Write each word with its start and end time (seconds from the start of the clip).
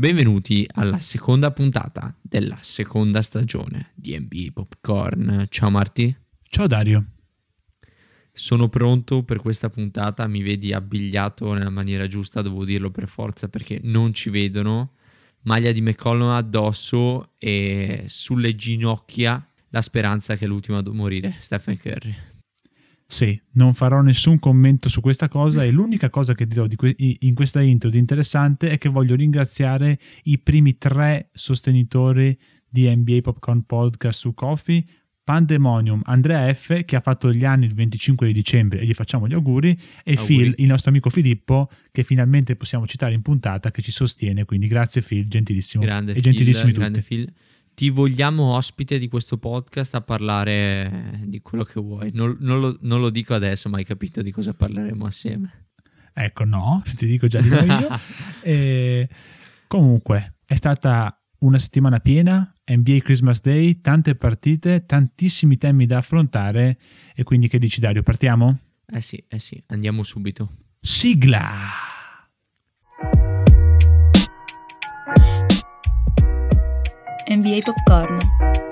Benvenuti 0.00 0.66
alla 0.76 0.98
seconda 0.98 1.50
puntata 1.50 2.16
della 2.22 2.56
seconda 2.62 3.20
stagione 3.20 3.90
di 3.94 4.18
NBA 4.18 4.50
Popcorn. 4.54 5.44
Ciao 5.50 5.68
Marti. 5.68 6.16
Ciao 6.48 6.66
Dario. 6.66 7.04
Sono 8.32 8.70
pronto 8.70 9.24
per 9.24 9.40
questa 9.40 9.68
puntata, 9.68 10.26
mi 10.26 10.40
vedi 10.40 10.72
abbigliato 10.72 11.52
nella 11.52 11.68
maniera 11.68 12.06
giusta, 12.06 12.40
devo 12.40 12.64
dirlo 12.64 12.90
per 12.90 13.08
forza 13.08 13.48
perché 13.50 13.78
non 13.82 14.14
ci 14.14 14.30
vedono. 14.30 14.94
Maglia 15.42 15.70
di 15.70 15.82
McCollum 15.82 16.30
addosso 16.30 17.32
e 17.36 18.04
sulle 18.08 18.56
ginocchia 18.56 19.46
la 19.68 19.82
speranza 19.82 20.34
che 20.34 20.46
è 20.46 20.48
l'ultimo 20.48 20.78
a 20.78 20.92
morire, 20.94 21.36
Stephen 21.40 21.76
Curry. 21.76 22.14
Sì, 23.10 23.38
non 23.54 23.74
farò 23.74 24.02
nessun 24.02 24.38
commento 24.38 24.88
su 24.88 25.00
questa 25.00 25.26
cosa 25.26 25.64
e 25.64 25.72
l'unica 25.72 26.08
cosa 26.10 26.32
che 26.32 26.46
dirò 26.46 26.68
que- 26.76 26.94
in 26.96 27.34
questa 27.34 27.60
intro 27.60 27.90
di 27.90 27.98
interessante 27.98 28.70
è 28.70 28.78
che 28.78 28.88
voglio 28.88 29.16
ringraziare 29.16 29.98
i 30.24 30.38
primi 30.38 30.78
tre 30.78 31.28
sostenitori 31.32 32.38
di 32.68 32.88
NBA 32.88 33.18
Popcorn 33.22 33.64
Podcast 33.66 34.20
su 34.20 34.32
Coffee, 34.32 34.84
Pandemonium, 35.24 36.02
Andrea 36.04 36.54
F 36.54 36.84
che 36.84 36.94
ha 36.94 37.00
fatto 37.00 37.32
gli 37.32 37.44
anni 37.44 37.64
il 37.64 37.74
25 37.74 38.28
di 38.28 38.32
dicembre 38.32 38.78
e 38.78 38.86
gli 38.86 38.94
facciamo 38.94 39.26
gli 39.26 39.34
auguri 39.34 39.76
e 40.04 40.12
auguri. 40.12 40.26
Phil, 40.26 40.54
il 40.58 40.66
nostro 40.66 40.90
amico 40.90 41.10
Filippo 41.10 41.68
che 41.90 42.04
finalmente 42.04 42.54
possiamo 42.54 42.86
citare 42.86 43.14
in 43.14 43.22
puntata 43.22 43.72
che 43.72 43.82
ci 43.82 43.90
sostiene, 43.90 44.44
quindi 44.44 44.68
grazie 44.68 45.02
Phil, 45.02 45.26
gentilissimo. 45.26 45.82
Grande 45.82 46.12
e 46.12 46.14
Phil, 46.14 46.22
gentilissimi 46.22 46.70
grande 46.70 47.00
tutti. 47.00 47.14
Phil 47.16 47.32
ti 47.80 47.88
vogliamo 47.88 48.56
ospite 48.56 48.98
di 48.98 49.08
questo 49.08 49.38
podcast 49.38 49.94
a 49.94 50.02
parlare 50.02 51.22
di 51.24 51.40
quello 51.40 51.64
che 51.64 51.80
vuoi. 51.80 52.10
Non, 52.12 52.36
non, 52.40 52.60
lo, 52.60 52.76
non, 52.82 53.00
lo, 53.00 53.08
dico 53.08 53.32
adesso, 53.32 53.70
ma 53.70 53.78
hai 53.78 53.84
capito 53.84 54.20
di 54.20 54.30
cosa 54.30 54.52
parleremo 54.52 55.06
assieme. 55.06 55.68
Ecco, 56.12 56.44
no, 56.44 56.82
ti 56.96 57.06
dico 57.06 57.26
già 57.26 57.40
di 57.40 57.48
no 57.48 57.62
io. 57.62 57.88
e, 58.44 59.08
comunque, 59.66 60.40
è 60.44 60.56
stata 60.56 61.24
una 61.38 61.56
settimana 61.56 62.00
piena, 62.00 62.52
NBA 62.70 62.98
Christmas 62.98 63.40
Day, 63.40 63.80
tante 63.80 64.14
partite, 64.14 64.84
tantissimi 64.84 65.56
temi 65.56 65.86
da 65.86 65.96
affrontare 65.96 66.78
e 67.14 67.22
quindi 67.22 67.48
che 67.48 67.58
dici 67.58 67.80
Dario, 67.80 68.02
partiamo? 68.02 68.58
Eh 68.84 69.00
sì, 69.00 69.24
eh 69.26 69.38
sì, 69.38 69.58
andiamo 69.68 70.02
subito. 70.02 70.54
Sigla! 70.82 71.89
NBA 77.30 77.58
Popcorn. 77.62 78.18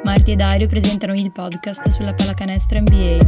Marti 0.03 0.33
e 0.33 0.35
Dario 0.35 0.67
presentano 0.67 1.15
il 1.15 1.31
podcast 1.31 1.91
sulla 1.91 2.13
pallacanestro 2.13 2.81
NBA. 2.81 3.19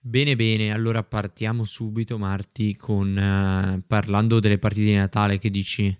Bene, 0.00 0.34
bene, 0.34 0.72
allora 0.72 1.04
partiamo 1.04 1.62
subito 1.62 2.18
Marti 2.18 2.74
con 2.74 3.10
uh, 3.10 3.84
parlando 3.86 4.40
delle 4.40 4.58
partite 4.58 4.86
di 4.86 4.94
Natale 4.94 5.38
che 5.38 5.48
dici 5.48 5.96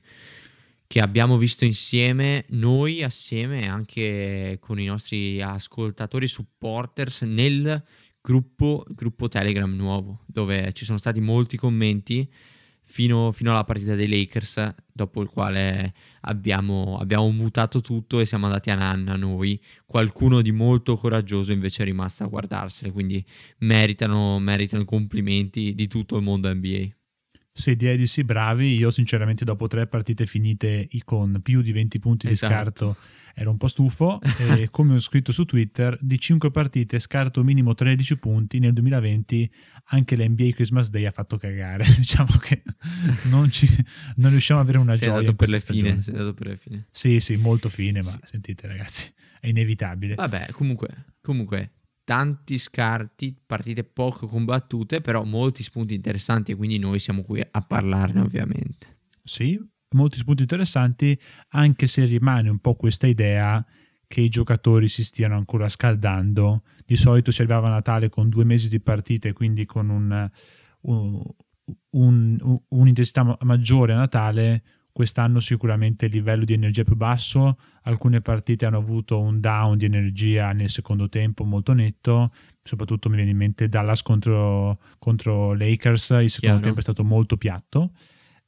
che 0.89 1.01
abbiamo 1.01 1.39
visto 1.39 1.65
insieme, 1.65 2.45
noi 2.49 3.05
assieme 3.05 3.69
anche 3.69 4.59
con 4.61 4.81
i 4.81 4.87
nostri 4.87 5.41
ascoltatori 5.41 6.27
supporters 6.27 7.23
nel 7.23 7.81
gruppo, 8.21 8.85
gruppo 8.89 9.29
Telegram 9.29 9.73
nuovo 9.73 10.25
dove 10.27 10.73
ci 10.73 10.85
sono 10.85 10.99
stati 10.99 11.21
molti 11.21 11.57
commenti 11.57 12.29
fino, 12.93 13.33
fino, 13.33 13.53
alla 13.53 13.65
partita 13.65 13.95
dei 13.95 14.07
Lakers, 14.07 14.75
dopo 14.93 15.23
il 15.23 15.29
quale 15.31 15.95
abbiamo, 16.23 16.99
abbiamo, 17.01 17.31
mutato 17.31 17.81
tutto 17.81 18.21
e 18.21 18.27
siamo 18.27 18.45
andati 18.45 18.71
a 18.71 18.75
Nanna 18.75 19.17
noi. 19.17 19.59
Qualcuno 19.87 20.43
di 20.43 20.53
molto 20.53 20.97
coraggioso 20.99 21.53
invece 21.53 21.83
è 21.83 21.87
rimasto 21.87 22.25
a 22.25 22.27
guardarsene, 22.27 22.93
quindi 22.93 23.25
meritano, 23.61 24.39
meritano 24.39 24.85
complimenti 24.85 25.75
di 25.75 25.89
tutto 25.89 26.17
il 26.17 26.23
mondo 26.23 26.53
NBA. 26.53 27.02
Direi 27.53 27.97
di 27.97 28.07
sì, 28.07 28.25
bravi. 28.25 28.77
Io 28.77 28.91
sinceramente 28.91 29.45
dopo 29.45 29.67
tre 29.67 29.87
partite 29.87 30.27
finite 30.27 30.89
con 31.05 31.41
più 31.43 31.63
di 31.63 31.73
20 31.73 31.99
punti 31.99 32.29
esatto. 32.29 32.53
di 32.53 32.59
scarto 32.59 32.97
ero 33.35 33.51
un 33.51 33.57
po' 33.57 33.69
stufo 33.69 34.21
e 34.39 34.69
come 34.71 34.95
ho 34.95 34.99
scritto 34.99 35.33
su 35.33 35.45
Twitter, 35.45 35.97
di 36.01 36.19
5 36.19 36.51
partite 36.51 36.99
scarto 36.99 37.43
minimo 37.43 37.75
13 37.75 38.19
punti, 38.19 38.59
nel 38.59 38.73
2020 38.73 39.51
anche 39.87 40.17
l'NBA 40.17 40.51
Christmas 40.51 40.91
Day 40.91 41.07
ha 41.07 41.11
fatto 41.11 41.37
cagare, 41.37 41.85
diciamo 41.97 42.37
che 42.39 42.63
non, 43.25 43.51
ci, 43.51 43.69
non 44.17 44.31
riusciamo 44.31 44.61
ad 44.61 44.67
avere 44.67 44.83
una 44.83 44.95
sei 44.95 45.09
gioia 45.09 45.33
per 45.33 45.49
le 45.49 45.61
fine, 45.61 46.01
sei 46.01 46.15
andato 46.15 46.35
per 46.35 46.47
le 46.47 46.57
fine. 46.57 46.87
Sì, 46.91 47.21
sì, 47.21 47.37
molto 47.37 47.69
fine, 47.69 48.03
ma 48.03 48.11
sì. 48.11 48.19
sentite 48.25 48.67
ragazzi, 48.67 49.13
è 49.41 49.49
inevitabile. 49.49 50.15
Vabbè, 50.15 50.49
comunque, 50.53 50.89
comunque 51.21 51.71
tanti 52.13 52.59
scarti, 52.59 53.35
partite 53.47 53.85
poco 53.85 54.27
combattute, 54.27 55.01
però 55.01 55.25
molti 55.25 55.63
spunti 55.63 55.95
interessanti 55.95 56.53
e 56.53 56.57
quindi 56.57 56.77
noi 56.77 56.99
siamo 56.99 57.23
qui 57.23 57.41
a 57.41 57.63
parlarne 57.63 58.21
ovviamente. 58.21 58.99
Sì, 59.25 59.59
molti 59.93 60.19
spunti 60.19 60.43
interessanti, 60.43 61.19
anche 61.53 61.87
se 61.87 62.05
rimane 62.05 62.51
un 62.51 62.59
po' 62.59 62.75
questa 62.75 63.07
idea 63.07 63.65
che 64.07 64.21
i 64.21 64.29
giocatori 64.29 64.89
si 64.89 65.05
stiano 65.05 65.37
ancora 65.37 65.71
scaldando. 65.71 66.65
Di 66.85 66.99
solito 66.99 67.31
si 67.31 67.41
arrivava 67.41 67.69
a 67.69 67.71
Natale 67.71 68.11
con 68.11 68.29
due 68.29 68.45
mesi 68.45 68.69
di 68.69 68.81
partite, 68.81 69.33
quindi 69.33 69.65
con 69.65 69.89
un, 69.89 70.31
un, 70.83 71.23
un, 71.93 72.59
un'intensità 72.69 73.39
maggiore 73.41 73.95
a 73.95 73.97
Natale. 73.97 74.63
Quest'anno 74.93 75.41
sicuramente 75.41 76.07
il 76.07 76.13
livello 76.13 76.45
di 76.45 76.53
energia 76.53 76.85
più 76.85 76.97
basso, 76.97 77.59
alcune 77.85 78.21
partite 78.21 78.67
hanno 78.67 78.77
avuto 78.77 79.19
un 79.21 79.41
down 79.41 79.79
di 79.79 79.87
energia 79.87 80.53
nel 80.53 80.69
secondo 80.69 81.09
tempo 81.09 81.45
molto 81.45 81.73
netto, 81.73 82.33
soprattutto 82.63 83.09
mi 83.09 83.17
viene 83.17 83.31
in 83.31 83.37
mente 83.39 83.69
Dallas 83.69 84.03
contro, 84.03 84.79
contro 84.99 85.55
Lakers, 85.55 86.11
il 86.21 86.31
secondo 86.31 86.39
Chiaro. 86.39 86.61
tempo 86.61 86.79
è 86.79 86.83
stato 86.83 87.05
molto 87.05 87.37
piatto 87.37 87.93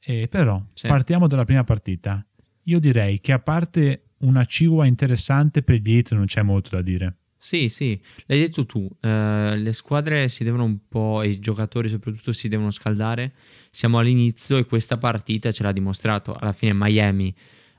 eh, 0.07 0.27
però 0.27 0.61
sì. 0.73 0.87
partiamo 0.87 1.27
dalla 1.27 1.45
prima 1.45 1.63
partita. 1.63 2.23
Io 2.63 2.79
direi 2.79 3.19
che 3.19 3.31
a 3.31 3.39
parte 3.39 4.11
una 4.19 4.45
cigua 4.45 4.85
interessante 4.85 5.63
per 5.63 5.77
gli 5.77 5.95
hit 5.95 6.13
non 6.13 6.25
c'è 6.25 6.43
molto 6.43 6.75
da 6.75 6.81
dire. 6.81 7.17
Sì, 7.45 7.69
sì, 7.69 8.01
l'hai 8.25 8.39
detto 8.39 8.65
tu, 8.65 8.79
uh, 8.79 8.89
le 9.01 9.71
squadre 9.71 10.29
si 10.29 10.43
devono 10.43 10.63
un 10.63 10.79
po', 10.87 11.21
e 11.21 11.27
i 11.27 11.39
giocatori 11.39 11.87
soprattutto 11.89 12.33
si 12.33 12.47
devono 12.47 12.71
scaldare, 12.71 13.35
siamo 13.69 13.99
all'inizio 13.99 14.57
e 14.57 14.65
questa 14.65 14.97
partita 14.97 15.51
ce 15.51 15.61
l'ha 15.61 15.71
dimostrato, 15.71 16.33
alla 16.33 16.53
fine 16.53 16.73
Miami 16.73 17.31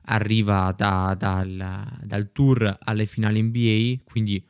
arriva 0.02 0.70
da, 0.70 1.16
dal, 1.18 1.98
dal, 2.00 2.30
tour 2.30 2.78
alle 2.80 3.06
finali 3.06 3.42
NBA, 3.42 4.04
quindi 4.04 4.40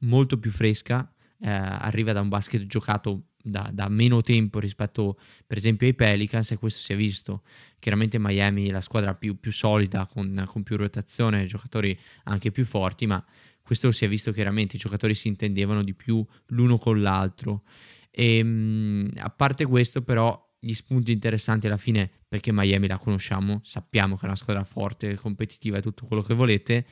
molto 0.00 0.38
più 0.38 0.50
fresca, 0.50 1.10
uh, 1.38 1.46
arriva 1.46 2.12
da 2.12 2.20
un 2.20 2.28
basket 2.28 2.66
giocato 2.66 3.28
da, 3.42 3.70
da, 3.72 3.88
meno 3.88 4.20
tempo 4.20 4.58
rispetto 4.58 5.18
per 5.46 5.56
esempio 5.56 5.86
ai 5.86 5.94
Pelicans 5.94 6.50
e 6.50 6.58
questo 6.58 6.82
si 6.82 6.92
è 6.92 6.96
visto. 6.96 7.44
Chiaramente 7.78 8.18
Miami 8.18 8.68
è 8.68 8.72
la 8.72 8.82
squadra 8.82 9.14
più, 9.14 9.40
più 9.40 9.52
solida 9.52 10.04
con, 10.04 10.44
con, 10.46 10.62
più 10.62 10.76
rotazione, 10.76 11.46
giocatori 11.46 11.98
anche 12.24 12.50
più 12.50 12.66
forti, 12.66 13.06
ma 13.06 13.24
questo 13.66 13.90
si 13.90 14.04
è 14.04 14.08
visto 14.08 14.30
chiaramente, 14.30 14.76
i 14.76 14.78
giocatori 14.78 15.12
si 15.12 15.26
intendevano 15.26 15.82
di 15.82 15.92
più 15.92 16.24
l'uno 16.50 16.78
con 16.78 17.02
l'altro. 17.02 17.64
E, 18.12 18.36
ehm, 18.36 19.10
a 19.16 19.28
parte 19.30 19.64
questo 19.66 20.02
però 20.02 20.40
gli 20.56 20.72
spunti 20.72 21.10
interessanti 21.10 21.66
alla 21.66 21.76
fine, 21.76 22.08
perché 22.28 22.52
Miami 22.52 22.86
la 22.86 22.96
conosciamo, 22.96 23.60
sappiamo 23.64 24.14
che 24.14 24.22
è 24.22 24.26
una 24.26 24.36
squadra 24.36 24.62
forte, 24.62 25.16
competitiva 25.16 25.78
e 25.78 25.82
tutto 25.82 26.06
quello 26.06 26.22
che 26.22 26.34
volete, 26.34 26.86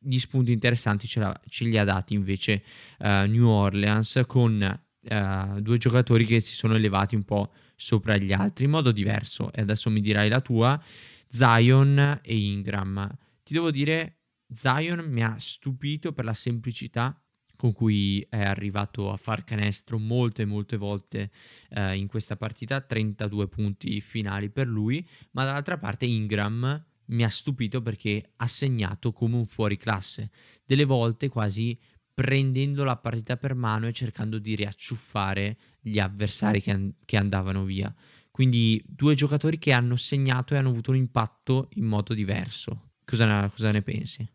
gli 0.00 0.18
spunti 0.18 0.50
interessanti 0.50 1.06
ce, 1.06 1.32
ce 1.48 1.64
li 1.64 1.78
ha 1.78 1.84
dati 1.84 2.14
invece 2.14 2.64
uh, 2.98 3.28
New 3.28 3.46
Orleans 3.46 4.22
con 4.26 4.80
uh, 5.00 5.60
due 5.60 5.78
giocatori 5.78 6.24
che 6.24 6.40
si 6.40 6.54
sono 6.54 6.74
elevati 6.74 7.14
un 7.14 7.22
po' 7.22 7.52
sopra 7.76 8.16
gli 8.16 8.32
altri 8.32 8.64
in 8.64 8.72
modo 8.72 8.90
diverso. 8.90 9.52
E 9.52 9.60
adesso 9.60 9.90
mi 9.90 10.00
dirai 10.00 10.28
la 10.28 10.40
tua, 10.40 10.82
Zion 11.28 12.18
e 12.20 12.36
Ingram. 12.36 13.16
Ti 13.44 13.52
devo 13.54 13.70
dire, 13.70 14.22
Zion 14.48 15.00
mi 15.08 15.22
ha 15.22 15.36
stupito 15.38 16.12
per 16.12 16.24
la 16.24 16.34
semplicità 16.34 17.20
con 17.56 17.72
cui 17.72 18.24
è 18.28 18.42
arrivato 18.42 19.10
a 19.10 19.16
far 19.16 19.42
canestro 19.42 19.98
molte 19.98 20.44
molte 20.44 20.76
volte 20.76 21.30
eh, 21.70 21.96
in 21.96 22.06
questa 22.06 22.36
partita, 22.36 22.80
32 22.80 23.48
punti 23.48 24.00
finali 24.00 24.50
per 24.50 24.68
lui, 24.68 25.06
ma 25.32 25.44
dall'altra 25.44 25.78
parte 25.78 26.04
Ingram 26.04 26.84
mi 27.06 27.24
ha 27.24 27.28
stupito 27.28 27.80
perché 27.82 28.32
ha 28.36 28.46
segnato 28.46 29.12
come 29.12 29.36
un 29.36 29.46
fuoriclasse, 29.46 30.30
delle 30.64 30.84
volte 30.84 31.28
quasi 31.28 31.78
prendendo 32.12 32.82
la 32.84 32.96
partita 32.96 33.36
per 33.36 33.54
mano 33.54 33.86
e 33.86 33.92
cercando 33.92 34.38
di 34.38 34.54
riacciuffare 34.54 35.58
gli 35.80 35.98
avversari 35.98 36.60
che, 36.62 36.70
an- 36.70 36.94
che, 37.04 37.16
andavano 37.16 37.64
via. 37.64 37.94
Quindi 38.30 38.82
due 38.86 39.14
giocatori 39.14 39.58
che 39.58 39.72
hanno 39.72 39.96
segnato 39.96 40.54
e 40.54 40.56
hanno 40.56 40.70
avuto 40.70 40.90
un 40.90 40.96
impatto 40.96 41.68
in 41.74 41.84
modo 41.84 42.14
diverso. 42.14 42.92
Cosa, 43.04 43.48
cosa 43.50 43.70
ne 43.70 43.82
pensi? 43.82 44.28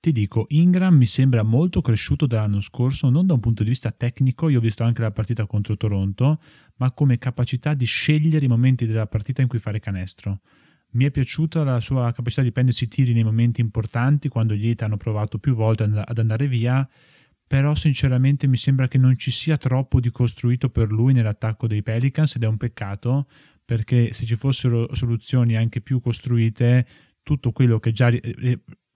Ti 0.00 0.12
dico, 0.12 0.46
Ingram 0.50 0.94
mi 0.94 1.06
sembra 1.06 1.42
molto 1.42 1.80
cresciuto 1.80 2.26
dall'anno 2.26 2.60
scorso, 2.60 3.10
non 3.10 3.26
da 3.26 3.34
un 3.34 3.40
punto 3.40 3.64
di 3.64 3.70
vista 3.70 3.90
tecnico, 3.90 4.48
io 4.48 4.58
ho 4.58 4.60
visto 4.60 4.84
anche 4.84 5.02
la 5.02 5.10
partita 5.10 5.44
contro 5.46 5.76
Toronto, 5.76 6.40
ma 6.76 6.92
come 6.92 7.18
capacità 7.18 7.74
di 7.74 7.84
scegliere 7.84 8.44
i 8.44 8.48
momenti 8.48 8.86
della 8.86 9.08
partita 9.08 9.42
in 9.42 9.48
cui 9.48 9.58
fare 9.58 9.80
canestro. 9.80 10.40
Mi 10.90 11.04
è 11.04 11.10
piaciuta 11.10 11.64
la 11.64 11.80
sua 11.80 12.12
capacità 12.12 12.42
di 12.42 12.52
prendersi 12.52 12.86
tiri 12.86 13.12
nei 13.12 13.24
momenti 13.24 13.60
importanti, 13.60 14.28
quando 14.28 14.54
gli 14.54 14.68
Heat 14.68 14.82
hanno 14.82 14.96
provato 14.96 15.38
più 15.38 15.54
volte 15.54 15.82
ad 15.82 16.18
andare 16.18 16.46
via. 16.46 16.88
però 17.48 17.74
sinceramente 17.74 18.46
mi 18.46 18.58
sembra 18.58 18.88
che 18.88 18.98
non 18.98 19.16
ci 19.16 19.30
sia 19.30 19.56
troppo 19.56 20.00
di 20.00 20.10
costruito 20.10 20.68
per 20.68 20.90
lui 20.92 21.14
nell'attacco 21.14 21.66
dei 21.66 21.82
Pelicans 21.82 22.36
ed 22.36 22.44
è 22.44 22.46
un 22.46 22.58
peccato 22.58 23.26
perché 23.64 24.12
se 24.12 24.26
ci 24.26 24.36
fossero 24.36 24.94
soluzioni 24.94 25.56
anche 25.56 25.80
più 25.80 26.00
costruite, 26.00 26.86
tutto 27.22 27.52
quello 27.52 27.78
che 27.80 27.92
già 27.92 28.10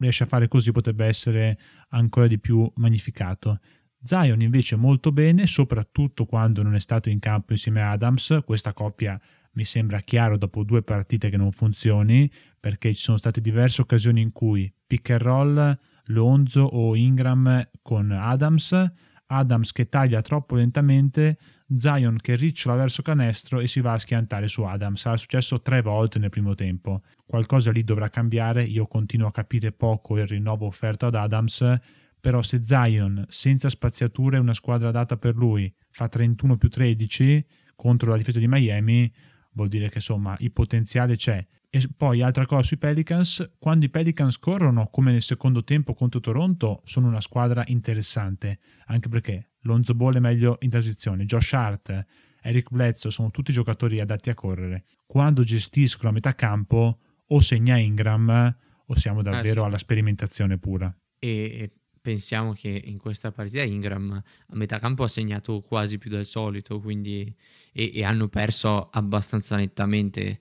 riesce 0.02 0.24
a 0.24 0.26
fare 0.26 0.48
così 0.48 0.72
potrebbe 0.72 1.06
essere 1.06 1.58
ancora 1.90 2.26
di 2.26 2.38
più 2.38 2.70
magnificato. 2.76 3.58
Zion 4.02 4.40
invece 4.40 4.76
molto 4.76 5.12
bene, 5.12 5.46
soprattutto 5.46 6.26
quando 6.26 6.62
non 6.62 6.74
è 6.74 6.80
stato 6.80 7.08
in 7.08 7.20
campo 7.20 7.52
insieme 7.52 7.82
a 7.82 7.90
Adams, 7.90 8.40
questa 8.44 8.72
coppia 8.72 9.20
mi 9.52 9.64
sembra 9.64 10.00
chiaro 10.00 10.36
dopo 10.38 10.64
due 10.64 10.82
partite 10.82 11.28
che 11.28 11.36
non 11.36 11.52
funzioni, 11.52 12.30
perché 12.58 12.94
ci 12.94 13.02
sono 13.02 13.16
state 13.16 13.40
diverse 13.40 13.82
occasioni 13.82 14.20
in 14.20 14.32
cui 14.32 14.72
pick 14.86 15.10
and 15.10 15.20
roll 15.20 15.78
Lonzo 16.06 16.62
o 16.62 16.96
Ingram 16.96 17.68
con 17.80 18.10
Adams, 18.10 18.92
Adams 19.26 19.72
che 19.72 19.88
taglia 19.88 20.20
troppo 20.20 20.56
lentamente, 20.56 21.38
Zion 21.76 22.18
che 22.20 22.34
ricciola 22.34 22.76
verso 22.76 23.02
canestro 23.02 23.60
e 23.60 23.66
si 23.66 23.80
va 23.80 23.92
a 23.92 23.98
schiantare 23.98 24.48
su 24.48 24.62
Adams. 24.62 25.00
Sarà 25.00 25.16
successo 25.16 25.62
tre 25.62 25.80
volte 25.80 26.18
nel 26.18 26.28
primo 26.30 26.54
tempo. 26.54 27.02
Qualcosa 27.32 27.70
lì 27.70 27.82
dovrà 27.82 28.10
cambiare, 28.10 28.62
io 28.62 28.86
continuo 28.86 29.26
a 29.26 29.32
capire 29.32 29.72
poco 29.72 30.18
il 30.18 30.26
rinnovo 30.26 30.66
offerto 30.66 31.06
ad 31.06 31.14
Adams, 31.14 31.78
però 32.20 32.42
se 32.42 32.62
Zion 32.62 33.24
senza 33.30 33.70
spaziature 33.70 34.36
una 34.36 34.52
squadra 34.52 34.90
data 34.90 35.16
per 35.16 35.34
lui 35.34 35.74
fa 35.88 36.08
31 36.08 36.58
più 36.58 36.68
13 36.68 37.46
contro 37.74 38.10
la 38.10 38.18
difesa 38.18 38.38
di 38.38 38.46
Miami, 38.46 39.10
vuol 39.52 39.68
dire 39.68 39.88
che 39.88 39.94
insomma 39.96 40.36
il 40.40 40.52
potenziale 40.52 41.16
c'è. 41.16 41.42
E 41.70 41.88
poi 41.96 42.20
altra 42.20 42.44
cosa 42.44 42.64
sui 42.64 42.76
Pelicans, 42.76 43.54
quando 43.58 43.86
i 43.86 43.88
Pelicans 43.88 44.38
corrono 44.38 44.88
come 44.90 45.12
nel 45.12 45.22
secondo 45.22 45.64
tempo 45.64 45.94
contro 45.94 46.20
Toronto, 46.20 46.82
sono 46.84 47.08
una 47.08 47.22
squadra 47.22 47.64
interessante, 47.68 48.58
anche 48.88 49.08
perché 49.08 49.52
Lonzo 49.60 49.94
Ball 49.94 50.16
è 50.16 50.20
meglio 50.20 50.58
in 50.60 50.68
transizione, 50.68 51.24
Josh 51.24 51.54
Hart, 51.54 52.06
Eric 52.42 52.68
Bledsoe 52.70 53.10
sono 53.10 53.30
tutti 53.30 53.52
giocatori 53.52 54.00
adatti 54.00 54.28
a 54.28 54.34
correre. 54.34 54.84
Quando 55.06 55.44
gestiscono 55.44 56.10
a 56.10 56.12
metà 56.12 56.34
campo 56.34 56.98
o 57.26 57.40
segna 57.40 57.78
Ingram 57.78 58.56
o 58.86 58.94
siamo 58.96 59.22
davvero 59.22 59.60
ah, 59.60 59.64
sì. 59.64 59.68
alla 59.68 59.78
sperimentazione 59.78 60.58
pura. 60.58 60.94
E 61.18 61.70
pensiamo 62.00 62.52
che 62.52 62.82
in 62.84 62.98
questa 62.98 63.30
partita 63.30 63.62
Ingram 63.62 64.10
a 64.12 64.56
metà 64.56 64.78
campo 64.78 65.04
ha 65.04 65.08
segnato 65.08 65.60
quasi 65.60 65.98
più 65.98 66.10
del 66.10 66.26
solito, 66.26 66.80
quindi 66.80 67.34
e, 67.72 67.92
e 67.94 68.04
hanno 68.04 68.28
perso 68.28 68.90
abbastanza 68.90 69.56
nettamente 69.56 70.38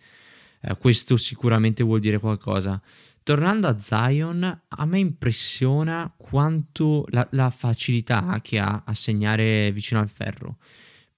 eh, 0.62 0.78
questo 0.78 1.18
sicuramente 1.18 1.83
vuol 1.83 2.00
dire 2.00 2.19
qualcosa. 2.19 2.81
Tornando 3.24 3.68
a 3.68 3.78
Zion, 3.78 4.62
a 4.68 4.86
me 4.86 4.98
impressiona 4.98 6.12
quanto 6.18 7.06
la, 7.10 7.28
la 7.31 7.51
facilità 7.51 8.39
che 8.42 8.57
ha 8.57 8.81
a 8.83 8.94
segnare 8.95 9.72
vicino 9.72 10.00
al 10.00 10.10
ferro, 10.10 10.57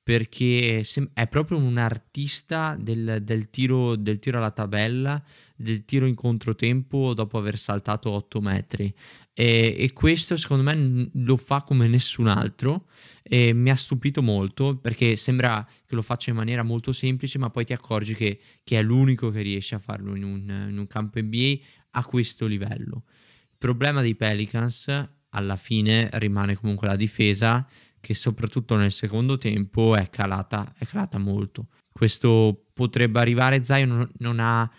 perché 0.03 0.85
è 1.13 1.27
proprio 1.27 1.57
un 1.57 1.77
artista 1.77 2.75
del, 2.77 3.19
del, 3.21 3.49
tiro, 3.49 3.95
del 3.95 4.19
tiro 4.19 4.37
alla 4.37 4.51
tabella, 4.51 5.23
del 5.55 5.85
tiro 5.85 6.05
in 6.05 6.13
controtempo 6.13 7.13
dopo 7.13 7.37
aver 7.37 7.57
saltato 7.57 8.11
8 8.11 8.41
metri. 8.41 8.93
E, 9.35 9.75
e, 9.79 9.93
questo 9.93 10.35
secondo 10.35 10.63
me 10.63 11.09
lo 11.13 11.37
fa 11.37 11.63
come 11.63 11.87
nessun 11.87 12.27
altro 12.27 12.87
e 13.23 13.53
mi 13.53 13.71
ha 13.71 13.75
stupito 13.75 14.21
molto 14.21 14.77
perché 14.77 15.15
sembra 15.15 15.65
che 15.87 15.95
lo 15.95 16.03
faccia 16.03 16.29
in 16.29 16.35
maniera 16.35 16.61
molto 16.61 16.91
semplice 16.91 17.39
ma 17.39 17.49
poi 17.49 17.65
ti 17.65 17.73
accorgi 17.73 18.13
che, 18.13 18.39
che 18.63 18.77
è 18.77 18.83
l'unico 18.83 19.31
che 19.31 19.41
riesce 19.41 19.73
a 19.73 19.79
farlo 19.79 20.13
in 20.15 20.23
un, 20.23 20.67
in 20.69 20.77
un, 20.77 20.85
campo 20.85 21.19
NBA 21.19 21.55
a 21.91 22.05
questo 22.05 22.45
livello. 22.45 23.05
Il 23.49 23.57
problema 23.57 24.01
dei 24.01 24.13
Pelicans 24.13 24.85
alla 25.29 25.55
fine 25.55 26.09
rimane 26.13 26.55
comunque 26.55 26.87
la 26.87 26.95
difesa 26.95 27.67
che 28.03 28.13
soprattutto 28.13 28.75
nel 28.75 28.91
secondo 28.91 29.37
tempo 29.37 29.95
è 29.95 30.09
calata, 30.09 30.73
è 30.77 30.85
calata 30.85 31.17
molto. 31.17 31.67
Questo 31.89 32.65
potrebbe 32.73 33.21
arrivare, 33.21 33.63
Zion 33.63 34.11
non, 34.17 34.41
ha... 34.41 34.69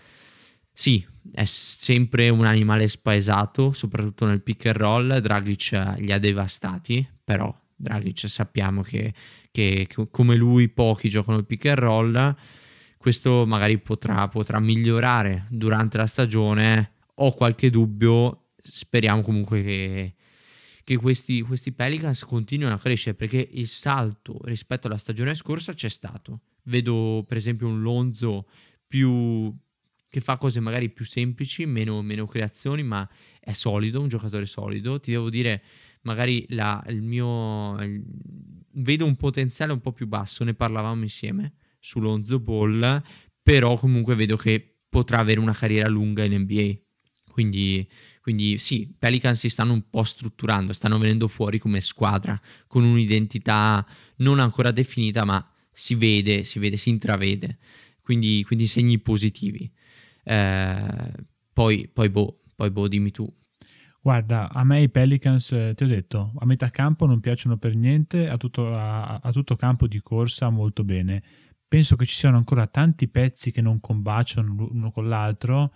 Sì, 0.71 1.03
è 1.32 1.44
sempre 1.44 2.29
un 2.29 2.44
animale 2.44 2.87
spaesato, 2.87 3.73
soprattutto 3.73 4.26
nel 4.26 4.43
pick 4.43 4.67
and 4.67 4.76
roll. 4.76 5.19
Dragic 5.21 5.94
li 6.00 6.12
ha 6.12 6.19
devastati, 6.19 7.09
però 7.25 7.50
Dragic 7.75 8.29
sappiamo 8.29 8.82
che, 8.82 9.15
che, 9.50 9.87
che 9.88 10.09
come 10.11 10.37
lui 10.37 10.69
pochi 10.69 11.09
giocano 11.09 11.38
il 11.38 11.47
pick 11.47 11.65
and 11.65 11.79
roll. 11.79 12.37
Questo 12.99 13.47
magari 13.47 13.79
potrà, 13.79 14.29
potrà 14.29 14.61
migliorare 14.61 15.47
durante 15.49 15.97
la 15.97 16.06
stagione. 16.06 16.93
Ho 17.15 17.32
qualche 17.32 17.71
dubbio, 17.71 18.49
speriamo 18.61 19.23
comunque 19.23 19.62
che, 19.62 20.15
che 20.85 20.97
questi, 20.97 21.41
questi 21.41 21.73
Pelicans 21.73 22.25
continuino 22.25 22.75
a 22.75 22.79
crescere 22.79 23.17
perché 23.17 23.49
il 23.53 23.67
salto 23.67 24.39
rispetto 24.45 24.87
alla 24.87 24.99
stagione 24.99 25.35
scorsa 25.35 25.73
c'è 25.73 25.89
stato. 25.89 26.43
Vedo 26.65 27.25
per 27.27 27.39
esempio 27.39 27.67
un 27.67 27.81
Lonzo 27.81 28.47
più, 28.87 29.53
che 30.09 30.21
fa 30.21 30.37
cose 30.37 30.61
magari 30.61 30.91
più 30.91 31.05
semplici, 31.07 31.65
meno, 31.65 32.03
meno 32.03 32.27
creazioni, 32.27 32.83
ma 32.83 33.09
è 33.41 33.53
solido, 33.53 34.01
un 34.01 34.09
giocatore 34.09 34.45
solido. 34.45 35.01
Ti 35.01 35.11
devo 35.11 35.31
dire, 35.31 35.63
magari 36.03 36.45
la, 36.51 36.85
il 36.89 37.03
mio... 37.03 37.81
Il, 37.81 38.05
vedo 38.77 39.07
un 39.07 39.17
potenziale 39.17 39.73
un 39.73 39.81
po' 39.81 39.93
più 39.93 40.07
basso, 40.07 40.45
ne 40.45 40.55
parlavamo 40.55 41.03
insieme 41.03 41.55
su 41.79 42.01
Lonzo 42.01 42.41
Ball, 42.41 43.03
però 43.43 43.77
comunque 43.77 44.15
vedo 44.15 44.37
che 44.37 44.81
potrà 44.89 45.19
avere 45.19 45.41
una 45.41 45.55
carriera 45.55 45.89
lunga 45.89 46.25
in 46.25 46.41
NBA. 46.41 46.75
Quindi, 47.31 47.89
quindi 48.25 48.56
sì, 48.56 48.91
Pelican 48.99 49.37
si 49.37 49.50
stanno 49.50 49.75
un 49.75 49.91
po' 49.91 50.03
strutturando, 50.03 50.73
stanno 50.73 50.97
venendo 50.97 51.29
fuori 51.29 51.59
come 51.59 51.82
squadra, 51.82 52.41
con 52.67 52.82
un'identità 52.82 53.87
non 54.17 54.38
ancora 54.38 54.71
definita, 54.71 55.26
ma 55.26 55.47
si 55.71 55.94
vede, 55.94 56.43
si 56.43 56.59
vede, 56.59 56.79
si 56.79 56.88
intravede. 56.88 57.59
Quindi, 58.00 58.43
quindi 58.44 58.67
segni 58.67 58.99
positivi. 58.99 59.71
Eh, 60.23 61.12
poi, 61.53 61.87
poi, 61.93 62.09
boh, 62.09 62.41
poi 62.56 62.71
boh, 62.71 62.88
dimmi 62.88 63.11
tu. 63.11 63.31
Guarda, 64.00 64.50
a 64.50 64.65
me 64.65 64.81
i 64.81 64.88
Pelicans, 64.88 65.53
eh, 65.53 65.75
ti 65.76 65.85
ho 65.85 65.87
detto, 65.87 66.32
a 66.38 66.47
metà 66.47 66.71
campo 66.71 67.05
non 67.05 67.21
piacciono 67.21 67.59
per 67.59 67.75
niente, 67.75 68.31
a 68.31 68.38
tutto, 68.38 68.75
a, 68.75 69.17
a 69.17 69.32
tutto 69.32 69.55
campo 69.55 69.87
di 69.87 70.00
corsa 70.00 70.49
molto 70.49 70.82
bene. 70.82 71.23
Penso 71.69 71.94
che 71.97 72.06
ci 72.06 72.15
siano 72.15 72.38
ancora 72.38 72.67
tanti 72.69 73.06
pezzi 73.06 73.50
che 73.50 73.61
non 73.61 73.81
combaciano 73.81 74.55
l'uno 74.55 74.91
con 74.91 75.11
l'altro. 75.11 75.75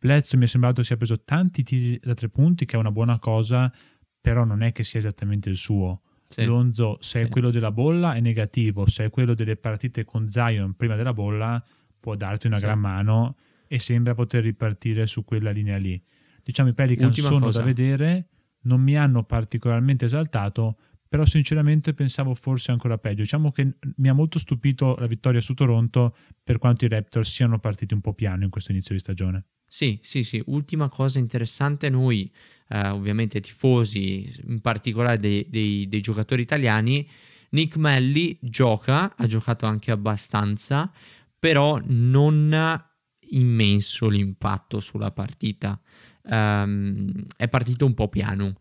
Bledsoe 0.00 0.38
mi 0.38 0.46
è 0.46 0.48
sembrato 0.48 0.82
sia 0.82 0.96
preso 0.96 1.22
tanti 1.24 1.62
tiri 1.62 2.00
da 2.02 2.14
tre 2.14 2.30
punti, 2.30 2.64
che 2.64 2.76
è 2.76 2.78
una 2.78 2.90
buona 2.90 3.18
cosa, 3.18 3.70
però 4.18 4.44
non 4.44 4.62
è 4.62 4.72
che 4.72 4.82
sia 4.82 4.98
esattamente 4.98 5.50
il 5.50 5.56
suo. 5.56 6.00
Sì. 6.26 6.44
Lonzo, 6.44 6.96
se 7.00 7.18
sì. 7.18 7.24
è 7.24 7.28
quello 7.28 7.50
della 7.50 7.70
bolla, 7.70 8.14
è 8.14 8.20
negativo, 8.20 8.86
se 8.86 9.04
è 9.04 9.10
quello 9.10 9.34
delle 9.34 9.56
partite 9.56 10.04
con 10.04 10.26
Zion 10.26 10.74
prima 10.74 10.96
della 10.96 11.12
bolla, 11.12 11.62
può 11.98 12.14
darti 12.14 12.46
una 12.46 12.56
sì. 12.56 12.62
gran 12.62 12.78
mano 12.78 13.36
e 13.66 13.78
sembra 13.78 14.14
poter 14.14 14.42
ripartire 14.42 15.06
su 15.06 15.22
quella 15.22 15.50
linea 15.50 15.76
lì. 15.76 16.02
Diciamo 16.42 16.70
i 16.70 16.72
Pelican 16.72 17.08
Ultima 17.08 17.28
sono 17.28 17.46
cosa. 17.46 17.58
da 17.58 17.64
vedere, 17.66 18.28
non 18.62 18.80
mi 18.80 18.96
hanno 18.96 19.24
particolarmente 19.24 20.06
esaltato, 20.06 20.78
però 21.06 21.26
sinceramente 21.26 21.92
pensavo 21.92 22.34
forse 22.34 22.70
ancora 22.70 22.96
peggio. 22.96 23.22
Diciamo 23.22 23.50
che 23.50 23.74
mi 23.96 24.08
ha 24.08 24.14
molto 24.14 24.38
stupito 24.38 24.96
la 24.96 25.06
vittoria 25.06 25.40
su 25.40 25.52
Toronto 25.52 26.16
per 26.42 26.56
quanto 26.58 26.86
i 26.86 26.88
Raptors 26.88 27.30
siano 27.30 27.58
partiti 27.58 27.92
un 27.92 28.00
po' 28.00 28.14
piano 28.14 28.44
in 28.44 28.50
questo 28.50 28.70
inizio 28.70 28.94
di 28.94 29.00
stagione. 29.00 29.44
Sì, 29.72 30.00
sì, 30.02 30.24
sì. 30.24 30.42
Ultima 30.46 30.88
cosa 30.88 31.20
interessante, 31.20 31.88
noi 31.90 32.28
eh, 32.68 32.88
ovviamente 32.88 33.40
tifosi, 33.40 34.28
in 34.48 34.60
particolare 34.60 35.16
dei, 35.18 35.46
dei, 35.48 35.86
dei 35.88 36.00
giocatori 36.00 36.42
italiani, 36.42 37.08
Nick 37.50 37.76
Melli 37.76 38.36
gioca, 38.40 39.14
ha 39.16 39.26
giocato 39.26 39.66
anche 39.66 39.92
abbastanza, 39.92 40.90
però 41.38 41.80
non 41.86 42.50
ha 42.52 42.84
immenso 43.30 44.08
l'impatto 44.08 44.80
sulla 44.80 45.12
partita. 45.12 45.80
Um, 46.22 47.10
è 47.36 47.48
partito 47.48 47.86
un 47.86 47.94
po' 47.94 48.08
piano 48.08 48.58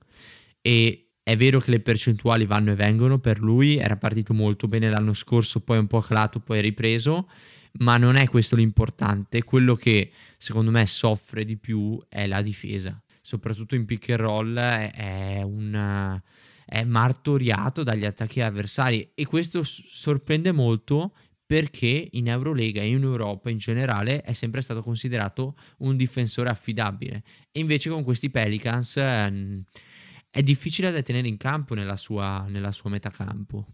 e 0.62 1.10
è 1.22 1.36
vero 1.36 1.60
che 1.60 1.72
le 1.72 1.80
percentuali 1.82 2.46
vanno 2.46 2.72
e 2.72 2.76
vengono 2.76 3.20
per 3.20 3.40
lui, 3.40 3.78
era 3.78 3.98
partito 3.98 4.34
molto 4.34 4.68
bene 4.68 4.90
l'anno 4.90 5.14
scorso, 5.14 5.60
poi 5.62 5.78
un 5.78 5.88
po' 5.88 6.00
calato, 6.02 6.40
poi 6.40 6.62
ripreso, 6.62 7.30
ma 7.80 7.98
non 7.98 8.16
è 8.16 8.28
questo 8.28 8.56
l'importante, 8.56 9.44
quello 9.44 9.76
che 9.76 10.12
secondo 10.38 10.72
me 10.72 10.86
soffre 10.86 11.46
di 11.46 11.58
più 11.58 12.00
è 12.08 12.28
la 12.28 12.42
difesa, 12.42 13.02
soprattutto 13.22 13.76
in 13.76 13.86
pick 13.86 14.10
and 14.10 14.20
roll 14.20 14.58
è, 14.58 15.42
un 15.44 16.22
è 16.70 16.84
martoriato 16.84 17.82
dagli 17.82 18.06
attacchi 18.06 18.42
avversari 18.42 19.12
e 19.16 19.26
questo 19.26 19.64
sorprende 19.64 20.52
molto 20.52 21.16
perché 21.44 22.10
in 22.12 22.28
Eurolega 22.28 22.82
e 22.82 22.90
in 22.90 23.02
Europa 23.02 23.50
in 23.50 23.58
generale 23.58 24.22
è 24.22 24.34
sempre 24.34 24.62
stato 24.62 24.84
considerato 24.84 25.56
un 25.80 25.98
difensore 25.98 26.48
affidabile. 26.52 27.24
E 27.52 27.60
invece 27.60 27.90
con 27.90 28.04
questi 28.04 28.30
Pelicans 28.30 28.98
eh, 28.98 29.64
è 30.30 30.44
difficile 30.44 30.92
da 30.92 31.02
tenere 31.02 31.28
in 31.28 31.38
campo 31.38 31.74
nella 31.74 31.96
sua, 31.96 32.46
nella 32.48 32.72
sua 32.72 32.92
metacampo. 32.92 33.66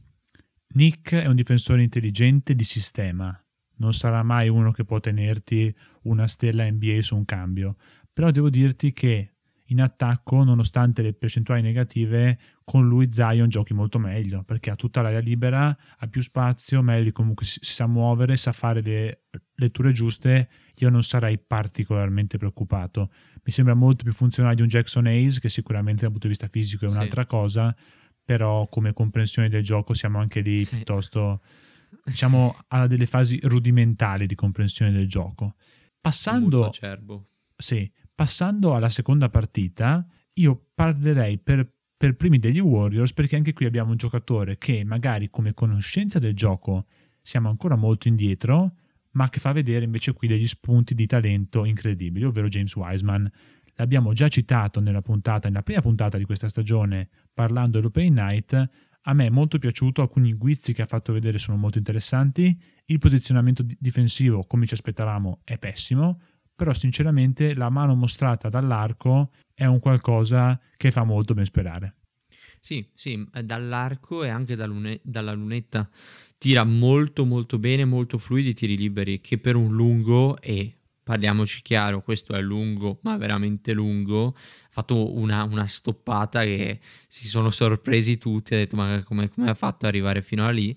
Nick 0.76 1.16
è 1.16 1.26
un 1.26 1.36
difensore 1.36 1.84
intelligente 1.84 2.56
di 2.56 2.64
sistema, 2.64 3.38
non 3.78 3.94
sarà 3.94 4.24
mai 4.24 4.50
uno 4.50 4.72
che 4.72 4.86
può 4.86 5.00
tenerti 5.00 5.74
una 6.04 6.28
stella 6.28 6.70
NBA 6.70 7.02
su 7.02 7.16
un 7.16 7.26
cambio, 7.26 7.76
però 8.12 8.32
devo 8.32 8.50
dirti 8.50 8.94
che 8.94 9.36
in 9.70 9.82
attacco, 9.82 10.44
nonostante 10.44 11.02
le 11.02 11.14
percentuali 11.14 11.62
negative, 11.62 12.38
con 12.64 12.88
lui 12.88 13.12
Zion 13.12 13.50
giochi 13.50 13.74
molto 13.74 13.98
meglio 13.98 14.44
perché 14.44 14.70
ha 14.70 14.76
tutta 14.76 15.02
l'area 15.02 15.20
libera, 15.20 15.76
ha 15.98 16.08
più 16.08 16.22
spazio, 16.22 16.84
Melly 16.84 17.12
comunque 17.12 17.46
si, 17.46 17.60
si, 17.62 17.74
sa 17.74 17.88
muovere, 17.88 18.38
sa 18.38 18.52
fare 18.52 18.82
le 18.82 19.22
letture 19.56 19.92
giuste, 19.92 20.50
io 20.76 20.90
non 20.90 21.02
sarei 21.02 21.40
particolarmente 21.40 22.38
preoccupato. 22.38 23.10
Mi 23.44 23.52
sembra 23.52 23.74
molto 23.74 24.04
più 24.04 24.14
funzionale 24.14 24.56
di 24.56 24.62
un 24.62 24.68
Jackson 24.68 25.08
Hayes 25.08 25.40
che 25.40 25.50
sicuramente 25.50 26.02
dal 26.02 26.12
punto 26.12 26.28
di 26.28 26.34
vista 26.34 26.48
fisico 26.48 26.86
è 26.86 26.90
un'altra 26.90 27.22
sì. 27.22 27.28
cosa, 27.28 27.76
però 28.24 28.68
come 28.68 28.94
comprensione 28.94 29.50
del 29.50 29.64
gioco 29.64 29.94
siamo 29.94 30.20
anche 30.20 30.42
lì 30.42 30.64
sì. 30.64 30.76
piuttosto 30.76 31.42
diciamo 32.04 32.58
a 32.68 32.88
delle 32.88 33.06
fasi 33.06 33.40
rudimentali 33.44 34.26
di 34.26 34.36
comprensione 34.36 34.92
del 34.92 35.08
gioco. 35.08 35.56
Passando 36.00 36.70
Sì, 37.58 37.90
passando 38.14 38.76
alla 38.76 38.90
seconda 38.90 39.30
partita, 39.30 40.06
io 40.34 40.70
parlerei 40.74 41.38
per 41.40 41.74
per 41.98 42.16
primi 42.16 42.40
degli 42.40 42.60
Warriors 42.60 43.14
perché 43.14 43.36
anche 43.36 43.54
qui 43.54 43.66
abbiamo 43.66 43.92
un 43.92 43.98
giocatore 43.98 44.58
che 44.58 44.84
magari 44.84 45.30
come 45.30 45.54
conoscenza 45.54 46.20
del 46.20 46.36
gioco 46.36 46.88
siamo 47.22 47.50
ancora 47.50 47.76
molto 47.76 48.08
indietro, 48.08 48.74
ma 49.12 49.30
che 49.30 49.40
fa 49.40 49.52
vedere 49.52 49.86
invece 49.86 50.14
qui 50.14 50.28
degli 50.28 50.46
spunti 50.46 50.94
di 50.94 51.08
talento 51.08 51.66
incredibili, 51.66 52.26
ovvero 52.26 52.48
James 52.48 52.76
Wiseman. 52.76 53.32
L'abbiamo 53.78 54.14
già 54.14 54.28
citato 54.28 54.80
nella 54.80 55.02
puntata, 55.02 55.48
nella 55.48 55.64
prima 55.64 55.82
puntata 55.82 56.18
di 56.18 56.26
questa 56.26 56.48
stagione, 56.48 57.10
parlando 57.34 57.78
dell'Open 57.78 58.14
Night. 58.14 58.70
A 59.08 59.14
me 59.14 59.28
è 59.28 59.30
molto 59.30 59.60
piaciuto, 59.60 60.02
alcuni 60.02 60.34
guizzi 60.34 60.74
che 60.74 60.82
ha 60.82 60.88
fatto 60.88 61.14
vedere 61.14 61.38
sono 61.38 61.58
molto 61.58 61.78
interessanti. 61.78 62.60
Il 62.86 62.98
posizionamento 62.98 63.64
difensivo, 63.78 64.44
come 64.46 64.66
ci 64.66 64.74
aspettavamo, 64.74 65.42
è 65.44 65.60
pessimo, 65.60 66.22
però 66.56 66.74
sinceramente 66.74 67.54
la 67.54 67.70
mano 67.70 67.94
mostrata 67.96 68.50
dall'arco 68.50 69.32
è 69.54 69.66
un 69.66 69.80
qualcosa 69.80 70.60
che 70.76 70.90
fa 70.90 71.04
molto 71.04 71.34
ben 71.34 71.46
sperare. 71.46 71.98
Sì, 72.60 72.90
sì, 72.96 73.24
dall'arco 73.44 74.24
e 74.24 74.30
anche 74.30 74.56
dalla 74.56 75.34
lunetta 75.34 75.88
tira 76.40 76.64
molto 76.64 77.26
molto 77.26 77.60
bene, 77.60 77.86
molto 77.86 78.18
fluidi 78.18 78.50
i 78.50 78.54
tiri 78.56 78.76
liberi 78.76 79.22
che 79.22 79.38
per 79.38 79.56
un 79.56 79.76
lungo 79.76 80.42
e 80.42 80.80
parliamoci 81.06 81.62
chiaro, 81.62 82.02
questo 82.02 82.34
è 82.34 82.42
lungo, 82.42 82.98
ma 83.04 83.16
veramente 83.16 83.74
lungo. 83.74 84.36
Ha 84.36 84.70
fatto 84.72 85.16
una, 85.16 85.44
una 85.44 85.68
stoppata 85.68 86.44
che 86.44 86.80
si 87.08 87.28
sono 87.28 87.52
sorpresi 87.52 88.18
tutti. 88.18 88.56
Ha 88.56 88.58
detto: 88.58 88.76
Ma 88.76 89.04
come, 89.04 89.30
ha 89.46 89.54
fatto 89.54 89.86
ad 89.86 89.94
arrivare 89.94 90.24
fino 90.24 90.46
a 90.46 90.50
lì? 90.50 90.76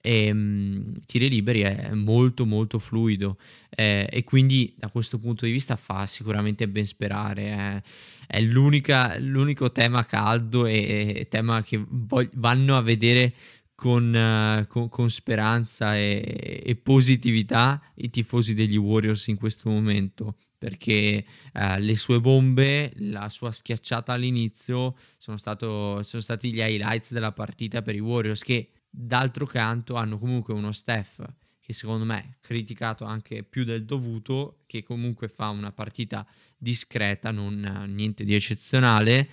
e 0.00 0.30
um, 0.30 0.92
tiri 1.04 1.28
liberi 1.28 1.60
è 1.60 1.90
molto 1.92 2.46
molto 2.46 2.78
fluido 2.78 3.36
eh, 3.68 4.08
e 4.10 4.22
quindi 4.22 4.72
da 4.76 4.88
questo 4.88 5.18
punto 5.18 5.44
di 5.44 5.50
vista 5.50 5.74
fa 5.74 6.06
sicuramente 6.06 6.68
ben 6.68 6.86
sperare 6.86 7.42
eh. 7.42 7.82
è 8.26 8.40
l'unico 8.40 9.72
tema 9.72 10.04
caldo 10.04 10.66
e, 10.66 11.14
e 11.16 11.28
tema 11.28 11.62
che 11.62 11.84
vog- 11.86 12.30
vanno 12.34 12.76
a 12.76 12.82
vedere 12.82 13.34
con, 13.78 14.12
uh, 14.12 14.66
con, 14.66 14.88
con 14.88 15.08
speranza 15.08 15.96
e, 15.96 16.62
e, 16.64 16.74
positività 16.74 17.80
i 17.96 18.10
tifosi 18.10 18.52
degli 18.52 18.76
Warriors 18.76 19.28
in 19.28 19.36
questo 19.36 19.70
momento 19.70 20.36
perché 20.58 21.24
uh, 21.54 21.78
le 21.78 21.94
sue 21.94 22.20
bombe, 22.20 22.92
la 22.96 23.28
sua 23.28 23.52
schiacciata 23.52 24.12
all'inizio 24.12 24.96
sono, 25.16 25.36
stato, 25.36 26.02
sono 26.02 26.22
stati 26.22 26.52
gli 26.52 26.58
highlights 26.58 27.12
della 27.12 27.30
partita 27.30 27.80
per 27.80 27.94
i 27.94 28.00
Warriors 28.00 28.42
che 28.42 28.68
D'altro 28.90 29.44
canto 29.44 29.94
hanno 29.94 30.18
comunque 30.18 30.54
uno 30.54 30.72
Steph 30.72 31.22
che 31.60 31.74
secondo 31.74 32.06
me 32.06 32.38
criticato 32.40 33.04
anche 33.04 33.42
più 33.42 33.64
del 33.64 33.84
dovuto, 33.84 34.62
che 34.66 34.82
comunque 34.82 35.28
fa 35.28 35.50
una 35.50 35.70
partita 35.70 36.26
discreta, 36.56 37.30
non 37.30 37.84
niente 37.88 38.24
di 38.24 38.34
eccezionale, 38.34 39.28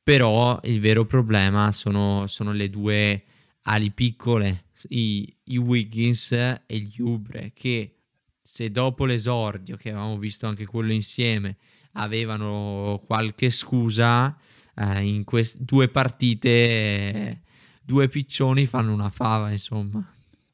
però 0.00 0.60
il 0.62 0.78
vero 0.78 1.04
problema 1.04 1.72
sono, 1.72 2.28
sono 2.28 2.52
le 2.52 2.70
due 2.70 3.24
ali 3.64 3.90
piccole, 3.90 4.66
i, 4.88 5.36
i 5.44 5.56
Wiggins 5.56 6.32
e 6.32 6.78
gli 6.78 7.00
Ubre, 7.00 7.52
che 7.54 7.96
se 8.40 8.70
dopo 8.70 9.04
l'esordio, 9.04 9.76
che 9.76 9.90
avevamo 9.90 10.18
visto 10.18 10.46
anche 10.46 10.66
quello 10.66 10.92
insieme, 10.92 11.56
avevano 11.92 13.02
qualche 13.06 13.50
scusa, 13.50 14.36
eh, 14.74 15.04
in 15.04 15.24
queste 15.24 15.64
due 15.64 15.88
partite... 15.88 16.48
Eh, 16.48 17.38
due 17.84 18.08
piccioni 18.08 18.66
fanno 18.66 18.92
una 18.92 19.10
fava, 19.10 19.50
insomma. 19.50 20.02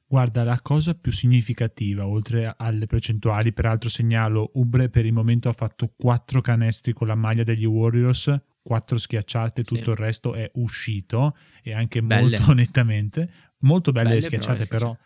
Guarda, 0.06 0.42
la 0.42 0.60
cosa 0.60 0.94
più 0.94 1.12
significativa, 1.12 2.04
oltre 2.06 2.52
alle 2.56 2.86
percentuali, 2.86 3.52
peraltro 3.52 3.88
segnalo, 3.88 4.50
Ubre 4.54 4.88
per 4.88 5.06
il 5.06 5.12
momento 5.12 5.48
ha 5.48 5.52
fatto 5.52 5.92
quattro 5.96 6.40
canestri 6.40 6.92
con 6.92 7.06
la 7.06 7.14
maglia 7.14 7.44
degli 7.44 7.64
Warriors, 7.64 8.36
quattro 8.62 8.98
schiacciate, 8.98 9.64
tutto 9.64 9.82
sì. 9.82 9.90
il 9.90 9.96
resto 9.96 10.34
è 10.34 10.50
uscito 10.54 11.36
e 11.62 11.72
anche 11.72 12.02
belle. 12.02 12.38
molto 12.38 12.52
nettamente. 12.54 13.30
Molto 13.60 13.92
belle, 13.92 14.08
belle 14.08 14.20
le 14.20 14.26
schiacciate, 14.26 14.66
però, 14.66 14.92
però 14.92 14.98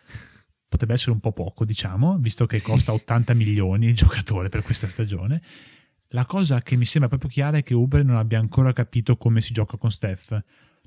potrebbe 0.68 0.94
essere 0.94 1.12
un 1.12 1.20
po' 1.20 1.32
poco, 1.32 1.64
diciamo, 1.64 2.18
visto 2.18 2.46
che 2.46 2.58
sì. 2.58 2.64
costa 2.64 2.92
80 2.92 3.34
milioni 3.34 3.86
il 3.86 3.94
giocatore 3.94 4.48
per 4.48 4.62
questa 4.62 4.88
stagione. 4.88 5.42
La 6.08 6.24
cosa 6.24 6.62
che 6.62 6.76
mi 6.76 6.84
sembra 6.84 7.08
proprio 7.08 7.30
chiara 7.30 7.58
è 7.58 7.62
che 7.62 7.74
Ubre 7.74 8.02
non 8.02 8.16
abbia 8.16 8.38
ancora 8.38 8.72
capito 8.72 9.16
come 9.16 9.40
si 9.40 9.52
gioca 9.52 9.76
con 9.76 9.90
Steph 9.90 10.42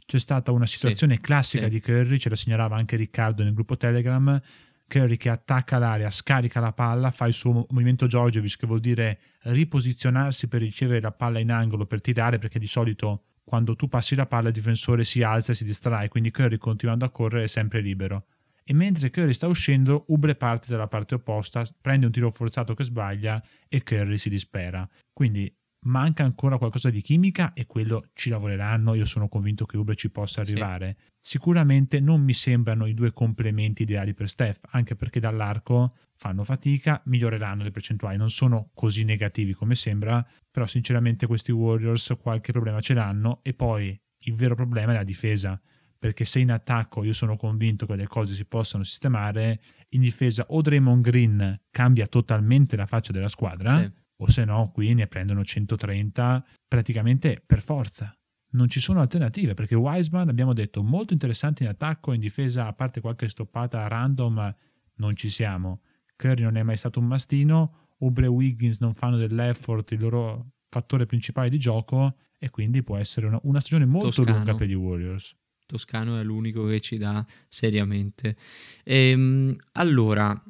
c'è 0.08 0.20
stata 0.20 0.54
una 0.54 0.66
situazione 0.66 1.16
sì, 1.16 1.22
classica 1.22 1.68
di 1.68 1.82
Curry, 1.82 2.18
ce 2.18 2.30
la 2.30 2.38
segnalava 2.38 2.78
anche 2.78 2.96
Riccardo 2.96 3.44
nel 3.44 3.54
gruppo 3.54 3.76
Telegram, 3.76 4.42
Curry 4.88 5.18
che 5.18 5.30
attacca 5.30 5.78
l'area, 5.78 6.10
scarica 6.10 6.60
la 6.60 6.72
palla, 6.72 7.12
fa 7.12 7.28
il 7.28 7.34
suo 7.34 7.66
movimento 7.70 8.08
Georgievic 8.08 8.58
che 8.58 8.68
vuol 8.68 8.80
dire 8.80 9.20
riposizionarsi 9.44 10.48
per 10.48 10.62
ricevere 10.62 11.02
la 11.02 11.12
palla 11.12 11.40
in 11.40 11.52
angolo 11.52 11.86
per 11.86 12.02
tirare 12.02 12.40
perché 12.40 12.58
di 12.58 12.68
solito 12.68 13.24
quando 13.44 13.76
tu 13.76 13.88
passi 13.88 14.16
la 14.16 14.26
palla 14.26 14.50
il 14.50 14.54
difensore 14.54 15.04
si 15.04 15.24
alza 15.24 15.52
e 15.52 15.56
si 15.56 15.64
distrae, 15.64 16.10
quindi 16.10 16.32
Curry 16.32 16.58
continuando 16.58 17.06
a 17.06 17.10
correre 17.10 17.46
è 17.46 17.48
sempre 17.48 17.80
libero. 17.82 18.26
E 18.64 18.74
mentre 18.74 19.10
Curry 19.10 19.34
sta 19.34 19.48
uscendo, 19.48 20.04
Ubre 20.08 20.36
parte 20.36 20.68
dalla 20.68 20.88
parte 20.88 21.16
opposta, 21.16 21.66
prende 21.80 22.06
un 22.06 22.12
tiro 22.12 22.32
forzato 22.32 22.74
che 22.74 22.84
sbaglia 22.84 23.42
e 23.70 23.84
Curry 23.84 24.18
si 24.18 24.30
dispera. 24.30 24.86
Quindi 25.14 25.50
manca 25.88 26.24
ancora 26.24 26.58
qualcosa 26.58 26.90
di 26.90 27.02
chimica 27.02 27.54
e 27.54 27.66
quello 27.66 28.10
ci 28.14 28.30
lavoreranno, 28.30 28.94
io 28.94 29.06
sono 29.06 29.28
convinto 29.28 29.66
che 29.66 29.78
Uber 29.78 29.96
ci 29.96 30.12
possa 30.12 30.42
arrivare. 30.42 30.96
Sì. 31.00 31.06
Sicuramente 31.38 32.00
non 32.00 32.22
mi 32.22 32.34
sembrano 32.34 32.86
i 32.86 32.94
due 32.94 33.12
complementi 33.12 33.84
ideali 33.84 34.14
per 34.14 34.30
Steph, 34.30 34.60
anche 34.72 34.96
perché 34.96 35.20
dall'arco 35.20 35.96
fanno 36.16 36.44
fatica, 36.44 37.02
miglioreranno 37.06 37.64
le 37.64 37.72
percentuali, 37.72 38.18
non 38.18 38.30
sono 38.30 38.70
così 38.74 39.04
negativi 39.04 39.54
come 39.54 39.76
sembra, 39.76 40.26
però 40.50 40.66
sinceramente 40.66 41.26
questi 41.26 41.52
Warriors 41.52 42.16
qualche 42.22 42.52
problema 42.52 42.80
ce 42.82 42.94
l'hanno 42.94 43.40
e 43.42 43.54
poi 43.54 44.00
il 44.20 44.34
vero 44.34 44.56
problema 44.56 44.92
è 44.92 44.96
la 44.96 45.04
difesa, 45.04 45.60
perché 45.98 46.26
se 46.26 46.40
in 46.40 46.52
attacco 46.52 47.04
io 47.04 47.14
sono 47.14 47.38
convinto 47.38 47.86
che 47.86 47.96
le 47.96 48.08
cose 48.08 48.34
si 48.34 48.46
possano 48.46 48.84
sistemare, 48.84 49.62
in 49.90 50.02
difesa 50.02 50.46
o 50.50 50.62
Draymond 50.62 51.04
Green 51.04 51.62
cambia 51.72 52.08
totalmente 52.08 52.76
la 52.76 52.86
faccia 52.86 53.12
della 53.12 53.30
squadra, 53.30 53.84
sì 53.84 54.06
o 54.18 54.30
se 54.30 54.46
no 54.46 54.72
qui 54.74 54.94
ne 54.94 55.08
prendono 55.08 55.44
130 55.44 56.46
praticamente 56.68 57.42
per 57.46 57.62
forza. 57.62 58.16
Non 58.50 58.70
ci 58.70 58.80
sono 58.80 59.02
alternative 59.02 59.54
perché 59.54 59.76
Wiseman 59.76 60.30
abbiamo 60.30 60.54
detto 60.54 60.84
molto 60.84 61.14
interessante 61.14 61.64
in 61.64 61.70
attacco, 61.70 62.14
in 62.14 62.20
difesa 62.20 62.68
a 62.68 62.74
parte 62.74 63.02
qualche 63.02 63.28
stoppata 63.28 63.88
random 63.88 64.56
non 64.96 65.16
ci 65.16 65.30
siamo. 65.30 65.82
Curry 66.16 66.44
non 66.44 66.58
è 66.58 66.64
mai 66.64 66.78
stato 66.78 67.00
un 67.00 67.06
mastino, 67.06 67.90
Ubre 68.00 68.26
e 68.26 68.30
Wiggins 68.30 68.80
non 68.80 68.94
fanno 68.94 69.18
dell'effort 69.18 69.92
il 69.92 70.00
loro 70.00 70.54
fattore 70.70 71.06
principale 71.06 71.50
di 71.50 71.60
gioco 71.60 72.18
e 72.40 72.50
quindi 72.50 72.84
può 72.84 72.98
essere 72.98 73.28
una, 73.28 73.40
una 73.44 73.60
stagione 73.60 73.86
molto 73.86 74.10
Toscano. 74.10 74.38
lunga 74.38 74.56
per 74.56 74.68
gli 74.68 74.74
Warriors. 74.74 75.36
Toscano 75.66 76.18
è 76.20 76.24
l'unico 76.24 76.66
che 76.66 76.80
ci 76.80 76.98
dà 76.98 77.26
seriamente. 77.48 78.36
Ehm, 78.84 79.56
allora, 79.74 80.42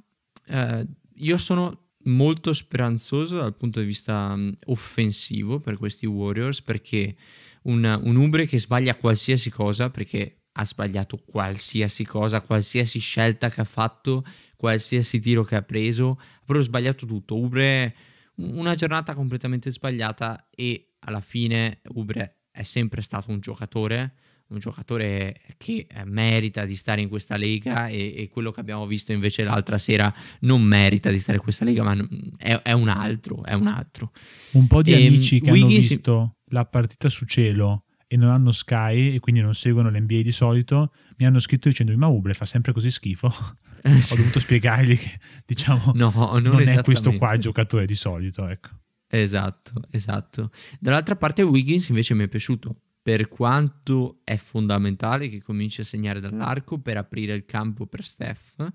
eh, 0.45 0.87
io 1.15 1.37
sono 1.37 1.86
molto 2.07 2.53
speranzoso 2.53 3.37
dal 3.37 3.55
punto 3.55 3.79
di 3.79 3.85
vista 3.85 4.35
mm, 4.35 4.51
offensivo 4.65 5.59
per 5.59 5.77
questi 5.77 6.05
Warriors 6.05 6.61
perché 6.61 7.15
un, 7.63 7.99
un 8.03 8.15
Ubre 8.15 8.45
che 8.45 8.59
sbaglia 8.59 8.95
qualsiasi 8.95 9.49
cosa 9.49 9.89
perché 9.89 10.41
ha 10.59 10.65
sbagliato 10.65 11.17
qualsiasi 11.17 12.03
cosa, 12.03 12.41
qualsiasi 12.41 12.97
scelta 12.99 13.49
che 13.49 13.61
ha 13.61 13.65
fatto, 13.65 14.25
qualsiasi 14.55 15.19
tiro 15.19 15.43
che 15.43 15.55
ha 15.55 15.61
preso, 15.61 16.17
ha 16.19 16.41
proprio 16.43 16.63
sbagliato 16.63 17.05
tutto. 17.05 17.37
Ubre 17.37 17.95
una 18.37 18.73
giornata 18.73 19.13
completamente 19.13 19.69
sbagliata 19.69 20.49
e 20.49 20.95
alla 20.99 21.21
fine 21.21 21.81
Ubre 21.89 22.45
è 22.49 22.63
sempre 22.63 23.03
stato 23.03 23.29
un 23.29 23.39
giocatore 23.39 24.15
un 24.49 24.59
giocatore 24.59 25.41
che 25.57 25.87
eh, 25.89 26.05
merita 26.05 26.65
di 26.65 26.75
stare 26.75 27.01
in 27.01 27.09
questa 27.09 27.35
lega 27.35 27.87
e, 27.87 28.13
e, 28.17 28.29
quello 28.29 28.51
che 28.51 28.59
abbiamo 28.59 28.85
visto 28.85 29.11
invece 29.11 29.43
l'altra 29.43 29.77
sera 29.77 30.13
non 30.41 30.61
merita 30.61 31.09
di 31.09 31.19
stare 31.19 31.37
in 31.37 31.43
questa 31.43 31.65
lega, 31.65 31.83
ma 31.83 31.97
è, 32.37 32.53
è 32.61 32.71
un 32.71 32.87
altro, 32.87 33.43
è 33.43 33.53
un 33.53 33.67
altro. 33.67 34.11
Un 34.51 34.67
po' 34.67 34.81
di 34.81 34.93
e, 34.93 35.01
ehm, 35.01 35.13
amici 35.13 35.41
che 35.41 35.51
Wiggins... 35.51 35.71
hanno 35.71 35.79
visto 35.79 36.35
la 36.51 36.65
partita 36.65 37.09
su 37.09 37.25
cielo 37.25 37.83
e 38.07 38.15
non 38.15 38.29
hanno 38.29 38.51
Sky 38.51 39.15
e 39.15 39.19
quindi 39.19 39.41
non 39.41 39.53
seguono 39.53 39.89
l'NBA 39.89 40.21
di 40.21 40.31
solito, 40.31 40.93
mi 41.17 41.25
hanno 41.25 41.39
scritto 41.39 41.67
dicendo 41.67 41.95
ma 41.97 42.07
Ubre 42.07 42.33
fa 42.33 42.45
sempre 42.45 42.71
così 42.71 42.89
schifo. 42.89 43.27
Ho 43.27 44.15
dovuto 44.15 44.39
spiegargli 44.39 44.97
che 44.97 45.19
diciamo 45.45 45.91
no, 45.95 46.11
non, 46.15 46.41
non 46.41 46.61
è 46.61 46.81
questo 46.83 47.13
qua 47.13 47.33
il 47.33 47.41
giocatore 47.41 47.85
di 47.85 47.95
solito, 47.95 48.47
ecco. 48.47 48.69
Esatto, 49.09 49.81
esatto. 49.91 50.51
Dall'altra 50.79 51.15
parte 51.15 51.41
Wiggins 51.41 51.87
invece 51.89 52.13
mi 52.13 52.23
è 52.23 52.27
piaciuto 52.27 52.81
per 53.07 53.29
quanto 53.29 54.19
è 54.25 54.35
fondamentale 54.35 55.29
che 55.29 55.41
cominci 55.41 55.79
a 55.79 55.85
segnare 55.85 56.19
dall'arco 56.19 56.77
per 56.77 56.97
aprire 56.97 57.33
il 57.35 57.45
campo 57.45 57.85
per 57.85 58.03
Steph, 58.03 58.69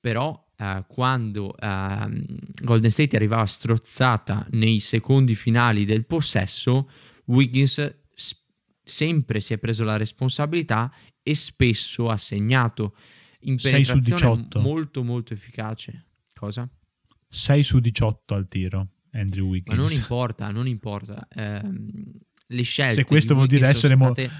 però 0.00 0.44
eh, 0.56 0.84
quando 0.88 1.56
eh, 1.56 2.26
Golden 2.62 2.90
State 2.90 3.14
arrivava 3.14 3.46
strozzata 3.46 4.44
nei 4.50 4.80
secondi 4.80 5.36
finali 5.36 5.84
del 5.84 6.04
possesso, 6.04 6.90
Wiggins 7.26 7.98
s- 8.12 8.42
sempre 8.82 9.38
si 9.38 9.52
è 9.52 9.58
preso 9.58 9.84
la 9.84 9.96
responsabilità 9.96 10.92
e 11.22 11.36
spesso 11.36 12.08
ha 12.08 12.16
segnato 12.16 12.96
in 13.42 13.56
6 13.56 13.84
su 13.84 13.92
penetrazione 13.92 14.36
18. 14.36 14.60
molto 14.60 15.04
molto 15.04 15.32
efficace. 15.32 16.06
Cosa? 16.34 16.68
6 17.28 17.62
su 17.62 17.78
18 17.78 18.34
al 18.34 18.48
tiro, 18.48 18.88
Andrew 19.12 19.44
Ma 19.44 19.50
Wiggins. 19.52 19.78
non 19.78 19.92
importa, 19.92 20.50
non 20.50 20.66
importa. 20.66 21.28
Ehm, 21.32 22.10
le 22.50 22.62
scelte 22.62 22.94
Se 22.94 23.04
questo 23.04 23.34
vuol 23.34 23.46
dire 23.46 23.66
essere 23.68 23.94
state- 23.94 24.30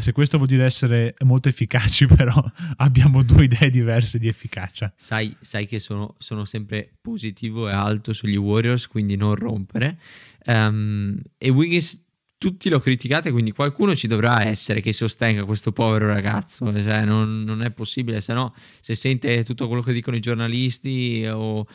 Se 0.00 0.12
questo 0.12 0.36
vuol 0.36 0.48
dire 0.48 0.64
essere 0.64 1.14
molto 1.24 1.48
efficaci, 1.48 2.06
però 2.14 2.32
abbiamo 2.76 3.22
due 3.22 3.44
idee 3.44 3.70
diverse 3.70 4.18
di 4.18 4.28
efficacia. 4.28 4.92
sai, 4.96 5.34
sai 5.40 5.66
che 5.66 5.78
sono, 5.78 6.14
sono 6.18 6.44
sempre 6.44 6.92
positivo 7.00 7.68
e 7.68 7.72
alto 7.72 8.12
sugli 8.12 8.36
Warriors, 8.36 8.86
quindi 8.86 9.16
non 9.16 9.34
rompere. 9.34 9.98
Ehm, 10.44 11.20
e 11.36 11.48
Wiggins 11.50 12.02
tutti 12.40 12.70
lo 12.70 12.78
criticate, 12.78 13.32
quindi 13.32 13.52
qualcuno 13.52 13.94
ci 13.94 14.06
dovrà 14.06 14.42
essere 14.46 14.80
che 14.80 14.94
sostenga 14.94 15.44
questo 15.44 15.72
povero 15.72 16.06
ragazzo. 16.06 16.72
Cioè, 16.72 17.04
non, 17.04 17.44
non 17.44 17.60
è 17.60 17.70
possibile, 17.70 18.22
se 18.22 18.32
no, 18.32 18.54
se 18.80 18.94
sente 18.94 19.44
tutto 19.44 19.66
quello 19.66 19.82
che 19.82 19.92
dicono 19.92 20.16
i 20.16 20.20
giornalisti 20.20 21.28
o 21.30 21.66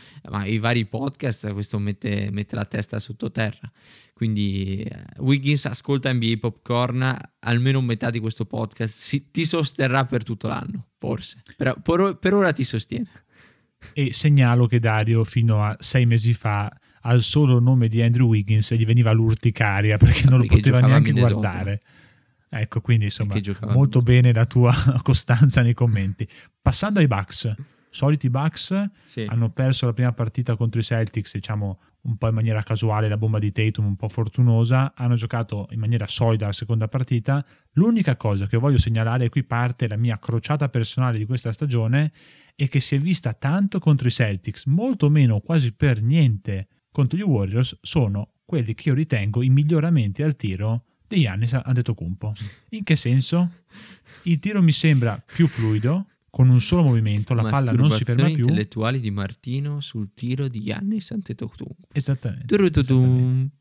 i 0.46 0.58
vari 0.58 0.86
podcast, 0.88 1.54
questo 1.54 1.78
mette, 1.78 2.30
mette 2.32 2.56
la 2.56 2.66
testa 2.66 2.98
sottoterra. 2.98 3.72
Quindi 4.12 4.82
eh, 4.82 5.04
Wiggins 5.20 5.68
ascolta 5.68 6.12
NBA 6.12 6.38
Popcorn, 6.40 7.16
almeno 7.42 7.80
metà 7.82 8.10
di 8.10 8.20
questo 8.20 8.46
podcast 8.46 8.98
si- 8.98 9.30
ti 9.30 9.46
sosterrà 9.46 10.06
per 10.06 10.24
tutto 10.24 10.48
l'anno, 10.48 10.88
forse. 10.98 11.44
Però 11.56 11.76
per, 11.80 12.18
per 12.20 12.34
ora 12.34 12.52
ti 12.52 12.64
sostiene. 12.64 13.26
E 13.94 14.14
segnalo 14.14 14.66
che 14.66 14.80
Dario 14.80 15.24
fino 15.26 15.64
a 15.64 15.78
sei 15.80 16.08
mesi 16.08 16.34
fa 16.34 16.76
al 17.06 17.22
solo 17.22 17.60
nome 17.60 17.88
di 17.88 18.02
Andrew 18.02 18.28
Wiggins 18.28 18.74
gli 18.74 18.86
veniva 18.86 19.12
l'urticaria 19.12 19.98
perché 19.98 20.24
non 20.26 20.40
lo 20.40 20.46
Perché 20.46 20.56
poteva 20.58 20.80
giocava 20.80 20.96
a 20.96 21.00
neanche 21.00 21.20
guardare. 21.20 21.82
Ecco, 22.50 22.82
quindi 22.82 23.06
insomma, 23.06 23.36
molto 23.68 24.02
bene 24.02 24.32
la 24.32 24.46
tua 24.46 24.74
costanza 25.04 25.62
nei 25.62 25.74
commenti. 25.74 26.28
Passando 26.62 27.00
ai 27.00 27.08
Bucks, 27.08 27.54
soliti 27.90 28.30
Bucks 28.30 28.90
Sì. 29.04 29.26
hanno 29.28 29.50
perso 29.50 29.86
la 29.86 29.94
prima 29.94 30.14
partita 30.14 30.56
contro 30.56 30.80
i 30.80 30.84
Celtics, 30.84 31.34
diciamo 31.34 31.80
un 32.06 32.18
po' 32.18 32.28
in 32.28 32.36
maniera 32.36 32.62
casuale, 32.64 33.10
la 33.10 33.18
bomba 33.18 33.40
di 33.40 33.52
Tatum 33.52 33.86
un 33.86 33.96
po' 33.96 34.10
fortunosa, 34.10 34.94
hanno 34.96 35.16
giocato 35.16 35.68
in 35.72 35.80
maniera 35.80 36.08
solida 36.08 36.46
la 36.46 36.54
seconda 36.54 36.88
partita. 36.88 37.44
L'unica 37.74 38.16
cosa 38.16 38.46
che 38.48 38.58
voglio 38.58 38.78
segnalare, 38.78 39.26
e 39.26 39.30
qui 39.30 39.44
parte 39.44 39.88
la 39.88 39.98
mia 39.98 40.18
crociata 40.20 40.70
personale 40.70 41.18
di 41.18 41.26
questa 41.26 41.52
stagione, 41.52 42.12
è 42.56 42.70
che 42.70 42.80
si 42.80 42.96
è 42.96 43.00
vista 43.00 43.34
tanto 43.34 43.80
contro 43.80 44.08
i 44.08 44.12
Celtics, 44.12 44.66
molto 44.66 45.10
meno, 45.10 45.40
quasi 45.40 45.74
per 45.74 46.02
niente 46.02 46.68
contro 46.96 47.18
gli 47.18 47.24
Warriors, 47.24 47.78
sono 47.82 48.36
quelli 48.46 48.74
che 48.74 48.88
io 48.88 48.96
ritengo 48.96 49.44
i 49.44 49.50
miglioramenti 49.50 50.24
al 50.24 50.38
tiro 50.38 50.86
di 51.06 51.20
Giannis 51.20 51.52
Antetokounmpo. 51.52 52.34
In 52.70 52.84
che 52.84 52.96
senso? 52.96 53.64
Il 54.24 54.40
tiro 54.40 54.62
mi 54.62 54.72
sembra 54.72 55.22
più 55.22 55.46
fluido, 55.46 56.08
con 56.30 56.48
un 56.48 56.62
solo 56.62 56.84
movimento, 56.84 57.34
la 57.34 57.50
palla 57.50 57.74
non 57.74 57.92
si 57.92 58.06
ferma 58.06 58.28
più. 58.28 58.38
intellettuali 58.38 59.02
di 59.02 59.12
Martino 59.12 59.82
sul 59.82 60.14
tiro 60.14 60.48
di 60.48 60.62
Giannis 60.62 61.12
Antetokounmpo. 61.12 61.90
Esattamente. 61.92 62.56
Esattamente. 62.56 63.58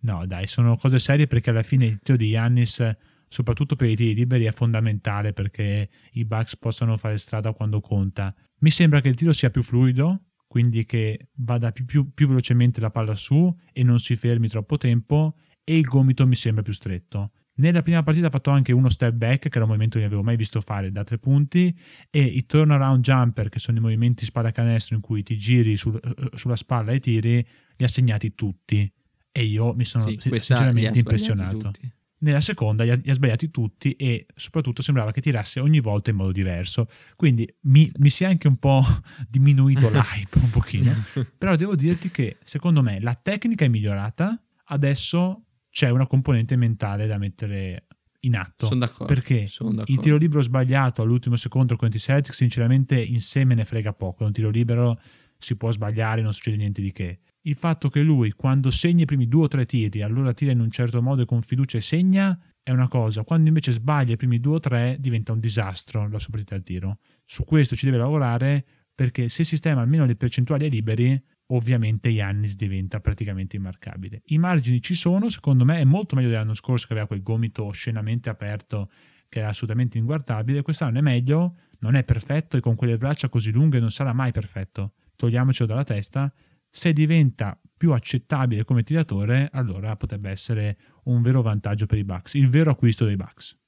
No, 0.00 0.24
dai, 0.24 0.46
sono 0.46 0.78
cose 0.78 0.98
serie 0.98 1.26
perché 1.26 1.50
alla 1.50 1.62
fine 1.62 1.84
il 1.84 2.00
tiro 2.02 2.16
di 2.16 2.28
Yannis, 2.28 2.90
soprattutto 3.28 3.76
per 3.76 3.90
i 3.90 3.96
tiri 3.96 4.14
liberi, 4.14 4.44
è 4.44 4.52
fondamentale 4.52 5.34
perché 5.34 5.90
i 6.12 6.24
Bucks 6.24 6.56
possano 6.56 6.96
fare 6.96 7.18
strada 7.18 7.52
quando 7.52 7.82
conta. 7.82 8.34
Mi 8.60 8.70
sembra 8.70 9.02
che 9.02 9.08
il 9.08 9.14
tiro 9.14 9.34
sia 9.34 9.50
più 9.50 9.62
fluido, 9.62 10.22
quindi 10.48 10.84
che 10.84 11.28
vada 11.34 11.70
più, 11.70 11.84
più- 11.84 12.12
più 12.12 12.26
velocemente 12.26 12.80
la 12.80 12.90
palla 12.90 13.14
su 13.14 13.54
e 13.72 13.82
non 13.84 14.00
si 14.00 14.16
fermi 14.16 14.48
troppo 14.48 14.76
tempo 14.78 15.36
e 15.62 15.76
il 15.78 15.84
gomito 15.84 16.26
mi 16.26 16.34
sembra 16.34 16.62
più 16.62 16.72
stretto. 16.72 17.30
Nella 17.58 17.82
prima 17.82 18.02
partita 18.04 18.28
ha 18.28 18.30
fatto 18.30 18.50
anche 18.50 18.72
uno 18.72 18.88
step 18.88 19.14
back, 19.14 19.40
che 19.42 19.48
era 19.50 19.62
un 19.62 19.66
movimento 19.66 19.94
che 19.96 20.04
non 20.04 20.12
avevo 20.12 20.22
mai 20.24 20.36
visto 20.36 20.60
fare 20.60 20.90
da 20.92 21.02
tre 21.04 21.18
punti, 21.18 21.76
e 22.08 22.22
i 22.22 22.46
turnaround 22.46 23.02
jumper, 23.02 23.48
che 23.48 23.58
sono 23.58 23.78
i 23.78 23.80
movimenti 23.80 24.24
spalla-canestro 24.24 24.94
in 24.94 25.00
cui 25.02 25.22
ti 25.24 25.36
giri 25.36 25.76
sul- 25.76 26.00
eh, 26.02 26.36
sulla 26.36 26.54
spalla 26.56 26.92
e 26.92 27.00
tiri, 27.00 27.44
li 27.76 27.84
ha 27.84 27.88
segnati 27.88 28.34
tutti. 28.34 28.90
E 29.32 29.44
io 29.44 29.74
mi 29.74 29.84
sono 29.84 30.04
Sì, 30.08 30.18
sinceramente 30.20 30.98
impressionato. 30.98 31.58
tutti. 31.58 31.92
Nella 32.20 32.40
seconda 32.40 32.84
li 32.84 32.90
ha, 32.90 32.94
li 33.00 33.10
ha 33.10 33.14
sbagliati 33.14 33.50
tutti 33.50 33.92
e 33.92 34.26
soprattutto 34.34 34.82
sembrava 34.82 35.12
che 35.12 35.20
tirasse 35.20 35.60
ogni 35.60 35.80
volta 35.80 36.10
in 36.10 36.16
modo 36.16 36.32
diverso. 36.32 36.86
Quindi 37.14 37.48
mi, 37.62 37.90
mi 37.98 38.10
si 38.10 38.24
è 38.24 38.26
anche 38.26 38.48
un 38.48 38.56
po' 38.56 38.82
diminuito 39.28 39.88
l'hype 39.88 40.38
un 40.38 40.50
pochino. 40.50 40.92
Però 41.38 41.54
devo 41.56 41.76
dirti 41.76 42.10
che 42.10 42.38
secondo 42.42 42.82
me 42.82 43.00
la 43.00 43.14
tecnica 43.14 43.64
è 43.64 43.68
migliorata, 43.68 44.40
adesso 44.66 45.44
c'è 45.70 45.90
una 45.90 46.06
componente 46.06 46.56
mentale 46.56 47.06
da 47.06 47.18
mettere 47.18 47.86
in 48.20 48.36
atto. 48.36 48.66
Sono 48.66 48.80
d'accordo. 48.80 49.12
Perché 49.12 49.46
sono 49.46 49.70
d'accordo. 49.70 49.92
il 49.92 49.98
tiro 49.98 50.16
libero 50.16 50.42
sbagliato 50.42 51.02
all'ultimo 51.02 51.36
secondo 51.36 51.76
i 51.80 51.98
Celtics, 51.98 52.36
sinceramente 52.36 53.00
in 53.00 53.20
sé 53.20 53.44
me 53.44 53.54
ne 53.54 53.64
frega 53.64 53.92
poco. 53.92 54.24
È 54.24 54.26
un 54.26 54.32
tiro 54.32 54.50
libero, 54.50 55.00
si 55.36 55.56
può 55.56 55.70
sbagliare, 55.70 56.22
non 56.22 56.32
succede 56.32 56.56
niente 56.56 56.82
di 56.82 56.92
che. 56.92 57.20
Il 57.42 57.54
fatto 57.54 57.88
che 57.88 58.02
lui, 58.02 58.32
quando 58.32 58.70
segna 58.70 59.02
i 59.02 59.06
primi 59.06 59.28
due 59.28 59.44
o 59.44 59.48
tre 59.48 59.64
tiri, 59.64 60.02
allora 60.02 60.34
tira 60.34 60.52
in 60.52 60.60
un 60.60 60.70
certo 60.70 61.00
modo 61.00 61.22
e 61.22 61.24
con 61.24 61.42
fiducia 61.42 61.78
e 61.78 61.80
segna, 61.80 62.38
è 62.62 62.70
una 62.70 62.88
cosa. 62.88 63.22
Quando 63.22 63.48
invece 63.48 63.72
sbaglia 63.72 64.12
i 64.12 64.16
primi 64.16 64.40
due 64.40 64.56
o 64.56 64.60
tre, 64.60 64.96
diventa 64.98 65.32
un 65.32 65.40
disastro 65.40 66.08
la 66.08 66.18
sua 66.18 66.30
partita 66.30 66.54
al 66.54 66.62
tiro. 66.62 66.98
Su 67.24 67.44
questo 67.44 67.76
ci 67.76 67.86
deve 67.86 67.98
lavorare 67.98 68.64
perché 68.94 69.28
se 69.28 69.44
sistema 69.44 69.80
almeno 69.80 70.04
le 70.04 70.16
percentuali 70.16 70.64
ai 70.64 70.70
liberi, 70.70 71.22
ovviamente 71.46 72.08
Yannis 72.08 72.56
diventa 72.56 73.00
praticamente 73.00 73.56
immarcabile. 73.56 74.22
I 74.26 74.38
margini 74.38 74.82
ci 74.82 74.94
sono, 74.94 75.30
secondo 75.30 75.64
me 75.64 75.78
è 75.78 75.84
molto 75.84 76.16
meglio 76.16 76.28
dell'anno 76.28 76.54
scorso 76.54 76.86
che 76.86 76.92
aveva 76.94 77.06
quel 77.06 77.22
gomito 77.22 77.64
oscenamente 77.64 78.28
aperto 78.28 78.90
che 79.28 79.38
era 79.38 79.48
assolutamente 79.48 79.98
inguardabile. 79.98 80.62
Quest'anno 80.62 80.98
è 80.98 81.00
meglio, 81.00 81.56
non 81.78 81.94
è 81.94 82.04
perfetto 82.04 82.56
e 82.56 82.60
con 82.60 82.74
quelle 82.74 82.98
braccia 82.98 83.28
così 83.28 83.52
lunghe 83.52 83.78
non 83.78 83.90
sarà 83.90 84.12
mai 84.12 84.32
perfetto. 84.32 84.94
Togliamocelo 85.16 85.68
dalla 85.68 85.84
testa. 85.84 86.32
Se 86.78 86.92
diventa 86.92 87.60
più 87.76 87.92
accettabile 87.92 88.62
come 88.62 88.84
tiratore, 88.84 89.48
allora 89.52 89.96
potrebbe 89.96 90.30
essere 90.30 90.76
un 91.06 91.22
vero 91.22 91.42
vantaggio 91.42 91.86
per 91.86 91.98
i 91.98 92.04
Bucks, 92.04 92.34
il 92.34 92.48
vero 92.48 92.70
acquisto 92.70 93.04
dei 93.04 93.16
Bucks. 93.16 93.58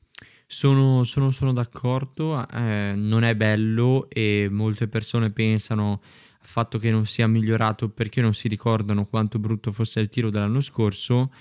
Sono, 0.47 1.03
sono- 1.03 1.33
sono 1.33 1.53
d'accordo, 1.53 2.47
eh, 2.49 2.93
non 2.95 3.25
è 3.25 3.35
bello 3.35 4.09
e 4.09 4.47
molte 4.49 4.87
persone 4.87 5.33
pensano 5.33 6.01
al 6.41 6.47
fatto 6.47 6.79
che 6.79 6.93
non 6.93 7.05
sia 7.05 7.27
migliorato 7.27 7.89
perché 7.89 8.21
non 8.21 8.33
si 8.33 8.47
ricordano 8.47 9.07
quanto 9.07 9.41
brutto 9.41 9.73
fosse 9.73 9.99
il 9.99 10.09
tiro 10.09 10.31
dell'anno 10.31 10.61
scorso. 10.61 11.33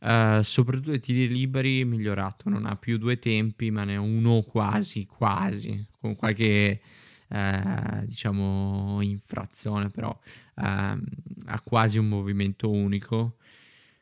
Eh, 0.00 0.40
soprattutto 0.44 0.92
i 0.92 1.00
tiri 1.00 1.26
liberi 1.26 1.84
migliorato, 1.84 2.48
non 2.48 2.66
ha 2.66 2.76
più 2.76 2.98
due 2.98 3.18
tempi, 3.18 3.72
ma 3.72 3.82
ne 3.82 3.96
ha 3.96 4.00
uno 4.00 4.42
quasi, 4.42 5.06
quasi, 5.06 5.84
con 5.98 6.14
qualche 6.14 6.80
eh, 7.28 8.04
diciamo 8.04 9.00
infrazione, 9.02 9.90
però 9.90 10.16
ehm, 10.56 11.04
ha 11.46 11.60
quasi 11.62 11.98
un 11.98 12.08
movimento 12.08 12.70
unico. 12.70 13.36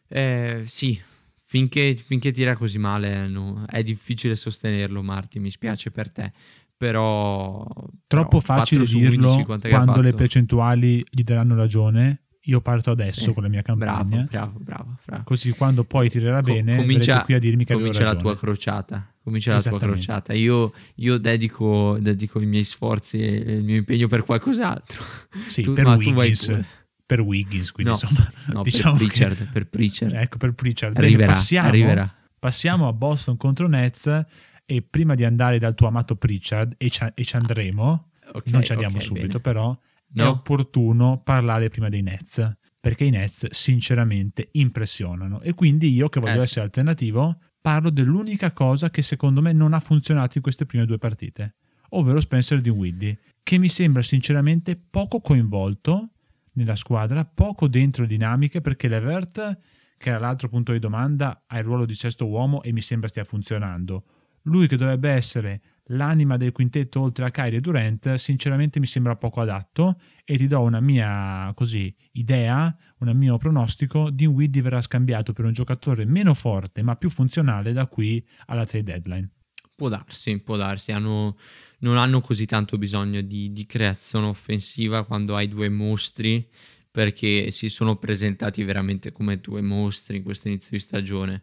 Eh, 0.09 0.65
sì, 0.67 1.01
finché, 1.39 1.95
finché 1.95 2.33
tira 2.33 2.57
così 2.57 2.79
male 2.79 3.29
no, 3.29 3.65
è 3.67 3.83
difficile 3.83 4.35
sostenerlo, 4.35 5.03
Marti, 5.03 5.39
mi 5.39 5.51
spiace 5.51 5.91
per 5.91 6.11
te. 6.11 6.33
Però 6.77 7.65
Troppo 8.07 8.41
però, 8.41 8.41
facile 8.41 8.81
4 8.81 8.85
su 8.85 8.99
dirlo 8.99 9.29
11 9.29 9.45
quant'è 9.45 9.69
che 9.69 9.75
ha 9.75 9.83
quando 9.85 10.03
le 10.03 10.13
percentuali 10.13 11.05
gli 11.09 11.23
daranno 11.23 11.55
ragione. 11.55 12.24
Io 12.47 12.61
parto 12.61 12.91
adesso 12.91 13.21
Sì, 13.21 13.33
con 13.33 13.43
la 13.43 13.49
mia 13.49 13.63
Bravo, 13.63 13.81
campagna, 13.87 14.27
bravo, 14.31 14.59
bravo. 14.59 14.97
bravo. 15.05 15.23
così 15.25 15.51
quando 15.53 15.85
poi 15.85 16.11
tirerà 16.11 16.43
Co- 16.43 16.53
bene, 16.53 16.77
comincia, 16.77 17.23
qui 17.25 17.33
a 17.35 17.39
dirmi 17.39 17.65
che 17.65 17.73
comincia 17.75 18.05
la 18.05 18.17
tua 18.17 18.37
crociata. 18.37 19.15
Comincia 19.23 19.55
la 19.55 19.63
tua 19.63 19.79
crociata. 19.79 20.35
Io, 20.35 20.75
io 20.97 21.17
dedico, 21.17 21.97
dedico 22.01 22.41
i 22.41 22.47
miei 22.47 22.65
sforzi 22.65 23.19
e 23.21 23.31
il 23.55 23.63
mio 23.63 23.77
impegno 23.77 24.09
per 24.09 24.25
qualcos'altro. 24.25 25.03
Sì, 25.49 25.63
Tu- 25.63 25.73
per 25.73 25.87
Wiggins, 25.87 26.61
per 27.07 27.21
Wiggins, 27.21 27.73
quindi 27.73 27.93
No, 27.93 27.99
insomma, 28.03 28.31
No, 28.53 28.63
diciamo 28.65 28.97
per 28.99 29.07
che- 29.09 29.13
Pritchard, 29.25 29.51
per 29.51 29.67
Pritchard. 29.69 30.15
ecco 30.15 30.37
per 30.37 30.53
Pritchard. 30.53 30.93
Bene, 30.93 31.07
arriverà, 31.07 31.33
passiamo, 31.33 31.69
arriverà. 31.69 32.15
passiamo 32.39 32.89
a 32.89 32.93
Boston 32.93 33.39
contro 33.39 33.69
Nets 33.69 34.25
e 34.67 34.83
prima 34.83 35.15
di 35.15 35.25
andare 35.25 35.59
dal 35.59 35.75
tuo 35.75 35.87
amato 35.87 36.17
Pritchard 36.17 36.75
e 36.77 36.91
ci, 36.91 37.07
e 37.15 37.25
ci 37.25 37.37
andremo, 37.37 38.11
Ok, 38.35 38.49
non 38.51 38.63
ci 38.63 38.73
andiamo 38.73 38.97
ok, 38.97 39.03
subito 39.03 39.27
bene. 39.27 39.41
però, 39.41 39.79
è 40.15 40.23
No? 40.23 40.31
opportuno 40.31 41.21
parlare 41.23 41.69
prima 41.69 41.89
dei 41.89 42.03
Nets 42.03 42.57
perché 42.81 43.05
i 43.05 43.11
Nets 43.11 43.49
sinceramente 43.51 44.49
impressionano 44.53 45.41
e 45.41 45.55
quindi 45.55 45.93
io 45.93 46.09
che 46.09 46.21
voglio 46.21 46.41
Eh, 46.41 46.45
essere 46.45 46.67
alternativo 46.67 47.39
parlo 47.61 47.91
dell'unica 47.91 48.53
cosa 48.53 48.91
che 48.91 49.03
secondo 49.03 49.41
me 49.41 49.53
non 49.53 49.73
ha 49.73 49.81
funzionato 49.81 50.37
in 50.37 50.43
queste 50.43 50.67
prime 50.67 50.85
due 50.85 50.99
partite, 50.99 51.55
ovvero 51.91 52.21
Spencer 52.21 52.61
di 52.61 52.69
Widdy, 52.69 53.17
che 53.43 53.57
mi 53.59 53.69
sembra 53.69 54.03
sinceramente 54.03 54.77
poco 54.77 55.21
coinvolto 55.21 56.11
nella 56.53 56.77
squadra, 56.77 57.25
poco 57.25 57.69
dentro 57.69 58.05
dinamiche 58.07 58.61
perché 58.61 58.87
Levert 58.89 59.59
che 59.97 60.11
era 60.11 60.19
l'altro 60.19 60.49
punto 60.49 60.73
di 60.73 60.79
domanda, 60.79 61.45
ha 61.47 61.59
il 61.59 61.65
ruolo 61.65 61.87
di 61.87 61.95
sesto 61.95 62.27
uomo 62.27 62.63
e 62.63 62.73
mi 62.73 62.83
sembra 62.83 63.09
stia 63.09 63.25
funzionando. 63.25 64.05
Lui 64.43 64.67
che 64.67 64.77
dovrebbe 64.77 65.09
essere 65.09 65.63
l'anima 65.89 66.37
del 66.37 66.53
quintetto 66.53 67.01
oltre 67.01 67.27
a 67.27 67.31
Kyrie 67.31 67.59
e 67.59 67.61
Durant, 67.61 68.15
sinceramente 68.15 68.81
mi 68.81 68.87
sembra 68.87 69.17
poco 69.17 69.41
adatto 69.41 70.01
e 70.25 70.37
ti 70.37 70.47
do 70.47 70.61
una 70.61 70.81
mia 70.81 71.53
così, 71.55 71.95
idea, 72.13 72.75
un 72.99 73.11
mio 73.17 73.37
pronostico, 73.37 74.11
Dinwiddie 74.11 74.63
verrà 74.63 74.81
scambiato 74.81 75.33
per 75.33 75.45
un 75.45 75.53
giocatore 75.53 76.05
meno 76.05 76.33
forte 76.35 76.83
ma 76.83 76.97
più 76.97 77.11
funzionale 77.11 77.73
da 77.73 77.87
qui 77.87 78.25
alla 78.47 78.65
trade 78.65 78.85
deadline. 78.85 79.31
Può 79.77 79.89
darsi, 79.89 80.41
può 80.41 80.57
darsi, 80.57 80.93
hanno, 80.93 81.37
non 81.81 81.97
hanno 81.97 82.21
così 82.21 82.47
tanto 82.47 82.79
bisogno 82.79 83.21
di, 83.21 83.53
di 83.53 83.67
creazione 83.67 84.27
offensiva 84.27 85.05
quando 85.05 85.35
hai 85.35 85.49
due 85.49 85.69
mostri 85.69 86.49
perché 86.91 87.51
si 87.51 87.69
sono 87.69 87.97
presentati 87.97 88.63
veramente 88.63 89.11
come 89.11 89.41
due 89.41 89.61
mostri 89.63 90.19
in 90.19 90.23
questo 90.23 90.47
inizio 90.47 90.71
di 90.71 90.79
stagione 90.79 91.43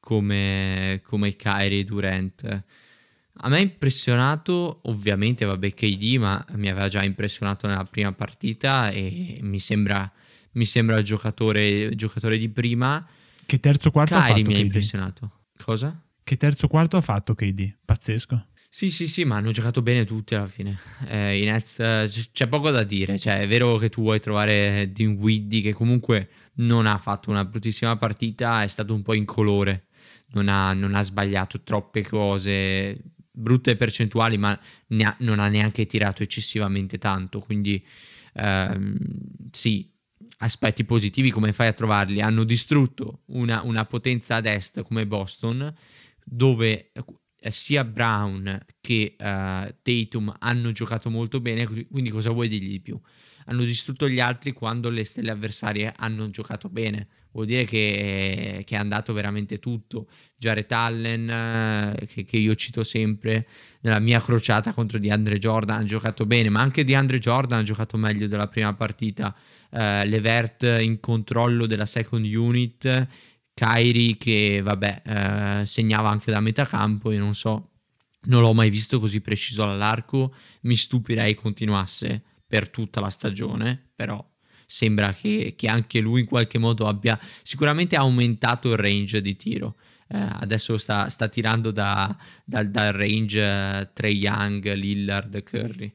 come, 0.00 1.00
come 1.04 1.36
Kyrie 1.36 1.84
Durant 1.84 2.64
a 3.42 3.48
me 3.48 3.56
ha 3.56 3.60
impressionato, 3.60 4.80
ovviamente, 4.84 5.44
vabbè, 5.44 5.72
KD, 5.72 6.16
ma 6.18 6.44
mi 6.52 6.68
aveva 6.68 6.88
già 6.88 7.02
impressionato 7.02 7.66
nella 7.66 7.84
prima 7.84 8.12
partita 8.12 8.90
e 8.90 9.38
mi 9.40 9.58
sembra, 9.58 10.10
mi 10.52 10.66
sembra 10.66 10.98
il 10.98 11.04
giocatore, 11.04 11.94
giocatore 11.94 12.36
di 12.36 12.50
prima. 12.50 13.06
Che 13.46 13.60
terzo 13.60 13.90
quarto 13.90 14.14
Kyrie 14.14 14.32
ha 14.32 14.36
fatto 14.36 14.50
mi 14.50 14.56
ha 14.56 14.58
impressionato. 14.58 15.32
Cosa? 15.62 15.98
Che 16.22 16.36
terzo 16.36 16.68
quarto 16.68 16.98
ha 16.98 17.00
fatto 17.00 17.34
KD? 17.34 17.76
Pazzesco. 17.84 18.46
Sì, 18.68 18.90
sì, 18.90 19.08
sì, 19.08 19.24
ma 19.24 19.36
hanno 19.36 19.50
giocato 19.50 19.82
bene 19.82 20.04
tutti 20.04 20.34
alla 20.34 20.46
fine. 20.46 20.78
Eh, 21.08 21.40
I 21.40 21.44
Nets 21.44 21.80
eh, 21.80 22.06
c- 22.08 22.30
c'è 22.32 22.46
poco 22.46 22.70
da 22.70 22.84
dire. 22.84 23.18
Cioè, 23.18 23.40
è 23.40 23.48
vero 23.48 23.76
che 23.78 23.88
tu 23.88 24.02
vuoi 24.02 24.20
trovare 24.20 24.90
Dinwiddie, 24.92 25.62
che 25.62 25.72
comunque 25.72 26.28
non 26.56 26.86
ha 26.86 26.98
fatto 26.98 27.30
una 27.30 27.44
bruttissima 27.44 27.96
partita, 27.96 28.62
è 28.62 28.68
stato 28.68 28.94
un 28.94 29.02
po' 29.02 29.14
incolore. 29.14 29.86
Non 30.32 30.48
ha, 30.48 30.72
non 30.74 30.94
ha 30.94 31.02
sbagliato 31.02 31.62
troppe 31.62 32.06
cose 32.06 33.00
brutte 33.40 33.76
percentuali, 33.76 34.38
ma 34.38 34.50
ha, 34.50 35.16
non 35.20 35.40
ha 35.40 35.48
neanche 35.48 35.86
tirato 35.86 36.22
eccessivamente 36.22 36.98
tanto. 36.98 37.40
Quindi 37.40 37.84
ehm, 38.34 38.96
sì, 39.50 39.90
aspetti 40.38 40.84
positivi 40.84 41.30
come 41.30 41.52
fai 41.52 41.68
a 41.68 41.72
trovarli? 41.72 42.20
Hanno 42.20 42.44
distrutto 42.44 43.22
una, 43.26 43.62
una 43.62 43.84
potenza 43.84 44.36
ad 44.36 44.46
est 44.46 44.82
come 44.82 45.06
Boston, 45.06 45.72
dove 46.24 46.92
eh, 46.92 47.50
sia 47.50 47.84
Brown 47.84 48.64
che 48.80 49.16
uh, 49.18 49.74
Tatum 49.82 50.34
hanno 50.38 50.72
giocato 50.72 51.10
molto 51.10 51.40
bene, 51.40 51.66
quindi 51.66 52.10
cosa 52.10 52.30
vuoi 52.30 52.48
dirgli 52.48 52.70
di 52.70 52.80
più? 52.80 53.00
Hanno 53.46 53.64
distrutto 53.64 54.08
gli 54.08 54.20
altri 54.20 54.52
quando 54.52 54.90
le 54.90 55.04
stelle 55.04 55.30
avversarie 55.30 55.92
hanno 55.96 56.30
giocato 56.30 56.68
bene 56.68 57.08
vuol 57.32 57.46
dire 57.46 57.64
che, 57.64 58.62
che, 58.64 58.74
è 58.74 58.78
andato 58.78 59.12
veramente 59.12 59.58
tutto. 59.58 60.08
Jared 60.36 60.70
Allen, 60.70 61.30
eh, 61.30 62.06
che, 62.06 62.24
che, 62.24 62.36
io 62.36 62.54
cito 62.54 62.82
sempre, 62.82 63.46
nella 63.80 63.98
mia 63.98 64.20
crociata 64.20 64.72
contro 64.72 64.98
DeAndre 64.98 65.38
Jordan, 65.38 65.82
ha 65.82 65.84
giocato 65.84 66.26
bene, 66.26 66.48
ma 66.48 66.60
anche 66.60 66.84
DeAndre 66.84 67.18
Jordan 67.18 67.60
ha 67.60 67.62
giocato 67.62 67.96
meglio 67.96 68.26
della 68.26 68.48
prima 68.48 68.74
partita. 68.74 69.34
Uh, 69.72 70.04
Levert 70.04 70.64
in 70.80 70.98
controllo 70.98 71.66
della 71.66 71.86
second 71.86 72.24
unit, 72.24 73.06
Kyrie 73.54 74.16
che 74.16 74.60
vabbè 74.62 75.02
uh, 75.60 75.64
segnava 75.64 76.08
anche 76.08 76.32
da 76.32 76.40
metà 76.40 76.66
campo, 76.66 77.12
io 77.12 77.20
non 77.20 77.36
so, 77.36 77.70
non 78.22 78.40
l'ho 78.40 78.52
mai 78.52 78.68
visto 78.68 78.98
così 78.98 79.20
preciso 79.20 79.62
all'arco, 79.62 80.34
mi 80.62 80.74
stupirei 80.74 81.34
continuasse 81.34 82.22
per 82.46 82.68
tutta 82.68 83.00
la 83.00 83.10
stagione, 83.10 83.90
però 83.94 84.29
sembra 84.70 85.12
che, 85.12 85.54
che, 85.56 85.66
anche 85.66 85.98
lui 85.98 86.20
in 86.20 86.26
qualche 86.26 86.56
modo 86.56 86.86
abbia 86.86 87.18
sicuramente 87.42 87.96
aumentato 87.96 88.70
il 88.70 88.76
range 88.76 89.20
di 89.20 89.34
tiro. 89.34 89.74
Eh, 90.06 90.16
adesso 90.16 90.78
sta, 90.78 91.08
sta 91.08 91.26
tirando 91.28 91.72
da, 91.72 92.16
da, 92.44 92.62
dal 92.62 92.92
range 92.92 93.40
uh, 93.40 93.88
Trey 93.92 94.16
Young, 94.16 94.72
Lillard, 94.74 95.42
Curry. 95.42 95.92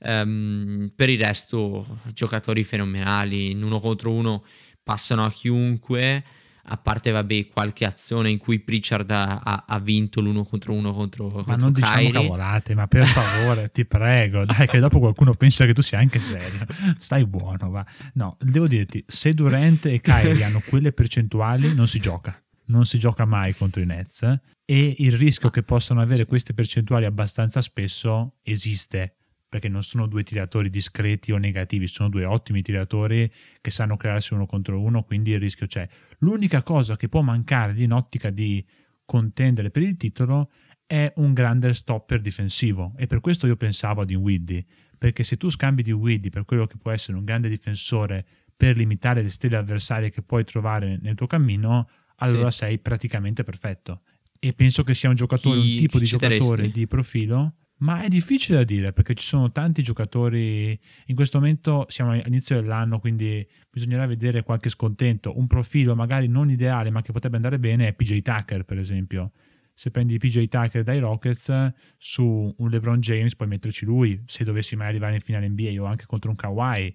Um, 0.00 0.90
per 0.94 1.08
il 1.08 1.18
resto, 1.18 2.00
giocatori 2.12 2.64
fenomenali, 2.64 3.52
in 3.52 3.62
uno 3.62 3.78
contro 3.78 4.10
uno 4.10 4.44
passano 4.82 5.24
a 5.24 5.30
chiunque 5.30 6.24
a 6.68 6.76
parte 6.76 7.10
vabbè 7.10 7.46
qualche 7.48 7.84
azione 7.84 8.30
in 8.30 8.38
cui 8.38 8.58
Pritchard 8.58 9.10
ha, 9.10 9.64
ha 9.66 9.78
vinto 9.78 10.20
l'uno 10.20 10.44
contro 10.44 10.72
uno 10.72 10.92
contro 10.92 11.28
Ma 11.28 11.42
contro 11.42 11.56
non 11.56 11.72
Kyrie. 11.72 12.06
diciamo 12.06 12.22
cavolate, 12.24 12.74
ma 12.74 12.86
per 12.86 13.06
favore, 13.06 13.70
ti 13.70 13.84
prego, 13.86 14.44
dai 14.44 14.66
che 14.66 14.78
dopo 14.78 14.98
qualcuno 14.98 15.34
pensa 15.34 15.64
che 15.66 15.74
tu 15.74 15.82
sia 15.82 15.98
anche 15.98 16.18
serio. 16.18 16.66
Stai 16.98 17.24
buono, 17.26 17.70
va. 17.70 17.86
No, 18.14 18.36
devo 18.40 18.66
dirti, 18.66 19.04
se 19.06 19.34
Durant 19.34 19.86
e 19.86 20.00
Kyrie 20.00 20.42
hanno 20.42 20.62
quelle 20.66 20.92
percentuali 20.92 21.74
non 21.74 21.86
si 21.86 22.00
gioca. 22.00 22.38
Non 22.68 22.84
si 22.84 22.98
gioca 22.98 23.24
mai 23.24 23.54
contro 23.54 23.80
i 23.80 23.86
Nets 23.86 24.22
eh? 24.22 24.40
e 24.64 24.96
il 24.98 25.12
rischio 25.12 25.50
che 25.50 25.62
possano 25.62 26.00
avere 26.00 26.26
queste 26.26 26.52
percentuali 26.52 27.04
abbastanza 27.04 27.60
spesso 27.60 28.34
esiste 28.42 29.14
perché 29.48 29.68
non 29.68 29.82
sono 29.82 30.06
due 30.06 30.22
tiratori 30.22 30.68
discreti 30.68 31.32
o 31.32 31.38
negativi, 31.38 31.86
sono 31.86 32.08
due 32.08 32.24
ottimi 32.24 32.62
tiratori 32.62 33.30
che 33.60 33.70
sanno 33.70 33.96
crearsi 33.96 34.34
uno 34.34 34.46
contro 34.46 34.80
uno, 34.80 35.04
quindi 35.04 35.30
il 35.30 35.38
rischio 35.38 35.66
c'è. 35.66 35.88
L'unica 36.18 36.62
cosa 36.62 36.96
che 36.96 37.08
può 37.08 37.22
mancare 37.22 37.80
in 37.82 37.92
ottica 37.92 38.30
di 38.30 38.64
contendere 39.04 39.70
per 39.70 39.82
il 39.82 39.96
titolo 39.96 40.50
è 40.84 41.12
un 41.16 41.32
grande 41.32 41.74
stopper 41.74 42.20
difensivo 42.20 42.92
e 42.96 43.06
per 43.06 43.20
questo 43.20 43.46
io 43.46 43.56
pensavo 43.56 44.02
ad 44.02 44.08
Dinwiddie, 44.08 44.64
perché 44.98 45.22
se 45.22 45.36
tu 45.36 45.48
scambi 45.48 45.82
di 45.82 45.92
Dinwiddie 45.92 46.30
per 46.30 46.44
quello 46.44 46.66
che 46.66 46.76
può 46.76 46.90
essere 46.90 47.16
un 47.16 47.24
grande 47.24 47.48
difensore 47.48 48.24
per 48.56 48.76
limitare 48.76 49.22
le 49.22 49.28
stelle 49.28 49.56
avversarie 49.56 50.10
che 50.10 50.22
puoi 50.22 50.44
trovare 50.44 50.98
nel 51.00 51.14
tuo 51.14 51.26
cammino, 51.26 51.88
allora 52.16 52.50
sì. 52.50 52.58
sei 52.58 52.78
praticamente 52.78 53.44
perfetto. 53.44 54.02
E 54.38 54.52
penso 54.52 54.82
che 54.82 54.94
sia 54.94 55.08
un 55.08 55.14
giocatore, 55.14 55.60
chi, 55.60 55.72
un 55.72 55.78
tipo 55.78 55.98
di 55.98 56.04
giocatore 56.04 56.70
di 56.70 56.86
profilo 56.86 57.54
ma 57.78 58.02
è 58.02 58.08
difficile 58.08 58.58
da 58.58 58.64
dire 58.64 58.92
perché 58.92 59.14
ci 59.14 59.26
sono 59.26 59.52
tanti 59.52 59.82
giocatori. 59.82 60.78
In 61.06 61.14
questo 61.14 61.38
momento 61.38 61.86
siamo 61.88 62.12
all'inizio 62.12 62.60
dell'anno, 62.60 62.98
quindi 62.98 63.46
bisognerà 63.70 64.06
vedere 64.06 64.42
qualche 64.42 64.70
scontento. 64.70 65.36
Un 65.38 65.46
profilo 65.46 65.94
magari 65.94 66.26
non 66.28 66.50
ideale, 66.50 66.90
ma 66.90 67.02
che 67.02 67.12
potrebbe 67.12 67.36
andare 67.36 67.58
bene 67.58 67.88
è 67.88 67.92
PJ 67.92 68.22
Tucker, 68.22 68.64
per 68.64 68.78
esempio. 68.78 69.32
Se 69.74 69.90
prendi 69.90 70.16
PJ 70.16 70.48
Tucker 70.48 70.82
dai 70.82 71.00
Rockets 71.00 71.72
su 71.98 72.54
un 72.56 72.70
LeBron 72.70 72.98
James, 72.98 73.36
puoi 73.36 73.48
metterci 73.48 73.84
lui. 73.84 74.22
Se 74.24 74.42
dovessi 74.42 74.74
mai 74.74 74.88
arrivare 74.88 75.14
in 75.14 75.20
finale 75.20 75.46
NBA 75.46 75.82
o 75.82 75.84
anche 75.84 76.06
contro 76.06 76.30
un 76.30 76.36
Kawhi, 76.36 76.94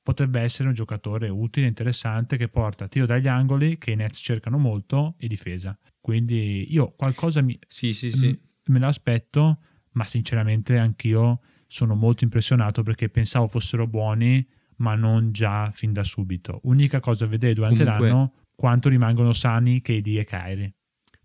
potrebbe 0.00 0.40
essere 0.40 0.68
un 0.68 0.74
giocatore 0.74 1.28
utile, 1.28 1.66
interessante, 1.66 2.36
che 2.36 2.46
porta 2.46 2.86
tiro 2.86 3.06
dagli 3.06 3.26
angoli, 3.26 3.76
che 3.76 3.90
i 3.90 3.96
Nets 3.96 4.20
cercano 4.22 4.56
molto, 4.56 5.16
e 5.18 5.26
difesa. 5.26 5.76
Quindi 6.00 6.72
io 6.72 6.92
qualcosa 6.92 7.40
mi, 7.40 7.58
sì, 7.66 7.92
sì, 7.92 8.12
sì. 8.12 8.40
me 8.66 8.78
l'aspetto 8.78 9.58
ma 9.92 10.04
sinceramente 10.04 10.78
anch'io 10.78 11.40
sono 11.66 11.94
molto 11.94 12.24
impressionato 12.24 12.82
perché 12.82 13.08
pensavo 13.08 13.46
fossero 13.48 13.86
buoni, 13.86 14.46
ma 14.76 14.94
non 14.94 15.32
già 15.32 15.70
fin 15.72 15.92
da 15.92 16.04
subito. 16.04 16.60
Unica 16.64 17.00
cosa 17.00 17.24
a 17.24 17.28
vedere 17.28 17.54
durante 17.54 17.84
Comunque, 17.84 18.08
l'anno 18.08 18.32
quanto 18.54 18.88
rimangono 18.88 19.32
sani 19.32 19.80
KD 19.80 20.16
e 20.18 20.24
Kyrie. 20.24 20.74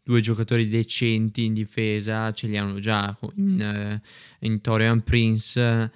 Due 0.02 0.22
giocatori 0.22 0.68
decenti 0.68 1.44
in 1.44 1.54
difesa, 1.54 2.32
ce 2.32 2.48
li 2.48 2.58
hanno 2.58 2.80
già 2.80 3.18
in, 3.36 4.00
uh, 4.02 4.46
in 4.46 4.62
Torian 4.62 5.04
Prince 5.04 5.92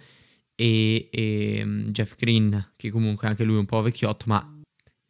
e, 0.53 1.09
e 1.09 1.61
um, 1.63 1.91
Jeff 1.91 2.15
Green, 2.17 2.73
che 2.75 2.89
comunque 2.89 3.27
anche 3.27 3.45
lui 3.45 3.55
è 3.55 3.59
un 3.59 3.65
po' 3.65 3.81
vecchiotto, 3.81 4.25
ma 4.27 4.50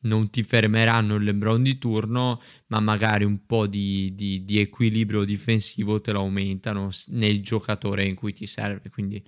non 0.01 0.29
ti 0.29 0.43
fermeranno 0.43 1.15
il 1.15 1.23
LeBron 1.23 1.61
di 1.61 1.77
turno, 1.77 2.41
ma 2.67 2.79
magari 2.79 3.23
un 3.23 3.45
po' 3.45 3.67
di, 3.67 4.13
di, 4.15 4.43
di, 4.45 4.59
equilibrio 4.59 5.23
difensivo 5.23 6.01
te 6.01 6.11
lo 6.11 6.19
aumentano 6.19 6.89
nel 7.07 7.41
giocatore 7.41 8.05
in 8.05 8.15
cui 8.15 8.33
ti 8.33 8.47
serve. 8.47 8.89
Quindi 8.89 9.23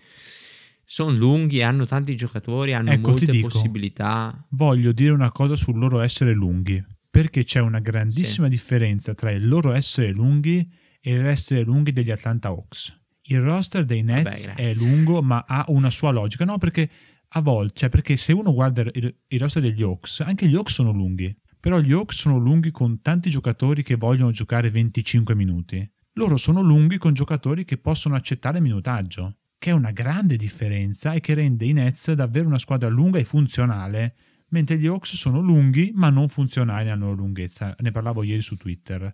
sono 0.83 1.11
lunghi, 1.11 1.61
hanno 1.61 1.85
tanti 1.85 2.15
giocatori, 2.15 2.73
hanno 2.73 2.91
ecco, 2.91 3.09
molte 3.09 3.31
dico, 3.31 3.47
possibilità. 3.47 4.45
Voglio 4.49 4.91
dire 4.91 5.11
una 5.11 5.31
cosa 5.31 5.55
sul 5.55 5.77
loro 5.77 6.01
essere 6.01 6.33
lunghi, 6.33 6.83
perché 7.09 7.43
c'è 7.43 7.59
una 7.59 7.79
grandissima 7.79 8.47
sì. 8.47 8.53
differenza 8.53 9.13
tra 9.13 9.31
il 9.31 9.47
loro 9.47 9.73
essere 9.73 10.11
lunghi 10.11 10.67
e 10.99 11.17
l'essere 11.17 11.63
lunghi 11.63 11.91
degli 11.91 12.11
Atlanta 12.11 12.49
Hawks. 12.49 13.01
Il 13.25 13.39
roster 13.39 13.85
dei 13.85 14.03
Nets 14.03 14.47
Vabbè, 14.47 14.61
è 14.61 14.73
lungo, 14.75 15.21
ma 15.21 15.45
ha 15.47 15.63
una 15.69 15.89
sua 15.89 16.11
logica. 16.11 16.43
No, 16.43 16.57
perché 16.57 16.89
a 17.35 17.41
volte, 17.41 17.73
cioè 17.75 17.89
perché 17.89 18.15
se 18.15 18.31
uno 18.33 18.53
guarda 18.53 18.81
il, 18.81 19.15
il 19.27 19.39
roster 19.39 19.61
degli 19.61 19.81
Hawks, 19.81 20.19
anche 20.21 20.47
gli 20.47 20.55
Hawks 20.55 20.73
sono 20.73 20.91
lunghi, 20.91 21.35
però 21.59 21.79
gli 21.79 21.91
Hawks 21.91 22.17
sono 22.17 22.37
lunghi 22.37 22.71
con 22.71 23.01
tanti 23.01 23.29
giocatori 23.29 23.83
che 23.83 23.95
vogliono 23.95 24.31
giocare 24.31 24.69
25 24.69 25.33
minuti. 25.33 25.91
Loro 26.13 26.37
sono 26.37 26.61
lunghi 26.61 26.97
con 26.97 27.13
giocatori 27.13 27.65
che 27.65 27.77
possono 27.77 28.15
accettare 28.15 28.59
minutaggio, 28.59 29.37
che 29.57 29.71
è 29.71 29.73
una 29.73 29.91
grande 29.91 30.35
differenza 30.35 31.13
e 31.13 31.21
che 31.21 31.33
rende 31.33 31.65
i 31.65 31.73
Nets 31.73 32.11
davvero 32.11 32.47
una 32.47 32.59
squadra 32.59 32.89
lunga 32.89 33.17
e 33.17 33.23
funzionale, 33.23 34.15
mentre 34.49 34.77
gli 34.77 34.85
Hawks 34.85 35.15
sono 35.15 35.39
lunghi 35.39 35.91
ma 35.95 36.09
non 36.09 36.27
funzionali 36.27 36.83
nella 36.83 36.97
loro 36.97 37.15
lunghezza. 37.15 37.75
Ne 37.79 37.91
parlavo 37.91 38.21
ieri 38.21 38.41
su 38.41 38.57
Twitter. 38.57 39.11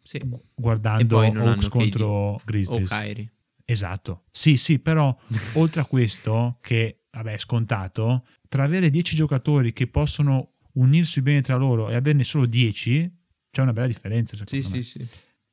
Sì. 0.00 0.22
Guardando 0.54 1.20
Hawks 1.20 1.68
contro 1.68 2.40
Grizzlies. 2.44 2.90
O 2.92 2.94
Kyrie. 2.96 3.32
Esatto. 3.64 4.24
Sì, 4.30 4.56
sì, 4.56 4.78
però 4.78 5.14
oltre 5.54 5.80
a 5.80 5.84
questo, 5.84 6.58
che 6.60 6.98
vabbè, 7.22 7.38
scontato, 7.38 8.26
tra 8.48 8.64
avere 8.64 8.90
10 8.90 9.16
giocatori 9.16 9.72
che 9.72 9.86
possono 9.86 10.54
unirsi 10.74 11.20
bene 11.22 11.42
tra 11.42 11.56
loro 11.56 11.88
e 11.88 11.94
averne 11.94 12.24
solo 12.24 12.46
10, 12.46 13.12
c'è 13.50 13.62
una 13.62 13.72
bella 13.72 13.86
differenza. 13.86 14.36
Sì, 14.44 14.62
sì, 14.62 14.82
sì. 14.82 15.06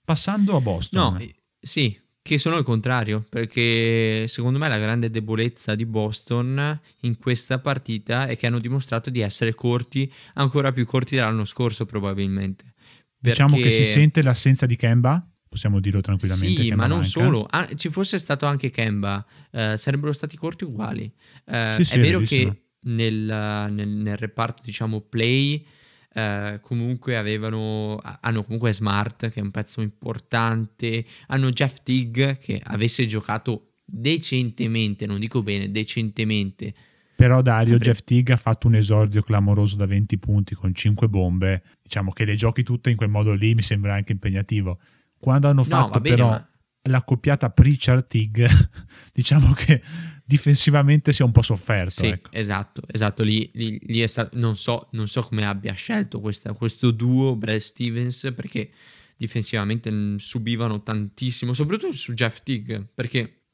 Passando 0.03 0.55
a 0.55 0.61
Boston, 0.61 1.13
No, 1.13 1.19
eh, 1.19 1.35
sì, 1.59 1.99
che 2.21 2.37
sono 2.37 2.57
il 2.57 2.63
contrario, 2.63 3.25
perché 3.27 4.25
secondo 4.27 4.59
me 4.59 4.67
la 4.67 4.77
grande 4.77 5.09
debolezza 5.09 5.75
di 5.75 5.85
Boston 5.85 6.79
in 7.01 7.17
questa 7.17 7.59
partita 7.59 8.27
è 8.27 8.37
che 8.37 8.47
hanno 8.47 8.59
dimostrato 8.59 9.09
di 9.09 9.21
essere 9.21 9.55
corti, 9.55 10.11
ancora 10.35 10.71
più 10.71 10.85
corti 10.85 11.15
dell'anno 11.15 11.45
scorso 11.45 11.85
probabilmente. 11.85 12.73
diciamo 13.17 13.57
che 13.57 13.71
si 13.71 13.85
sente 13.85 14.21
l'assenza 14.21 14.67
di 14.67 14.75
Kemba, 14.75 15.27
possiamo 15.55 15.79
dirlo 15.79 16.01
tranquillamente. 16.01 16.61
Sì, 16.63 16.69
ma 16.71 16.85
non 16.85 16.99
manca. 16.99 17.05
solo, 17.07 17.47
Ah, 17.49 17.73
ci 17.75 17.89
fosse 17.89 18.17
stato 18.19 18.45
anche 18.45 18.69
Kemba, 18.69 19.25
eh, 19.51 19.75
sarebbero 19.77 20.11
stati 20.11 20.35
corti 20.35 20.65
uguali. 20.65 21.09
Eh, 21.45 21.73
Sì, 21.77 21.83
sì, 21.85 21.95
è 21.95 21.99
vero 22.01 22.19
che 22.19 22.61
nel, 22.81 23.69
nel- 23.71 23.87
nel 23.87 24.17
reparto, 24.17 24.61
diciamo, 24.65 24.99
play, 24.99 25.65
eh, 26.13 26.59
comunque 26.61 27.15
avevano, 27.17 27.99
hanno 28.19 28.43
comunque 28.43 28.73
Smart, 28.73 29.29
che 29.29 29.39
è 29.39 29.43
un 29.43 29.51
pezzo 29.51 29.81
importante, 29.81 31.05
hanno 31.27 31.49
Jeff 31.51 31.77
Tigg, 31.83 32.37
che 32.37 32.61
avesse 32.61 33.05
giocato 33.07 33.75
decentemente, 33.85 35.05
non 35.05 35.19
dico 35.19 35.41
bene, 35.41 35.71
decentemente. 35.71 36.73
Però 37.15 37.41
Dario, 37.41 37.77
Jeff 37.77 37.99
Tigg 38.03 38.29
ha 38.31 38.35
fatto 38.35 38.67
un 38.67 38.75
esordio 38.75 39.21
clamoroso 39.21 39.77
da 39.77 39.85
20 39.85 40.17
punti 40.17 40.53
con 40.53 40.73
5 40.75 41.07
bombe. 41.07 41.63
Diciamo 41.81 42.11
che 42.11 42.25
le 42.25 42.35
giochi 42.35 42.61
tutte 42.61 42.89
in 42.89 42.97
quel 42.97 43.07
modo 43.09 43.31
lì 43.33 43.55
mi 43.55 43.61
sembra 43.61 43.93
anche 43.93 44.11
impegnativo. 44.11 44.79
Quando 45.25 45.47
hanno 45.47 45.61
No, 45.63 45.67
fatto 45.67 45.89
va 45.93 45.99
bene, 45.99 46.15
però 46.15 46.29
ma- 46.29 46.49
la 46.87 47.03
coppiata 47.03 47.49
Pritchard-Tigg, 47.49 48.45
diciamo 49.11 49.53
che 49.53 49.81
difensivamente 50.23 51.11
si 51.13 51.23
è 51.23 51.25
un 51.25 51.31
po' 51.31 51.41
sofferto. 51.41 51.89
Sì, 52.01 52.07
ecco. 52.07 52.29
esatto, 52.31 52.81
esatto. 52.85 53.23
Lì, 53.23 53.49
lì- 53.55 53.79
lì 53.83 54.01
è 54.01 54.07
stato, 54.07 54.37
non, 54.37 54.55
so, 54.55 54.87
non 54.91 55.07
so 55.07 55.21
come 55.23 55.45
abbia 55.45 55.73
scelto 55.73 56.19
questa- 56.19 56.53
questo 56.53 56.91
duo 56.91 57.35
Brad 57.35 57.57
Stevens 57.59 58.31
perché 58.35 58.69
difensivamente 59.17 59.91
subivano 60.17 60.83
tantissimo, 60.83 61.53
soprattutto 61.53 61.93
su 61.93 62.13
Jeff 62.13 62.41
Tigg 62.43 62.71
perché 62.93 63.45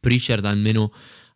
Pritchard 0.00 0.44
almeno, 0.44 0.92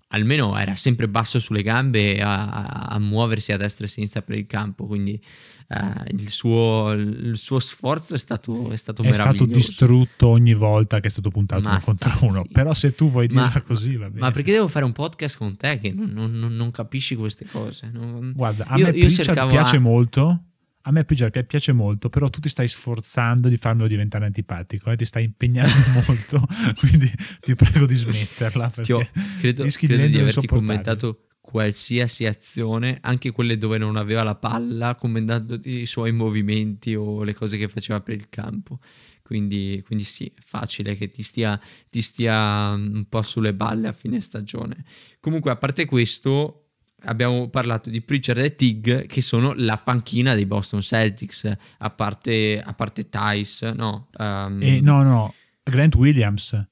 almeno 0.08 0.56
era 0.56 0.74
sempre 0.76 1.08
basso 1.08 1.38
sulle 1.40 1.62
gambe 1.62 2.20
a, 2.22 2.48
a- 2.48 2.64
a 2.94 2.98
muoversi 2.98 3.52
a 3.52 3.56
destra 3.58 3.84
e 3.84 3.88
a 3.88 3.90
sinistra 3.90 4.22
per 4.22 4.36
il 4.38 4.46
campo, 4.46 4.86
quindi 4.86 5.20
eh, 5.68 6.10
il, 6.16 6.30
suo, 6.30 6.92
il 6.92 7.36
suo 7.36 7.58
sforzo 7.60 8.14
è 8.14 8.18
stato, 8.18 8.70
è 8.70 8.76
stato 8.76 9.02
È 9.02 9.12
stato 9.12 9.24
meraviglioso. 9.24 9.52
distrutto 9.52 10.28
ogni 10.28 10.54
volta 10.54 11.00
che 11.00 11.06
è 11.08 11.10
stato 11.10 11.30
puntato 11.30 11.62
Ma 11.62 11.70
uno 11.70 11.80
contro 11.84 12.10
uno. 12.22 12.32
zitto. 12.32 12.48
Però 12.52 12.74
se 12.74 12.94
tu 12.94 13.10
vuoi 13.10 13.28
Ma- 13.30 13.44
dirla 13.46 13.62
così, 13.62 13.96
va 13.96 14.08
bene. 14.08 14.20
Ma 14.20 14.30
perché 14.30 14.52
devo 14.52 14.68
fare 14.68 14.84
un 14.84 14.92
podcast 14.92 15.36
con 15.38 15.56
te 15.56 15.78
che 15.78 15.92
non, 15.92 16.10
non- 16.32 16.54
non- 16.56 16.70
capisci 16.70 17.14
queste 17.16 17.46
cose? 17.50 17.90
Non- 17.92 18.32
Guarda, 18.34 18.66
a 18.66 18.76
Io- 18.78 18.86
me 18.86 18.92
Pritchard 18.92 19.48
piace 19.48 19.76
a- 19.76 19.80
molto. 19.80 20.44
A 20.84 20.90
me 20.90 21.04
Pritchard 21.04 21.44
piace 21.46 21.70
molto, 21.72 22.08
però 22.08 22.28
tu 22.28 22.40
ti 22.40 22.48
stai 22.48 22.66
sforzando 22.66 23.48
di 23.48 23.56
farmelo 23.56 23.86
diventare 23.86 24.24
antipatico, 24.26 24.90
eh, 24.90 24.96
ti 24.96 25.04
stai 25.04 25.22
impegnando 25.24 25.72
molto, 26.06 26.44
quindi 26.80 27.08
ti 27.40 27.54
prego 27.54 27.86
di 27.86 27.94
smetterla. 27.94 28.68
Ti 28.82 28.92
ho- 28.92 29.08
credo, 29.38 29.64
credo 29.70 30.06
di 30.08 30.18
averti 30.18 30.46
commentato 30.48 31.26
qualsiasi 31.52 32.24
azione, 32.24 32.96
anche 33.02 33.30
quelle 33.30 33.58
dove 33.58 33.76
non 33.76 33.96
aveva 33.96 34.22
la 34.22 34.36
palla, 34.36 34.94
commentandoti 34.94 35.82
i 35.82 35.86
suoi 35.86 36.10
movimenti 36.10 36.94
o 36.94 37.22
le 37.22 37.34
cose 37.34 37.58
che 37.58 37.68
faceva 37.68 38.00
per 38.00 38.14
il 38.14 38.30
campo. 38.30 38.78
Quindi, 39.22 39.82
quindi 39.84 40.04
sì, 40.04 40.24
è 40.34 40.40
facile 40.40 40.96
che 40.96 41.10
ti 41.10 41.22
stia, 41.22 41.60
ti 41.90 42.00
stia 42.00 42.74
mm, 42.74 42.94
un 42.94 43.04
po' 43.06 43.20
sulle 43.20 43.52
balle 43.52 43.88
a 43.88 43.92
fine 43.92 44.22
stagione. 44.22 44.82
Comunque, 45.20 45.50
a 45.50 45.56
parte 45.56 45.84
questo, 45.84 46.68
abbiamo 47.02 47.50
parlato 47.50 47.90
di 47.90 48.00
Pritchard 48.00 48.40
e 48.40 48.56
Tig, 48.56 49.04
che 49.04 49.20
sono 49.20 49.52
la 49.54 49.76
panchina 49.76 50.34
dei 50.34 50.46
Boston 50.46 50.80
Celtics, 50.80 51.54
a 51.78 51.90
parte, 51.90 52.62
a 52.64 52.72
parte 52.72 53.10
Tice, 53.10 53.72
no? 53.72 54.08
ehm, 54.18 54.58
E 54.62 54.80
no, 54.80 55.02
no, 55.02 55.34
Grant 55.62 55.96
Williams, 55.96 56.62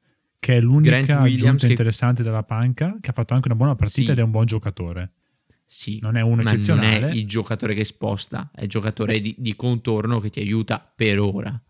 che 0.40 0.54
è 0.54 0.60
l'unica 0.60 1.20
aggiunta 1.20 1.66
che- 1.66 1.72
interessante 1.72 2.22
della 2.24 2.42
panca, 2.42 2.96
che 3.00 3.10
ha 3.10 3.12
fatto 3.12 3.34
anche 3.34 3.46
una 3.46 3.56
buona 3.56 3.76
partita 3.76 4.06
Sì. 4.06 4.10
ed 4.10 4.18
è 4.18 4.22
un 4.22 4.30
buon 4.32 4.46
giocatore. 4.46 5.12
Sì, 5.72 6.00
Non 6.02 6.16
è 6.16 6.20
uno 6.22 6.42
ma 6.42 6.50
eccezionale. 6.50 7.00
non 7.00 7.10
è 7.10 7.12
il 7.14 7.28
giocatore 7.28 7.74
che 7.74 7.84
sposta, 7.84 8.50
è 8.52 8.62
il 8.64 8.68
giocatore 8.68 9.20
di, 9.20 9.32
di 9.38 9.54
contorno 9.54 10.18
che 10.18 10.28
ti 10.30 10.40
aiuta 10.40 10.80
per 10.96 11.20
ora. 11.20 11.62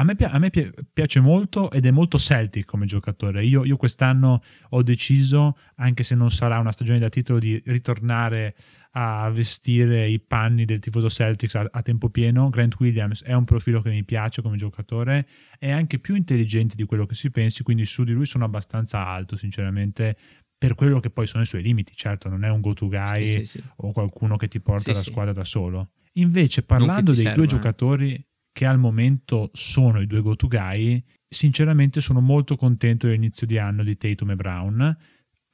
A 0.00 0.04
me, 0.04 0.16
a 0.18 0.38
me 0.38 0.48
pi- 0.50 0.70
piace 0.92 1.18
molto 1.20 1.70
ed 1.72 1.84
è 1.84 1.90
molto 1.90 2.16
Celtic 2.18 2.64
come 2.64 2.86
giocatore. 2.86 3.44
Io, 3.44 3.64
io 3.64 3.76
quest'anno 3.76 4.40
ho 4.70 4.82
deciso, 4.82 5.58
anche 5.76 6.04
se 6.04 6.14
non 6.14 6.30
sarà 6.30 6.58
una 6.60 6.70
stagione 6.72 7.00
da 7.00 7.08
titolo, 7.08 7.38
di 7.40 7.60
ritornare 7.66 8.54
a 9.00 9.30
vestire 9.30 10.08
i 10.08 10.18
panni 10.18 10.64
del 10.64 10.80
tifoso 10.80 11.08
Celtics 11.08 11.54
a, 11.54 11.68
a 11.70 11.82
tempo 11.82 12.08
pieno. 12.10 12.48
Grant 12.50 12.74
Williams 12.80 13.22
è 13.22 13.32
un 13.32 13.44
profilo 13.44 13.80
che 13.80 13.90
mi 13.90 14.02
piace 14.02 14.42
come 14.42 14.56
giocatore, 14.56 15.28
è 15.56 15.70
anche 15.70 16.00
più 16.00 16.16
intelligente 16.16 16.74
di 16.74 16.84
quello 16.84 17.06
che 17.06 17.14
si 17.14 17.30
pensi, 17.30 17.62
quindi 17.62 17.84
su 17.84 18.02
di 18.02 18.12
lui 18.12 18.26
sono 18.26 18.44
abbastanza 18.44 19.06
alto, 19.06 19.36
sinceramente, 19.36 20.16
per 20.58 20.74
quello 20.74 20.98
che 20.98 21.10
poi 21.10 21.28
sono 21.28 21.44
i 21.44 21.46
suoi 21.46 21.62
limiti. 21.62 21.92
Certo, 21.94 22.28
non 22.28 22.42
è 22.42 22.50
un 22.50 22.60
go-to 22.60 22.88
guy 22.88 23.24
Sì, 23.24 23.32
sì, 23.38 23.44
sì. 23.44 23.62
o 23.76 23.92
qualcuno 23.92 24.36
che 24.36 24.48
ti 24.48 24.58
porta 24.58 24.90
la 24.90 24.98
squadra 24.98 25.32
da 25.32 25.44
solo. 25.44 25.90
Invece, 26.14 26.64
parlando 26.64 27.12
dei 27.12 27.22
due 27.22 27.32
serva, 27.32 27.44
eh. 27.44 27.46
giocatori 27.46 28.26
che 28.50 28.66
al 28.66 28.78
momento 28.80 29.50
sono 29.52 30.00
i 30.00 30.08
due 30.08 30.22
go-to 30.22 30.48
guy, 30.48 31.00
sinceramente 31.28 32.00
sono 32.00 32.20
molto 32.20 32.56
contento 32.56 33.06
dell'inizio 33.06 33.46
di 33.46 33.58
anno 33.58 33.84
di 33.84 33.96
Tatum 33.96 34.32
e 34.32 34.34
Brown. 34.34 34.98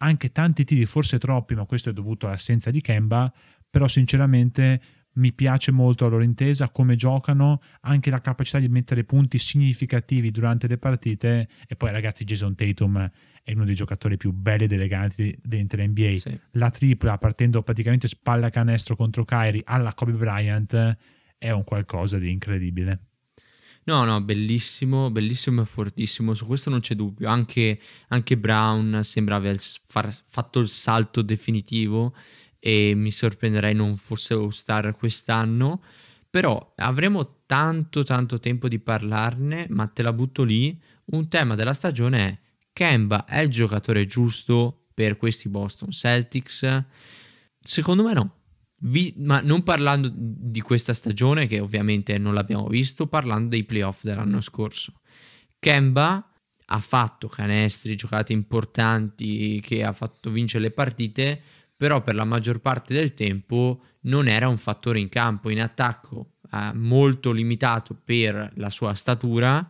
Anche 0.05 0.33
tanti 0.33 0.65
tiri, 0.65 0.85
forse 0.85 1.19
troppi, 1.19 1.55
ma 1.55 1.65
questo 1.65 1.89
è 1.89 1.93
dovuto 1.95 2.27
all'assenza 2.27 2.71
di 2.71 2.83
Kemba, 2.83 3.33
però 3.71 3.89
sinceramente 3.89 4.81
mi 5.15 5.33
piace 5.33 5.71
molto 5.71 6.05
la 6.05 6.11
loro 6.11 6.25
intesa, 6.25 6.69
come 6.71 6.95
giocano, 6.95 7.61
anche 7.83 8.11
la 8.11 8.21
capacità 8.21 8.59
di 8.59 8.69
mettere 8.69 9.05
punti 9.05 9.39
significativi 9.39 10.31
durante 10.31 10.67
le 10.67 10.77
partite. 10.77 11.49
E 11.67 11.75
poi 11.77 11.91
ragazzi, 11.91 12.25
Jason 12.25 12.55
Tatum 12.55 13.11
è 13.43 13.53
uno 13.53 13.65
dei 13.65 13.75
giocatori 13.75 14.17
più 14.19 14.33
belli 14.33 14.65
ed 14.65 14.73
eleganti 14.73 15.39
dell'intera 15.43 15.87
NBA 15.87 16.17
Sì. 16.17 16.39
la 16.53 16.71
tripla 16.71 17.17
partendo 17.17 17.63
praticamente 17.63 18.09
spalla 18.09 18.51
canestro 18.51 18.97
contro 18.97 19.25
Kyrie 19.25 19.63
alla 19.65 19.95
Kobe 19.95 20.13
Bryant 20.13 20.97
è 21.39 21.51
un 21.51 21.65
qualcosa 21.65 22.19
di 22.19 22.31
incredibile. 22.31 23.01
No, 23.87 24.05
no, 24.05 24.23
bellissimo, 24.23 25.11
bellissimo 25.11 25.61
e 25.61 25.65
fortissimo, 25.67 26.33
su 26.33 26.47
questo 26.47 26.71
non 26.71 26.81
c'è 26.81 26.95
dubbio. 26.95 27.29
Anche, 27.29 27.79
anche 28.09 28.39
Brown 28.39 29.01
sembra 29.03 29.37
aver 29.37 29.59
far- 29.59 30.23
fatto 30.27 30.61
il 30.61 30.69
salto 30.69 31.21
definitivo 31.21 32.15
e 32.59 32.95
mi 32.95 33.11
sorprenderei 33.11 33.75
non 33.75 33.99
fosse 33.99 34.33
All-Star 34.33 34.97
quest'anno, 34.97 35.83
però 36.31 36.73
avremo 36.77 37.43
tanto 37.45 38.05
tanto 38.05 38.41
tempo 38.41 38.69
di 38.69 38.79
parlarne, 38.79 39.67
ma 39.69 39.87
te 39.87 40.03
la 40.03 40.15
butto 40.15 40.45
lì. 40.45 40.81
Un 41.07 41.29
tema 41.29 41.55
della 41.55 41.75
stagione 41.75 42.27
è 42.27 42.39
Kemba 42.73 43.27
è 43.27 43.41
il 43.41 43.51
giocatore 43.51 44.07
giusto 44.07 44.87
per 44.95 45.19
questi 45.19 45.51
Boston 45.51 45.91
Celtics? 45.91 46.85
Secondo 47.61 48.03
me 48.03 48.13
no. 48.15 48.35
Vi- 48.87 49.15
ma 49.19 49.41
non 49.41 49.63
parlando 49.63 50.11
di 50.13 50.61
questa 50.61 50.93
stagione, 50.93 51.47
che 51.47 51.59
ovviamente 51.59 52.19
non 52.19 52.35
l'abbiamo 52.35 52.67
visto, 52.67 53.07
parlando 53.07 53.49
dei 53.51 53.65
playoff 53.65 54.03
dell'anno 54.03 54.41
scorso. 54.41 55.01
Kemba 55.59 56.31
ha 56.67 56.81
fatto 56.81 57.29
canestri, 57.29 57.97
giocate 57.97 58.33
importanti, 58.33 59.61
che 59.63 59.85
ha 59.85 59.93
fatto 59.93 60.31
vincere 60.31 60.65
le 60.65 60.71
partite, 60.71 61.41
però 61.77 62.03
per 62.03 62.15
la 62.15 62.25
maggior 62.25 62.61
parte 62.61 62.95
del 62.95 63.15
tempo 63.15 63.83
non 64.03 64.29
era 64.29 64.49
un 64.49 64.59
fattore 64.59 65.01
in 65.01 65.09
campo, 65.09 65.51
in 65.51 65.61
attacco, 65.61 66.35
molto 66.75 67.33
limitato 67.33 67.95
per 67.95 68.53
la 68.57 68.71
sua 68.71 68.95
statura 68.95 69.69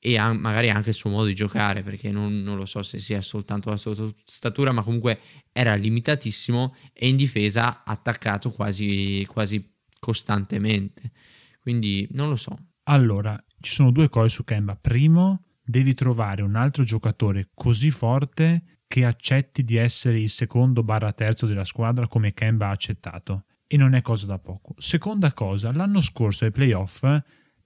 e 0.00 0.16
an- 0.16 0.38
magari 0.38 0.70
anche 0.70 0.90
il 0.90 0.94
suo 0.94 1.10
modo 1.10 1.26
di 1.26 1.34
giocare, 1.34 1.82
perché 1.82 2.10
non, 2.10 2.42
non 2.42 2.56
lo 2.56 2.64
so 2.64 2.82
se 2.82 2.98
sia 2.98 3.20
soltanto 3.20 3.70
la 3.70 3.76
sua 3.76 3.94
statura, 4.24 4.72
ma 4.72 4.82
comunque 4.82 5.20
era 5.52 5.74
limitatissimo 5.74 6.74
e 6.92 7.08
in 7.08 7.16
difesa 7.16 7.82
attaccato 7.84 8.50
quasi, 8.50 9.26
quasi 9.28 9.76
costantemente. 9.98 11.10
Quindi 11.58 12.06
non 12.12 12.28
lo 12.28 12.36
so. 12.36 12.56
Allora, 12.84 13.38
ci 13.60 13.72
sono 13.72 13.90
due 13.90 14.08
cose 14.08 14.28
su 14.28 14.44
Kemba. 14.44 14.76
Primo, 14.76 15.44
devi 15.62 15.94
trovare 15.94 16.42
un 16.42 16.54
altro 16.54 16.84
giocatore 16.84 17.50
così 17.52 17.90
forte 17.90 18.80
che 18.86 19.04
accetti 19.04 19.64
di 19.64 19.76
essere 19.76 20.20
il 20.20 20.30
secondo 20.30 20.82
barra 20.82 21.12
terzo 21.12 21.46
della 21.46 21.64
squadra 21.64 22.08
come 22.08 22.32
Kemba 22.32 22.68
ha 22.68 22.70
accettato. 22.70 23.44
E 23.66 23.76
non 23.76 23.94
è 23.94 24.00
cosa 24.00 24.24
da 24.24 24.38
poco. 24.38 24.74
Seconda 24.78 25.34
cosa, 25.34 25.72
l'anno 25.72 26.00
scorso 26.00 26.46
ai 26.46 26.52
playoff 26.52 27.04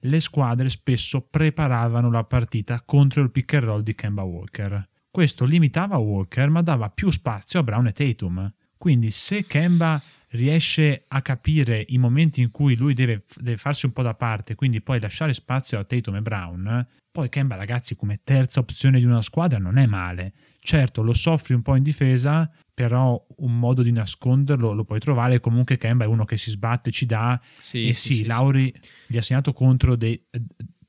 le 0.05 0.21
squadre 0.21 0.69
spesso 0.69 1.21
preparavano 1.21 2.11
la 2.11 2.25
partita 2.25 2.83
contro 2.85 3.23
il 3.23 3.31
pick 3.31 3.55
and 3.55 3.65
roll 3.65 3.83
di 3.83 3.95
Kemba 3.95 4.23
Walker. 4.23 4.89
Questo 5.11 5.45
limitava 5.45 5.97
Walker 5.99 6.49
ma 6.49 6.63
dava 6.63 6.89
più 6.89 7.11
spazio 7.11 7.61
a 7.61 7.63
Brown 7.63 7.87
e 7.87 7.93
Tatum. 7.93 8.53
Quindi 8.77 9.11
se 9.11 9.47
Kemba 9.47 10.01
riesce 10.31 11.05
a 11.07 11.23
capire 11.23 11.85
i 11.89 11.99
momenti 11.99 12.41
in 12.41 12.51
cui 12.51 12.75
lui 12.75 12.95
deve, 12.95 13.25
deve 13.37 13.57
farsi 13.57 13.87
un 13.87 13.93
po' 13.93 14.03
da 14.03 14.15
parte, 14.15 14.55
quindi 14.55 14.81
poi 14.81 14.99
lasciare 14.99 15.35
spazio 15.35 15.79
a 15.79 15.85
Tatum 15.85 16.17
e 16.17 16.23
Brown, 16.23 16.87
poi 17.13 17.29
Kemba 17.29 17.55
ragazzi 17.55 17.95
come 17.95 18.21
terza 18.25 18.61
opzione 18.61 18.99
di 18.99 19.05
una 19.05 19.23
squadra 19.23 19.59
non 19.59 19.77
è 19.77 19.87
male. 19.87 20.33
Certo 20.65 21.03
lo 21.03 21.13
soffri 21.13 21.55
un 21.55 21.63
po' 21.63 21.75
in 21.75 21.83
difesa, 21.83 22.49
però 22.73 23.23
un 23.39 23.59
modo 23.59 23.83
di 23.83 23.91
nasconderlo 23.91 24.73
lo 24.73 24.85
puoi 24.85 25.01
trovare. 25.01 25.41
Comunque 25.41 25.77
Kemba 25.77 26.05
è 26.05 26.07
uno 26.07 26.25
che 26.25 26.39
si 26.39 26.51
sbatte, 26.51 26.91
ci 26.91 27.05
dà. 27.05 27.41
Sì, 27.61 27.89
e 27.89 27.93
sì, 27.93 28.09
sì, 28.09 28.15
sì, 28.15 28.25
Lauri 28.27 28.73
gli 29.07 29.17
ha 29.17 29.23
segnato 29.23 29.53
contro 29.53 29.97
dei, 29.97 30.25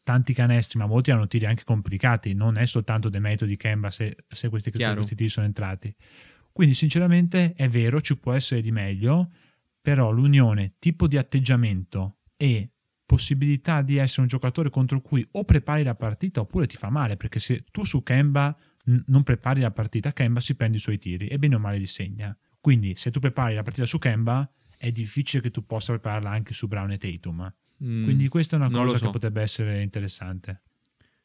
tanti 0.04 0.34
canestri, 0.34 0.80
ma 0.80 0.86
molti 0.86 1.12
hanno 1.12 1.28
tiri 1.28 1.46
anche 1.46 1.64
complicati. 1.64 2.34
Non 2.34 2.58
è 2.58 2.66
soltanto 2.66 3.10
dei 3.10 3.20
metodi 3.20 3.58
Kemba 3.58 3.90
se, 3.90 4.16
se 4.28 4.50
questi, 4.50 4.72
questi 4.72 5.16
tiri 5.16 5.30
sono 5.30 5.46
entrati. 5.46 5.94
Quindi, 6.52 6.76
sinceramente, 6.76 7.54
è 7.56 7.68
vero, 7.68 8.00
ci 8.00 8.18
può 8.18 8.34
essere 8.34 8.62
di 8.62 8.72
meglio, 8.72 9.32
però 9.82 10.12
l'unione 10.12 10.76
tipo 10.78 11.08
di 11.08 11.18
atteggiamento 11.18 12.20
e 12.38 12.70
possibilità 13.06 13.82
di 13.82 13.98
essere 13.98 14.22
un 14.22 14.28
giocatore 14.28 14.70
contro 14.70 15.02
cui 15.02 15.28
o 15.32 15.44
prepari 15.44 15.84
la 15.84 15.96
partita 15.96 16.42
oppure 16.42 16.68
ti 16.68 16.78
fa 16.78 16.90
male, 16.90 17.18
perché 17.18 17.40
se 17.40 17.66
tu 17.72 17.84
su 17.84 18.04
Kemba 18.04 18.56
n- 18.86 19.04
non 19.08 19.24
prepari 19.24 19.62
la 19.62 19.72
partita, 19.72 20.14
Kemba 20.14 20.40
si 20.40 20.56
prende 20.56 20.78
i 20.78 20.80
suoi 20.80 20.98
tiri 20.98 21.28
e 21.28 21.38
bene 21.38 21.56
o 21.56 21.60
male 21.60 21.78
li 21.78 21.88
segna. 21.88 22.36
Quindi 22.60 22.96
se 22.96 23.12
tu 23.12 23.20
prepari 23.20 23.56
la 23.56 23.64
partita 23.64 23.86
su 23.86 23.98
Kemba, 24.00 24.50
è 24.78 24.92
difficile 24.92 25.42
che 25.42 25.52
tu 25.52 25.66
possa 25.66 25.94
prepararla 25.94 26.30
anche 26.30 26.54
su 26.54 26.68
Brown 26.68 26.92
e 26.92 26.98
Tatum. 26.98 27.54
Mm, 27.84 28.04
Quindi 28.04 28.28
questa 28.28 28.56
è 28.56 28.60
una 28.60 28.70
cosa 28.70 28.98
so. 28.98 29.06
che 29.06 29.12
potrebbe 29.12 29.42
essere 29.42 29.82
interessante. 29.82 30.62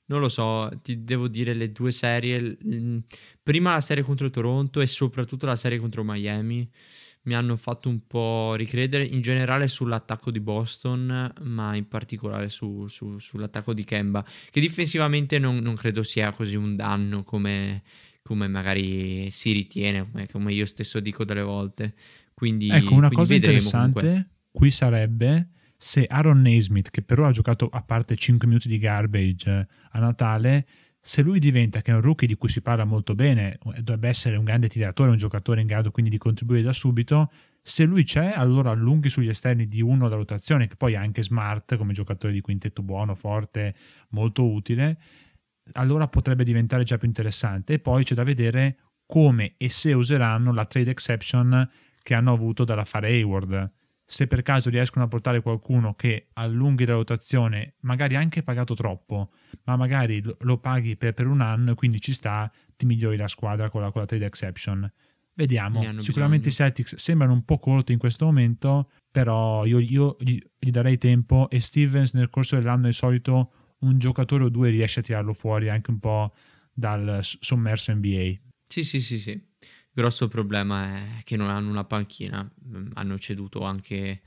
Non 0.06 0.20
lo 0.20 0.28
so, 0.28 0.70
ti 0.82 1.04
devo 1.04 1.28
dire 1.28 1.52
le 1.52 1.70
due 1.70 1.92
serie, 1.92 2.56
prima 3.42 3.72
la 3.72 3.80
serie 3.80 4.02
contro 4.02 4.30
Toronto 4.30 4.80
e 4.80 4.86
soprattutto 4.86 5.44
la 5.44 5.56
serie 5.56 5.78
contro 5.78 6.02
Miami 6.02 6.68
mi 7.22 7.34
hanno 7.34 7.56
fatto 7.56 7.88
un 7.88 8.06
po' 8.06 8.54
ricredere 8.54 9.04
in 9.04 9.20
generale 9.20 9.68
sull'attacco 9.68 10.30
di 10.30 10.40
Boston, 10.40 11.32
ma 11.42 11.74
in 11.76 11.86
particolare 11.88 12.48
su- 12.48 12.86
su- 12.88 13.18
sull'attacco 13.18 13.74
di 13.74 13.84
Kemba, 13.84 14.24
che 14.50 14.60
difensivamente 14.60 15.38
non, 15.38 15.56
non 15.58 15.74
credo 15.74 16.02
sia 16.02 16.32
così 16.32 16.56
un 16.56 16.74
danno 16.76 17.22
come, 17.22 17.82
come 18.22 18.48
magari 18.48 19.30
si 19.30 19.52
ritiene, 19.52 20.10
come, 20.10 20.26
come 20.28 20.52
io 20.52 20.64
stesso 20.64 21.00
dico 21.00 21.24
delle 21.24 21.42
volte. 21.42 21.94
Quindi, 22.32 22.68
Ecco, 22.68 22.94
una 22.94 23.08
quindi 23.08 23.14
cosa 23.14 23.34
interessante 23.34 24.00
comunque. 24.00 24.28
qui 24.52 24.70
sarebbe 24.70 25.48
se 25.76 26.06
Aaron 26.08 26.40
Naismith, 26.40 26.90
che 26.90 27.02
però 27.02 27.26
ha 27.26 27.30
giocato 27.30 27.68
a 27.68 27.82
parte 27.82 28.16
5 28.16 28.48
minuti 28.48 28.68
di 28.68 28.78
garbage 28.78 29.68
a 29.90 29.98
Natale, 29.98 30.66
se 31.08 31.22
lui 31.22 31.38
diventa 31.38 31.80
che 31.80 31.90
è 31.90 31.94
un 31.94 32.02
rookie 32.02 32.28
di 32.28 32.34
cui 32.34 32.50
si 32.50 32.60
parla 32.60 32.84
molto 32.84 33.14
bene, 33.14 33.58
dovrebbe 33.78 34.08
essere 34.08 34.36
un 34.36 34.44
grande 34.44 34.68
tiratore, 34.68 35.08
un 35.08 35.16
giocatore 35.16 35.62
in 35.62 35.66
grado 35.66 35.90
quindi 35.90 36.10
di 36.10 36.18
contribuire 36.18 36.62
da 36.62 36.74
subito, 36.74 37.32
se 37.62 37.84
lui 37.84 38.04
c'è 38.04 38.34
allora 38.36 38.72
allunghi 38.72 39.08
sugli 39.08 39.30
esterni 39.30 39.66
di 39.68 39.80
uno 39.80 40.10
da 40.10 40.16
rotazione, 40.16 40.66
che 40.66 40.76
poi 40.76 40.92
è 40.92 40.96
anche 40.96 41.22
smart 41.22 41.76
come 41.76 41.94
giocatore 41.94 42.34
di 42.34 42.42
quintetto 42.42 42.82
buono, 42.82 43.14
forte, 43.14 43.74
molto 44.10 44.46
utile, 44.52 44.98
allora 45.72 46.08
potrebbe 46.08 46.44
diventare 46.44 46.84
già 46.84 46.98
più 46.98 47.08
interessante. 47.08 47.72
E 47.72 47.78
poi 47.78 48.04
c'è 48.04 48.14
da 48.14 48.22
vedere 48.22 48.76
come 49.06 49.54
e 49.56 49.70
se 49.70 49.94
useranno 49.94 50.52
la 50.52 50.66
trade 50.66 50.90
exception 50.90 51.70
che 52.02 52.12
hanno 52.12 52.34
avuto 52.34 52.64
dall'affare 52.64 53.08
Hayward. 53.08 53.72
Se 54.10 54.26
per 54.26 54.40
caso 54.40 54.70
riescono 54.70 55.04
a 55.04 55.08
portare 55.08 55.42
qualcuno 55.42 55.94
che 55.94 56.28
allunghi 56.32 56.86
la 56.86 56.94
rotazione, 56.94 57.74
magari 57.80 58.16
anche 58.16 58.42
pagato 58.42 58.72
troppo, 58.72 59.32
ma 59.64 59.76
magari 59.76 60.22
lo, 60.38 60.56
paghi 60.56 60.96
per, 60.96 61.12
per 61.12 61.26
un 61.26 61.42
anno 61.42 61.72
e 61.72 61.74
quindi 61.74 62.00
ci 62.00 62.14
sta, 62.14 62.50
ti 62.74 62.86
migliori 62.86 63.18
la 63.18 63.28
squadra 63.28 63.68
con 63.68 63.82
la, 63.82 63.90
con 63.90 64.00
la 64.00 64.06
trade 64.06 64.24
exception. 64.24 64.90
Vediamo. 65.34 65.80
Sicuramente 66.00 66.48
bisogno. 66.48 66.70
i 66.70 66.72
Celtics 66.72 66.94
sembrano 66.96 67.34
un 67.34 67.44
po' 67.44 67.58
corti 67.58 67.92
in 67.92 67.98
questo 67.98 68.24
momento, 68.24 68.90
però 69.10 69.66
io, 69.66 69.78
io 69.78 70.16
gli, 70.20 70.38
gli 70.58 70.70
darei 70.70 70.96
tempo 70.96 71.50
e 71.50 71.60
Stevens 71.60 72.14
nel 72.14 72.30
corso 72.30 72.56
dell'anno 72.56 72.86
di 72.86 72.94
solito 72.94 73.52
un 73.80 73.98
giocatore 73.98 74.44
o 74.44 74.48
due 74.48 74.70
riesce 74.70 75.00
a 75.00 75.02
tirarlo 75.02 75.34
fuori 75.34 75.68
anche 75.68 75.90
un 75.90 75.98
po' 75.98 76.34
dal 76.72 77.20
sommerso 77.22 77.92
NBA. 77.92 78.32
Sì, 78.66 78.82
sì, 78.82 79.00
sì, 79.00 79.18
sì. 79.18 79.47
Il 79.98 80.04
grosso 80.04 80.28
problema 80.28 81.18
è 81.18 81.22
che 81.24 81.36
non 81.36 81.50
hanno 81.50 81.70
una 81.70 81.82
panchina, 81.82 82.48
Mm, 82.68 82.90
hanno 82.94 83.18
ceduto 83.18 83.62
anche, 83.62 84.20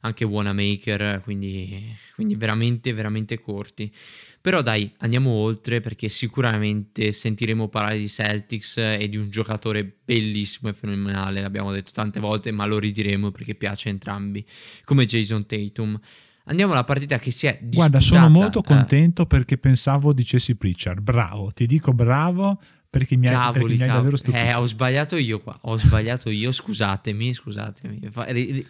anche 0.00 0.24
Wanamaker, 0.24 1.20
quindi, 1.22 1.94
quindi 2.14 2.36
veramente, 2.36 2.92
veramente 2.92 3.38
corti. 3.40 3.92
Però 4.40 4.62
dai, 4.62 4.92
andiamo 4.98 5.30
oltre 5.30 5.80
perché 5.80 6.08
sicuramente 6.08 7.10
sentiremo 7.12 7.68
parlare 7.68 7.98
di 7.98 8.08
Celtics 8.08 8.76
e 8.76 9.08
di 9.08 9.16
un 9.16 9.28
giocatore 9.28 9.90
bellissimo 10.04 10.68
e 10.70 10.74
fenomenale, 10.74 11.40
l'abbiamo 11.40 11.72
detto 11.72 11.90
tante 11.92 12.20
volte, 12.20 12.52
ma 12.52 12.66
lo 12.66 12.78
ridiremo 12.78 13.30
perché 13.30 13.54
piace 13.54 13.88
a 13.88 13.92
entrambi, 13.92 14.44
come 14.84 15.04
Jason 15.04 15.46
Tatum. 15.46 15.98
Andiamo 16.46 16.72
alla 16.72 16.84
partita 16.84 17.18
che 17.18 17.30
si 17.30 17.46
è 17.46 17.58
disputata. 17.60 17.88
Guarda, 17.88 18.00
sono 18.00 18.28
molto 18.28 18.58
eh, 18.58 18.62
contento 18.62 19.24
perché 19.24 19.56
pensavo 19.56 20.12
dicessi 20.12 20.54
Pritchard. 20.56 21.00
Bravo, 21.00 21.50
ti 21.50 21.66
dico 21.66 21.92
bravo 21.92 22.60
perché 22.98 23.16
mi 23.16 23.28
hai, 23.28 23.52
perché 23.52 23.74
mi 23.74 23.80
hai 23.82 23.88
davvero 23.88 24.16
stupito. 24.16 24.42
Eh, 24.42 24.54
ho 24.54 24.64
sbagliato 24.66 25.16
io 25.16 25.40
qua. 25.40 25.58
Ho 25.62 25.76
sbagliato 25.76 26.30
io. 26.30 26.52
Scusatemi, 26.52 27.34
scusatemi. 27.34 28.00
Ri- 28.28 28.66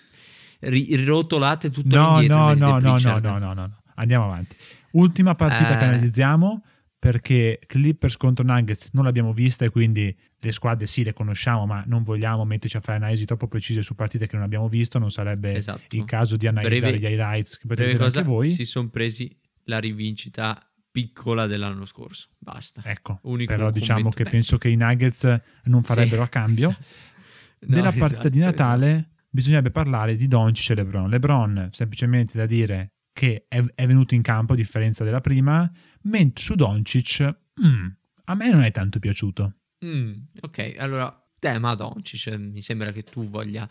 ri- 0.60 1.04
rotolate 1.04 1.70
tutto 1.70 1.94
no, 1.94 2.14
indietro. 2.14 2.38
no, 2.38 2.54
no, 2.54 2.78
no, 2.78 2.98
no, 2.98 3.18
no, 3.18 3.38
no, 3.38 3.52
no. 3.52 3.80
Andiamo 3.96 4.24
avanti. 4.24 4.56
Ultima 4.92 5.34
partita 5.34 5.74
Eh. 5.74 5.78
che 5.78 5.84
analizziamo 5.84 6.64
perché 6.98 7.58
Clippers 7.66 8.16
contro 8.16 8.44
Nuggets 8.46 8.88
non 8.92 9.04
l'abbiamo 9.04 9.34
vista 9.34 9.66
e 9.66 9.68
quindi 9.68 10.16
le 10.38 10.52
squadre 10.52 10.86
sì 10.86 11.04
le 11.04 11.12
conosciamo 11.12 11.66
ma 11.66 11.84
non 11.86 12.02
vogliamo 12.02 12.44
metterci 12.46 12.78
a 12.78 12.80
fare 12.80 12.96
analisi 12.96 13.26
troppo 13.26 13.46
precise 13.46 13.82
su 13.82 13.94
partite 13.94 14.26
che 14.26 14.36
non 14.36 14.44
abbiamo 14.44 14.68
visto 14.68 14.98
non 14.98 15.10
sarebbe 15.10 15.54
Esatto. 15.54 15.96
il 15.96 16.04
caso 16.06 16.36
di 16.38 16.46
analizzare 16.46 16.92
Breve- 16.92 16.98
gli 16.98 17.10
highlights 17.12 17.58
che 17.58 17.66
potete 17.66 17.88
vedere 17.92 18.04
anche 18.04 18.22
voi 18.22 18.48
si 18.48 18.64
sono 18.64 18.88
presi 18.88 19.34
la 19.64 19.78
rivincita 19.80 20.58
piccola 20.94 21.48
dell'anno 21.48 21.84
scorso. 21.86 22.28
Basta. 22.38 22.80
ecco 22.84 23.18
Unico 23.22 23.52
però 23.52 23.72
diciamo 23.72 24.10
che 24.10 24.22
tecnico. 24.22 24.30
penso 24.30 24.58
che 24.58 24.68
i 24.68 24.76
Nuggets 24.76 25.40
non 25.64 25.82
farebbero 25.82 26.22
Sì, 26.22 26.28
a 26.28 26.28
cambio 26.28 26.68
esatto. 26.70 26.84
No, 27.66 27.74
della 27.76 27.92
partita 27.92 28.28
di 28.28 28.38
esatto, 28.38 28.56
Natale 28.56 28.90
esatto. 28.90 29.08
bisognerebbe 29.30 29.70
parlare 29.70 30.16
di 30.16 30.28
Doncic 30.28 30.70
e 30.70 30.74
LeBron. 30.74 31.08
LeBron 31.08 31.70
semplicemente 31.72 32.36
da 32.36 32.44
dire 32.46 32.92
che 33.12 33.46
è, 33.48 33.60
è 33.74 33.86
venuto 33.86 34.14
in 34.14 34.22
campo 34.22 34.52
a 34.52 34.56
differenza 34.56 35.02
della 35.02 35.20
prima, 35.22 35.68
mentre 36.02 36.44
su 36.44 36.54
Doncic 36.54 37.36
mm, 37.64 37.86
a 38.26 38.34
me 38.34 38.50
non 38.50 38.62
è 38.62 38.70
tanto 38.70 38.98
piaciuto. 38.98 39.54
Mm, 39.84 40.12
ok, 40.42 40.74
allora 40.78 41.26
tema 41.38 41.74
Doncic, 41.74 42.34
mi 42.36 42.60
sembra 42.60 42.92
che 42.92 43.02
tu 43.02 43.28
voglia, 43.28 43.68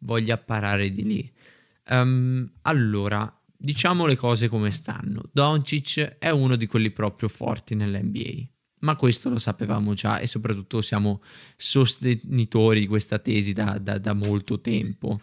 voglia 0.00 0.38
parare 0.38 0.90
di 0.90 1.04
lì. 1.04 1.32
Ehm, 1.86 2.50
allora, 2.62 3.37
diciamo 3.58 4.06
le 4.06 4.16
cose 4.16 4.48
come 4.48 4.70
stanno. 4.70 5.22
Doncic 5.32 6.16
è 6.18 6.30
uno 6.30 6.56
di 6.56 6.66
quelli 6.66 6.90
proprio 6.90 7.28
forti 7.28 7.74
nell'NBA, 7.74 8.48
ma 8.80 8.94
questo 8.96 9.28
lo 9.28 9.38
sapevamo 9.38 9.94
già 9.94 10.20
e 10.20 10.26
soprattutto 10.26 10.80
siamo 10.80 11.20
sostenitori 11.56 12.80
di 12.80 12.86
questa 12.86 13.18
tesi 13.18 13.52
da, 13.52 13.78
da- 13.78 13.98
da 13.98 14.12
molto 14.14 14.60
tempo. 14.60 15.20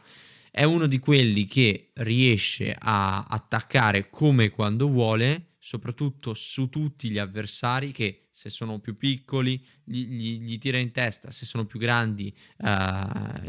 È 0.52 0.64
uno 0.64 0.88
di 0.88 1.00
quelli 1.00 1.46
che 1.46 1.92
riesce 1.96 2.76
a 2.78 3.24
attaccare 3.24 4.10
come 4.10 4.46
e 4.46 4.50
quando 4.50 4.88
vuole, 4.88 5.56
soprattutto 5.58 6.34
su 6.34 6.70
tutti 6.70 7.10
gli 7.10 7.18
avversari 7.18 7.92
che 7.92 8.28
se 8.32 8.50
sono 8.50 8.80
più 8.80 8.98
piccoli 8.98 9.64
gli, 9.84 10.06
gli- 10.06 10.40
gli 10.42 10.58
tira 10.58 10.78
in 10.78 10.92
testa, 10.92 11.32
se 11.32 11.46
sono 11.46 11.66
più 11.66 11.80
grandi 11.80 12.28
eh, 12.58 12.68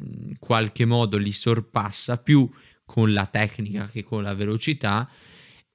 in 0.01 0.37
qualche 0.39 0.85
modo 0.85 1.17
li 1.17 1.33
sorpassa 1.33 2.19
più 2.19 2.49
con 2.87 3.13
la 3.13 3.27
tecnica 3.27 3.89
che 3.89 4.03
con 4.03 4.23
la 4.23 4.33
velocità 4.33 5.11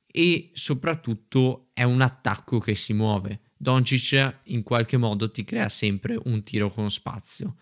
e 0.08 0.50
soprattutto 0.54 1.70
è 1.74 1.84
un 1.84 2.02
attacco 2.02 2.60
che 2.60 2.74
si 2.74 2.94
muove. 2.94 3.42
Doncic 3.56 4.40
in 4.46 4.64
qualche 4.64 4.98
modo 4.98 5.30
ti 5.30 5.44
crea 5.44 5.70
sempre 5.70 6.20
un 6.24 6.42
tiro 6.44 6.72
con 6.72 6.90
spazio 6.90 7.58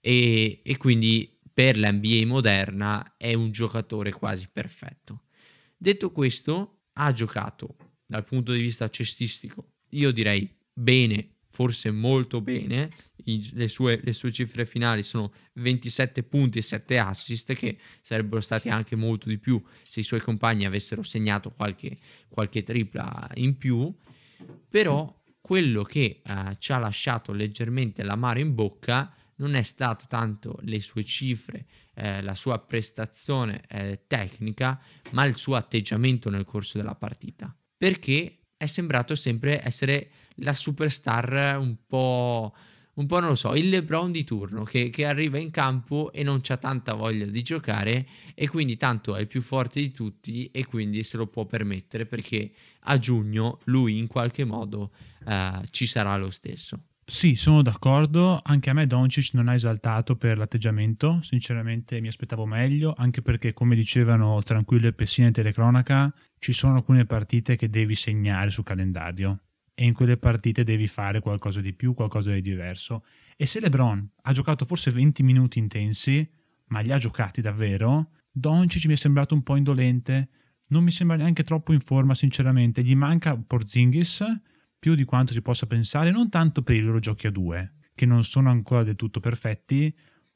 e, 0.00 0.62
e 0.64 0.76
quindi 0.78 1.38
per 1.52 1.76
l'NBA 1.76 2.26
moderna 2.26 3.16
è 3.18 3.34
un 3.34 3.50
giocatore 3.50 4.12
quasi 4.12 4.48
perfetto. 4.50 5.24
Detto 5.76 6.10
questo, 6.10 6.84
ha 6.94 7.12
giocato 7.12 7.76
dal 8.06 8.24
punto 8.24 8.52
di 8.52 8.60
vista 8.60 8.88
cestistico, 8.88 9.72
io 9.90 10.10
direi 10.10 10.48
bene, 10.72 11.36
forse 11.52 11.90
molto 11.90 12.40
bene. 12.40 12.90
I- 13.24 13.50
le, 13.52 13.68
sue, 13.68 14.00
le 14.02 14.12
sue 14.12 14.32
cifre 14.32 14.64
finali 14.64 15.02
sono 15.02 15.32
27 15.54 16.24
punti 16.24 16.58
e 16.58 16.62
7 16.62 16.98
assist, 16.98 17.52
che 17.52 17.78
sarebbero 18.00 18.40
stati 18.40 18.68
anche 18.68 18.96
molto 18.96 19.28
di 19.28 19.38
più 19.38 19.62
se 19.86 20.00
i 20.00 20.02
suoi 20.02 20.20
compagni 20.20 20.64
avessero 20.64 21.02
segnato 21.02 21.52
qualche, 21.52 21.98
qualche 22.28 22.62
tripla 22.62 23.30
in 23.34 23.56
più. 23.56 23.94
Però 24.68 25.22
quello 25.40 25.82
che 25.82 26.22
eh, 26.24 26.56
ci 26.58 26.72
ha 26.72 26.78
lasciato 26.78 27.32
leggermente 27.32 28.02
l'amaro 28.02 28.40
in 28.40 28.54
bocca 28.54 29.14
non 29.36 29.54
è 29.54 29.62
stato 29.62 30.06
tanto 30.08 30.58
le 30.62 30.80
sue 30.80 31.04
cifre, 31.04 31.66
eh, 31.94 32.22
la 32.22 32.34
sua 32.34 32.58
prestazione 32.58 33.62
eh, 33.68 34.04
tecnica, 34.06 34.80
ma 35.10 35.24
il 35.24 35.36
suo 35.36 35.56
atteggiamento 35.56 36.30
nel 36.30 36.44
corso 36.44 36.78
della 36.78 36.94
partita. 36.94 37.54
Perché 37.76 38.38
è 38.56 38.66
sembrato 38.66 39.16
sempre 39.16 39.60
essere 39.64 40.10
la 40.36 40.54
superstar 40.54 41.56
un 41.58 41.76
po', 41.86 42.54
un 42.94 43.06
po' 43.06 43.20
non 43.20 43.30
lo 43.30 43.34
so, 43.34 43.54
il 43.54 43.68
LeBron 43.68 44.12
di 44.12 44.24
turno 44.24 44.64
che, 44.64 44.90
che 44.90 45.04
arriva 45.04 45.38
in 45.38 45.50
campo 45.50 46.12
e 46.12 46.22
non 46.22 46.40
c'ha 46.42 46.56
tanta 46.56 46.94
voglia 46.94 47.26
di 47.26 47.42
giocare 47.42 48.06
e 48.34 48.48
quindi 48.48 48.76
tanto 48.76 49.16
è 49.16 49.20
il 49.20 49.26
più 49.26 49.40
forte 49.40 49.80
di 49.80 49.90
tutti 49.90 50.50
e 50.50 50.66
quindi 50.66 51.02
se 51.02 51.16
lo 51.16 51.26
può 51.26 51.44
permettere 51.44 52.06
perché 52.06 52.52
a 52.80 52.98
giugno 52.98 53.60
lui 53.64 53.98
in 53.98 54.06
qualche 54.06 54.44
modo 54.44 54.90
eh, 55.26 55.60
ci 55.70 55.86
sarà 55.86 56.16
lo 56.16 56.30
stesso. 56.30 56.84
Sì, 57.04 57.34
sono 57.34 57.62
d'accordo. 57.62 58.40
Anche 58.42 58.70
a 58.70 58.72
me 58.72 58.86
Doncic 58.86 59.34
non 59.34 59.48
ha 59.48 59.54
esaltato 59.54 60.16
per 60.16 60.38
l'atteggiamento. 60.38 61.20
Sinceramente 61.22 62.00
mi 62.00 62.08
aspettavo 62.08 62.46
meglio, 62.46 62.94
anche 62.96 63.20
perché, 63.22 63.52
come 63.52 63.74
dicevano 63.74 64.40
Tranquillo 64.42 64.86
e 64.86 64.92
Pessina 64.92 65.26
in 65.26 65.32
telecronaca, 65.32 66.12
ci 66.38 66.52
sono 66.52 66.76
alcune 66.76 67.04
partite 67.04 67.56
che 67.56 67.68
devi 67.68 67.94
segnare 67.96 68.50
sul 68.50 68.64
calendario 68.64 69.40
e 69.82 69.86
in 69.86 69.94
quelle 69.94 70.16
partite 70.16 70.62
devi 70.62 70.86
fare 70.86 71.18
qualcosa 71.18 71.60
di 71.60 71.72
più, 71.72 71.92
qualcosa 71.92 72.30
di 72.30 72.40
diverso. 72.40 73.04
E 73.36 73.46
se 73.46 73.58
LeBron 73.58 74.10
ha 74.22 74.32
giocato 74.32 74.64
forse 74.64 74.92
20 74.92 75.24
minuti 75.24 75.58
intensi, 75.58 76.24
ma 76.66 76.78
li 76.78 76.92
ha 76.92 76.98
giocati 76.98 77.40
davvero, 77.40 78.10
Doncic 78.30 78.86
mi 78.86 78.92
è 78.92 78.96
sembrato 78.96 79.34
un 79.34 79.42
po' 79.42 79.56
indolente. 79.56 80.28
Non 80.68 80.84
mi 80.84 80.92
sembra 80.92 81.16
neanche 81.16 81.42
troppo 81.42 81.72
in 81.72 81.80
forma, 81.80 82.14
sinceramente. 82.14 82.84
Gli 82.84 82.94
manca 82.94 83.36
Porzingis 83.36 84.24
più 84.78 84.94
di 84.94 85.02
quanto 85.02 85.32
si 85.32 85.42
possa 85.42 85.66
pensare, 85.66 86.12
non 86.12 86.28
tanto 86.28 86.62
per 86.62 86.76
i 86.76 86.80
loro 86.80 87.00
giochi 87.00 87.26
a 87.26 87.32
due, 87.32 87.72
che 87.96 88.06
non 88.06 88.22
sono 88.22 88.50
ancora 88.50 88.84
del 88.84 88.94
tutto 88.94 89.18
perfetti, 89.18 89.92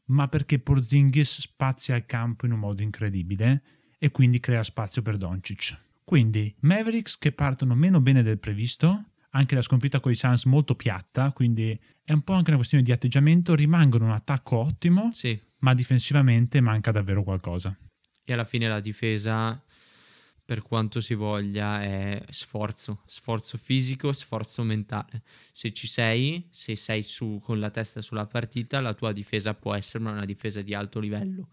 ma 0.07 0.26
perché 0.26 0.59
Porzingis 0.59 1.42
spazia 1.42 1.94
il 1.94 2.05
campo 2.05 2.47
in 2.47 2.53
un 2.53 2.59
modo 2.59 2.82
incredibile 2.82 3.62
e 3.97 4.11
quindi 4.11 4.40
crea 4.40 4.64
spazio 4.64 5.03
per 5.03 5.16
Doncic. 5.16 5.78
Quindi 6.03 6.53
Mavericks 6.62 7.16
che 7.16 7.30
partono 7.30 7.76
meno 7.76 8.01
bene 8.01 8.24
del 8.24 8.40
previsto, 8.40 9.05
anche 9.37 9.55
la 9.55 9.62
sconfitta 9.62 10.01
con 10.01 10.11
i 10.12 10.14
Suns 10.14 10.45
molto 10.45 10.74
piatta, 10.74 11.30
quindi 11.32 11.78
è 12.03 12.12
un 12.12 12.22
po' 12.22 12.32
anche 12.32 12.49
una 12.49 12.57
questione 12.59 12.82
di 12.82 12.93
atteggiamento, 12.93 13.55
rimangono 13.55 14.05
un 14.07 14.12
attacco 14.12 14.57
ottimo, 14.59 15.11
Sì. 15.12 15.39
ma 15.59 15.74
difensivamente 15.74 16.61
manca 16.61 16.91
davvero 16.91 17.22
qualcosa. 17.22 17.76
E 18.24 18.32
alla 18.32 18.45
fine 18.45 18.68
la 18.68 18.80
difesa, 18.80 19.62
per 20.45 20.62
quanto 20.62 21.01
si 21.01 21.14
voglia, 21.14 21.82
è 21.82 22.22
sforzo, 22.30 23.03
sforzo 23.07 23.59
fisico, 23.59 24.12
sforzo 24.12 24.62
mentale. 24.62 25.22
Se 25.53 25.72
ci 25.72 25.87
sei, 25.87 26.47
se 26.51 26.76
sei 26.76 27.03
su 27.03 27.41
con 27.43 27.59
la 27.61 27.70
testa 27.70 28.01
sulla 28.01 28.26
partita, 28.26 28.80
la 28.80 28.95
tua 28.95 29.12
difesa 29.12 29.55
può 29.55 29.74
essere 29.74 30.05
una 30.05 30.24
difesa 30.24 30.62
di 30.62 30.74
alto 30.74 30.99
livello. 31.01 31.49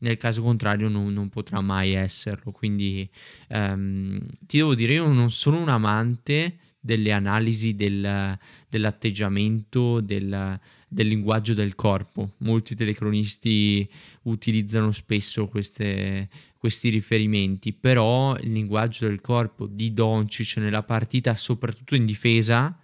Nel 0.00 0.16
caso 0.16 0.42
contrario 0.42 0.88
non, 0.88 1.12
non 1.12 1.28
potrà 1.28 1.60
mai 1.60 1.92
esserlo. 1.94 2.52
Quindi 2.52 3.08
ehm, 3.48 4.20
ti 4.46 4.58
devo 4.58 4.74
dire, 4.76 4.94
io 4.94 5.06
non 5.12 5.30
sono 5.30 5.60
un 5.60 5.68
amante 5.68 6.58
delle 6.80 7.12
analisi 7.12 7.74
del- 7.74 8.38
dell'atteggiamento, 8.68 10.00
del, 10.00 10.58
del 10.88 11.06
linguaggio 11.06 11.54
del 11.54 11.74
corpo. 11.74 12.34
Molti 12.38 12.74
telecronisti 12.74 13.88
utilizzano 14.22 14.90
spesso 14.90 15.46
queste, 15.46 16.28
questi 16.56 16.88
riferimenti, 16.88 17.72
però 17.72 18.36
il 18.36 18.52
linguaggio 18.52 19.06
del 19.06 19.20
corpo 19.20 19.66
di 19.66 19.92
Doncic 19.92 20.56
nella 20.58 20.82
partita, 20.82 21.36
soprattutto 21.36 21.94
in 21.94 22.06
difesa, 22.06 22.78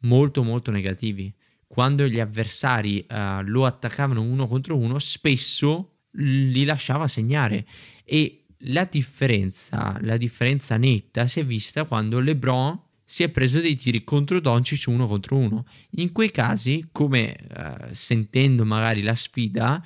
molto 0.00 0.42
molto 0.42 0.70
negativi. 0.70 1.32
Quando 1.66 2.06
gli 2.06 2.20
avversari 2.20 3.00
eh, 3.00 3.42
lo 3.42 3.66
attaccavano 3.66 4.22
uno 4.22 4.46
contro 4.46 4.76
uno, 4.76 4.98
spesso 4.98 5.96
li 6.18 6.64
lasciava 6.64 7.08
segnare 7.08 7.66
e 8.04 8.44
la 8.60 8.84
differenza, 8.84 9.98
la 10.00 10.16
differenza 10.16 10.76
netta 10.76 11.26
si 11.26 11.40
è 11.40 11.44
vista 11.44 11.84
quando 11.84 12.20
LeBron 12.20 12.84
si 13.08 13.22
è 13.22 13.28
preso 13.28 13.60
dei 13.60 13.76
tiri 13.76 14.02
contro 14.02 14.40
Doncic 14.40 14.86
uno 14.88 15.06
contro 15.06 15.36
uno. 15.36 15.64
In 15.90 16.10
quei 16.10 16.32
casi, 16.32 16.88
come 16.90 17.36
eh, 17.36 17.94
sentendo 17.94 18.64
magari 18.64 19.00
la 19.00 19.14
sfida, 19.14 19.80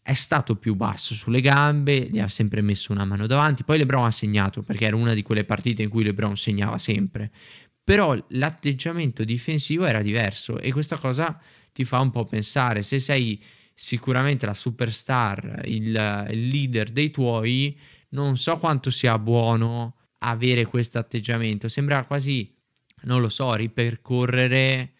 è 0.00 0.14
stato 0.14 0.56
più 0.56 0.74
basso 0.74 1.12
sulle 1.12 1.42
gambe, 1.42 2.08
gli 2.08 2.18
ha 2.18 2.28
sempre 2.28 2.62
messo 2.62 2.92
una 2.92 3.04
mano 3.04 3.26
davanti. 3.26 3.62
Poi 3.62 3.76
LeBron 3.76 4.06
ha 4.06 4.10
segnato 4.10 4.62
perché 4.62 4.86
era 4.86 4.96
una 4.96 5.12
di 5.12 5.20
quelle 5.20 5.44
partite 5.44 5.82
in 5.82 5.90
cui 5.90 6.02
LeBron 6.02 6.34
segnava 6.34 6.78
sempre. 6.78 7.30
Però 7.84 8.16
l'atteggiamento 8.28 9.22
difensivo 9.22 9.84
era 9.84 10.00
diverso 10.00 10.58
e 10.58 10.72
questa 10.72 10.96
cosa 10.96 11.38
ti 11.74 11.84
fa 11.84 12.00
un 12.00 12.10
po' 12.10 12.24
pensare. 12.24 12.80
Se 12.80 12.98
sei 12.98 13.38
sicuramente 13.74 14.46
la 14.46 14.54
superstar, 14.54 15.60
il, 15.66 16.26
il 16.30 16.48
leader 16.48 16.90
dei 16.90 17.10
tuoi, 17.10 17.78
non 18.10 18.38
so 18.38 18.56
quanto 18.56 18.90
sia 18.90 19.18
buono 19.18 19.94
avere 20.18 20.64
questo 20.64 20.98
atteggiamento. 20.98 21.68
Sembra 21.68 22.04
quasi, 22.04 22.54
non 23.02 23.20
lo 23.20 23.28
so, 23.28 23.54
ripercorrere 23.54 24.92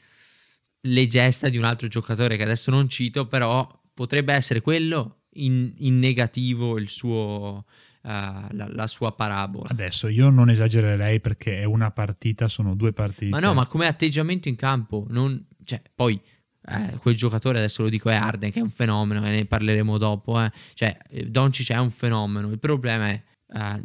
le 0.81 1.07
gesta 1.07 1.49
di 1.49 1.57
un 1.57 1.65
altro 1.65 1.89
giocatore 1.89 2.37
che 2.37 2.43
adesso 2.43 2.71
non 2.71 2.89
cito, 2.89 3.27
però 3.27 3.69
potrebbe 3.93 4.35
essere 4.35 4.61
quello 4.61 5.23
in, 5.35 5.73
in 5.79 5.99
negativo 5.99 6.79
il 6.79 6.89
suo, 6.89 7.65
uh, 8.03 8.09
la, 8.09 8.69
la, 8.69 8.87
sua 8.87 9.13
parabola. 9.13 9.69
Adesso 9.71 10.09
io 10.09 10.31
non 10.31 10.51
esagererei 10.51 11.21
perché 11.21 11.61
è 11.61 11.65
una 11.65 11.91
partita, 11.91 12.49
sono 12.49 12.75
due 12.75 12.93
partite. 12.93 13.31
Ma 13.31 13.41
no, 13.41 13.55
ma 13.55 13.67
come 13.67 13.87
atteggiamento 13.87 14.49
in 14.49 14.57
campo, 14.57 15.07
non, 15.09 15.47
cioè, 15.65 15.83
poi 15.95 16.21
eh, 16.69 16.97
quel 16.99 17.17
giocatore, 17.17 17.59
adesso 17.59 17.83
lo 17.83 17.89
dico, 17.89 18.09
è 18.09 18.15
Arden, 18.15 18.51
che 18.51 18.61
è 18.61 18.63
un 18.63 18.71
fenomeno, 18.71 19.25
e 19.27 19.31
ne 19.31 19.45
parleremo 19.47 19.99
dopo. 19.99 20.41
Eh. 20.41 20.51
Cioè, 20.75 20.97
Doncic 21.27 21.71
è 21.71 21.79
un 21.79 21.91
fenomeno. 21.91 22.51
Il 22.51 22.59
problema 22.59 23.09
è. 23.09 23.23
Uh, 23.49 23.81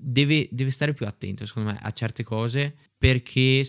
deve, 0.00 0.48
deve, 0.50 0.70
stare 0.70 0.94
più 0.94 1.06
attento, 1.06 1.46
secondo 1.46 1.70
me, 1.70 1.78
a 1.80 1.90
certe 1.92 2.22
cose 2.22 2.74
perché 3.00 3.64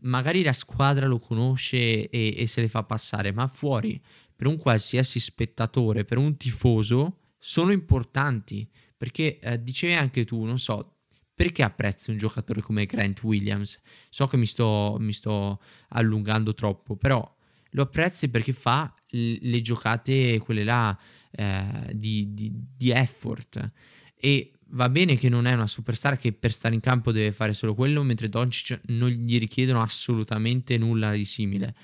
magari 0.00 0.42
la 0.42 0.52
squadra 0.52 1.06
lo 1.06 1.18
conosce 1.18 2.10
e, 2.10 2.34
e 2.36 2.46
se 2.46 2.60
le 2.60 2.68
fa 2.68 2.82
passare, 2.82 3.32
ma 3.32 3.46
fuori 3.46 3.98
per 4.36 4.46
un 4.46 4.58
qualsiasi 4.58 5.18
spettatore, 5.18 6.04
per 6.04 6.18
un 6.18 6.36
tifoso, 6.36 7.20
sono 7.38 7.72
importanti. 7.72 8.68
Perché 8.94 9.38
eh, 9.38 9.62
dicevi 9.62 9.94
anche 9.94 10.26
tu, 10.26 10.44
non 10.44 10.58
so, 10.58 10.98
perché 11.34 11.62
apprezzi 11.62 12.10
un 12.10 12.18
giocatore 12.18 12.60
come 12.60 12.84
Grant 12.84 13.22
Williams? 13.22 13.80
So 14.10 14.26
che 14.26 14.36
mi 14.36 14.46
sto, 14.46 14.96
mi 15.00 15.14
sto 15.14 15.60
allungando 15.88 16.52
troppo, 16.52 16.96
però 16.96 17.34
lo 17.70 17.82
apprezzi 17.82 18.28
perché 18.28 18.52
fa 18.52 18.94
le 19.08 19.60
giocate, 19.62 20.38
quelle 20.38 20.64
là, 20.64 20.98
eh, 21.30 21.90
di, 21.94 22.34
di, 22.34 22.52
di 22.76 22.90
effort. 22.90 23.72
E 24.14 24.52
va 24.76 24.88
bene 24.88 25.16
che 25.16 25.28
non 25.28 25.46
è 25.46 25.54
una 25.54 25.66
superstar 25.66 26.16
che 26.16 26.32
per 26.32 26.52
stare 26.52 26.74
in 26.74 26.80
campo 26.80 27.10
deve 27.10 27.32
fare 27.32 27.52
solo 27.54 27.74
quello, 27.74 28.02
mentre 28.02 28.28
Doncic 28.28 28.80
non 28.86 29.08
gli 29.08 29.38
richiedono 29.38 29.80
assolutamente 29.80 30.78
nulla 30.78 31.12
di 31.12 31.24
simile. 31.24 31.74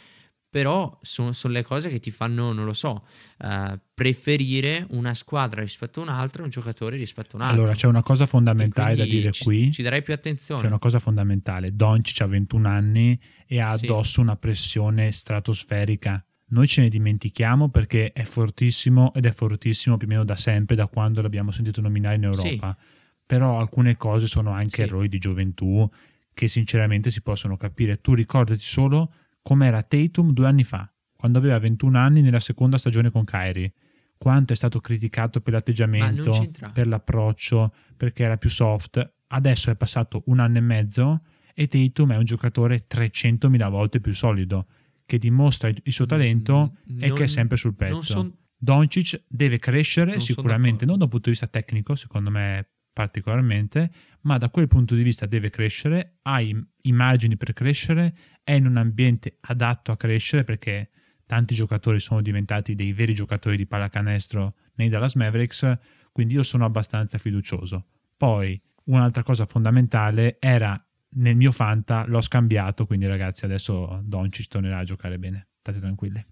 Però 0.48 0.98
sono, 1.00 1.32
sono 1.32 1.54
le 1.54 1.62
cose 1.62 1.88
che 1.88 1.98
ti 1.98 2.10
fanno, 2.10 2.52
non 2.52 2.66
lo 2.66 2.74
so, 2.74 3.06
uh, 3.38 3.78
preferire 3.94 4.86
una 4.90 5.14
squadra 5.14 5.62
rispetto 5.62 6.00
a 6.00 6.02
un'altra, 6.02 6.42
un 6.42 6.50
giocatore 6.50 6.98
rispetto 6.98 7.36
a 7.36 7.40
un 7.40 7.46
altro. 7.46 7.62
Allora 7.62 7.74
c'è 7.74 7.86
una 7.86 8.02
cosa 8.02 8.26
fondamentale 8.26 8.94
da 8.94 9.04
dire 9.04 9.32
ci, 9.32 9.44
qui. 9.44 9.72
Ci 9.72 9.82
darei 9.82 10.02
più 10.02 10.12
attenzione. 10.12 10.60
C'è 10.60 10.66
una 10.66 10.78
cosa 10.78 10.98
fondamentale. 10.98 11.74
Doncic 11.74 12.20
ha 12.20 12.26
21 12.26 12.68
anni 12.68 13.18
e 13.46 13.60
ha 13.60 13.70
addosso 13.70 14.12
sì. 14.12 14.20
una 14.20 14.36
pressione 14.36 15.10
stratosferica. 15.10 16.22
Noi 16.52 16.66
ce 16.66 16.82
ne 16.82 16.88
dimentichiamo 16.88 17.70
perché 17.70 18.12
è 18.12 18.24
fortissimo 18.24 19.12
ed 19.14 19.24
è 19.24 19.30
fortissimo 19.30 19.96
più 19.96 20.06
o 20.06 20.10
meno 20.10 20.24
da 20.24 20.36
sempre, 20.36 20.76
da 20.76 20.86
quando 20.86 21.22
l'abbiamo 21.22 21.50
sentito 21.50 21.80
nominare 21.80 22.16
in 22.16 22.24
Europa. 22.24 22.76
Sì. 22.78 22.86
Però 23.24 23.58
alcune 23.58 23.96
cose 23.96 24.26
sono 24.26 24.50
anche 24.50 24.70
sì. 24.70 24.82
errori 24.82 25.08
di 25.08 25.18
gioventù 25.18 25.88
che 26.34 26.48
sinceramente 26.48 27.10
si 27.10 27.22
possono 27.22 27.56
capire. 27.56 28.00
Tu 28.02 28.14
ricordati 28.14 28.60
solo 28.60 29.12
com'era 29.40 29.82
Tatum 29.82 30.32
due 30.32 30.46
anni 30.46 30.64
fa, 30.64 30.90
quando 31.16 31.38
aveva 31.38 31.58
21 31.58 31.98
anni 31.98 32.20
nella 32.20 32.40
seconda 32.40 32.76
stagione 32.76 33.10
con 33.10 33.24
Kyrie. 33.24 33.72
Quanto 34.18 34.52
è 34.52 34.56
stato 34.56 34.78
criticato 34.80 35.40
per 35.40 35.54
l'atteggiamento, 35.54 36.52
per 36.72 36.86
l'approccio, 36.86 37.74
perché 37.96 38.24
era 38.24 38.36
più 38.36 38.50
soft. 38.50 39.14
Adesso 39.28 39.70
è 39.70 39.76
passato 39.76 40.22
un 40.26 40.38
anno 40.38 40.58
e 40.58 40.60
mezzo 40.60 41.22
e 41.54 41.66
Tatum 41.66 42.12
è 42.12 42.16
un 42.16 42.24
giocatore 42.24 42.86
300.000 42.86 43.70
volte 43.70 44.00
più 44.00 44.12
solido 44.12 44.66
che 45.06 45.18
dimostra 45.18 45.68
il 45.68 45.92
suo 45.92 46.06
talento 46.06 46.76
mm, 46.92 47.02
e 47.02 47.12
che 47.12 47.24
è 47.24 47.26
sempre 47.26 47.56
sul 47.56 47.74
pezzo. 47.74 48.00
Son... 48.02 48.36
Doncic 48.56 49.24
deve 49.26 49.58
crescere 49.58 50.12
non 50.12 50.20
sicuramente, 50.20 50.84
non 50.84 50.98
da 50.98 51.04
un 51.04 51.10
punto 51.10 51.26
di 51.26 51.32
vista 51.32 51.48
tecnico, 51.48 51.94
secondo 51.96 52.30
me 52.30 52.68
particolarmente, 52.92 53.90
ma 54.22 54.38
da 54.38 54.50
quel 54.50 54.68
punto 54.68 54.94
di 54.94 55.02
vista 55.02 55.26
deve 55.26 55.50
crescere, 55.50 56.18
ha 56.22 56.40
i, 56.40 56.56
i 56.82 56.92
margini 56.92 57.36
per 57.36 57.52
crescere, 57.54 58.14
è 58.44 58.52
in 58.52 58.66
un 58.66 58.76
ambiente 58.76 59.38
adatto 59.40 59.92
a 59.92 59.96
crescere 59.96 60.44
perché 60.44 60.90
tanti 61.26 61.54
giocatori 61.54 61.98
sono 61.98 62.20
diventati 62.20 62.74
dei 62.74 62.92
veri 62.92 63.14
giocatori 63.14 63.56
di 63.56 63.66
pallacanestro 63.66 64.54
nei 64.74 64.88
Dallas 64.88 65.14
Mavericks, 65.14 65.78
quindi 66.12 66.34
io 66.34 66.42
sono 66.42 66.64
abbastanza 66.64 67.18
fiducioso. 67.18 67.86
Poi 68.16 68.60
un'altra 68.84 69.22
cosa 69.22 69.46
fondamentale 69.46 70.36
era 70.38 70.80
nel 71.14 71.36
mio 71.36 71.52
Fanta 71.52 72.04
l'ho 72.06 72.20
scambiato, 72.20 72.86
quindi 72.86 73.06
ragazzi 73.06 73.44
adesso 73.44 74.00
Doncic 74.02 74.48
tornerà 74.48 74.78
a 74.78 74.84
giocare 74.84 75.18
bene, 75.18 75.48
state 75.60 75.80
tranquilli. 75.80 76.24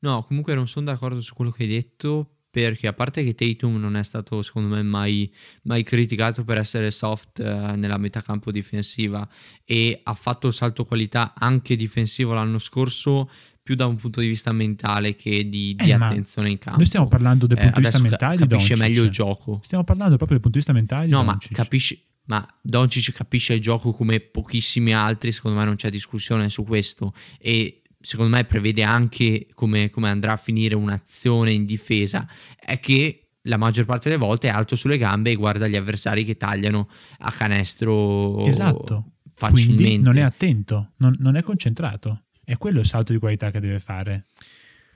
No, 0.00 0.22
comunque 0.22 0.54
non 0.54 0.66
sono 0.66 0.86
d'accordo 0.86 1.20
su 1.20 1.34
quello 1.34 1.50
che 1.50 1.62
hai 1.62 1.68
detto 1.68 2.34
perché 2.54 2.86
a 2.86 2.92
parte 2.92 3.24
che 3.24 3.34
Tatum 3.34 3.80
non 3.80 3.96
è 3.96 4.04
stato 4.04 4.40
secondo 4.42 4.76
me 4.76 4.82
mai, 4.82 5.32
mai 5.62 5.82
criticato 5.82 6.44
per 6.44 6.58
essere 6.58 6.92
soft 6.92 7.40
eh, 7.40 7.74
nella 7.74 7.98
metacampo 7.98 8.52
difensiva 8.52 9.28
e 9.64 10.00
ha 10.04 10.14
fatto 10.14 10.46
il 10.46 10.52
salto 10.52 10.84
qualità 10.84 11.34
anche 11.36 11.74
difensivo 11.74 12.32
l'anno 12.32 12.58
scorso 12.58 13.28
più 13.60 13.74
da 13.74 13.86
un 13.86 13.96
punto 13.96 14.20
di 14.20 14.28
vista 14.28 14.52
mentale 14.52 15.16
che 15.16 15.48
di, 15.48 15.74
di 15.74 15.90
eh, 15.90 15.94
attenzione 15.94 16.50
in 16.50 16.58
campo. 16.58 16.78
Noi 16.78 16.86
stiamo 16.86 17.08
parlando 17.08 17.46
del 17.46 17.56
punto 17.56 17.78
eh, 17.78 17.80
di 17.80 17.86
vista 17.88 18.02
mentale 18.02 18.36
capisce 18.36 18.74
di 18.74 18.80
meglio 18.80 19.02
il 19.02 19.10
gioco. 19.10 19.60
Stiamo 19.64 19.82
parlando 19.82 20.16
proprio 20.16 20.38
del 20.38 20.50
punto 20.50 20.58
di 20.58 20.64
vista 20.64 20.72
mentale 20.72 21.06
di 21.06 21.10
No, 21.10 21.24
Doncic. 21.24 21.50
ma 21.50 21.56
capisci 21.56 22.00
ma 22.26 22.46
Doncic 22.62 23.12
capisce 23.12 23.54
il 23.54 23.60
gioco 23.60 23.92
come 23.92 24.20
pochissimi 24.20 24.94
altri, 24.94 25.32
secondo 25.32 25.58
me 25.58 25.64
non 25.64 25.76
c'è 25.76 25.90
discussione 25.90 26.48
su 26.48 26.64
questo 26.64 27.12
e 27.38 27.82
secondo 28.00 28.36
me 28.36 28.44
prevede 28.44 28.82
anche 28.82 29.46
come, 29.54 29.90
come 29.90 30.08
andrà 30.08 30.32
a 30.32 30.36
finire 30.36 30.74
un'azione 30.74 31.52
in 31.52 31.64
difesa, 31.64 32.28
è 32.58 32.78
che 32.78 33.24
la 33.42 33.56
maggior 33.56 33.84
parte 33.84 34.08
delle 34.08 34.20
volte 34.20 34.48
è 34.48 34.50
alto 34.50 34.76
sulle 34.76 34.98
gambe 34.98 35.30
e 35.30 35.34
guarda 35.34 35.68
gli 35.68 35.76
avversari 35.76 36.24
che 36.24 36.36
tagliano 36.36 36.88
a 37.18 37.30
canestro 37.30 38.44
esatto. 38.46 39.12
facilmente. 39.32 39.82
Quindi 39.82 40.02
non 40.02 40.16
è 40.16 40.22
attento, 40.22 40.92
non, 40.98 41.16
non 41.18 41.36
è 41.36 41.42
concentrato. 41.42 42.22
È 42.42 42.56
quello 42.56 42.80
il 42.80 42.86
salto 42.86 43.12
di 43.12 43.18
qualità 43.18 43.50
che 43.50 43.60
deve 43.60 43.80
fare. 43.80 44.26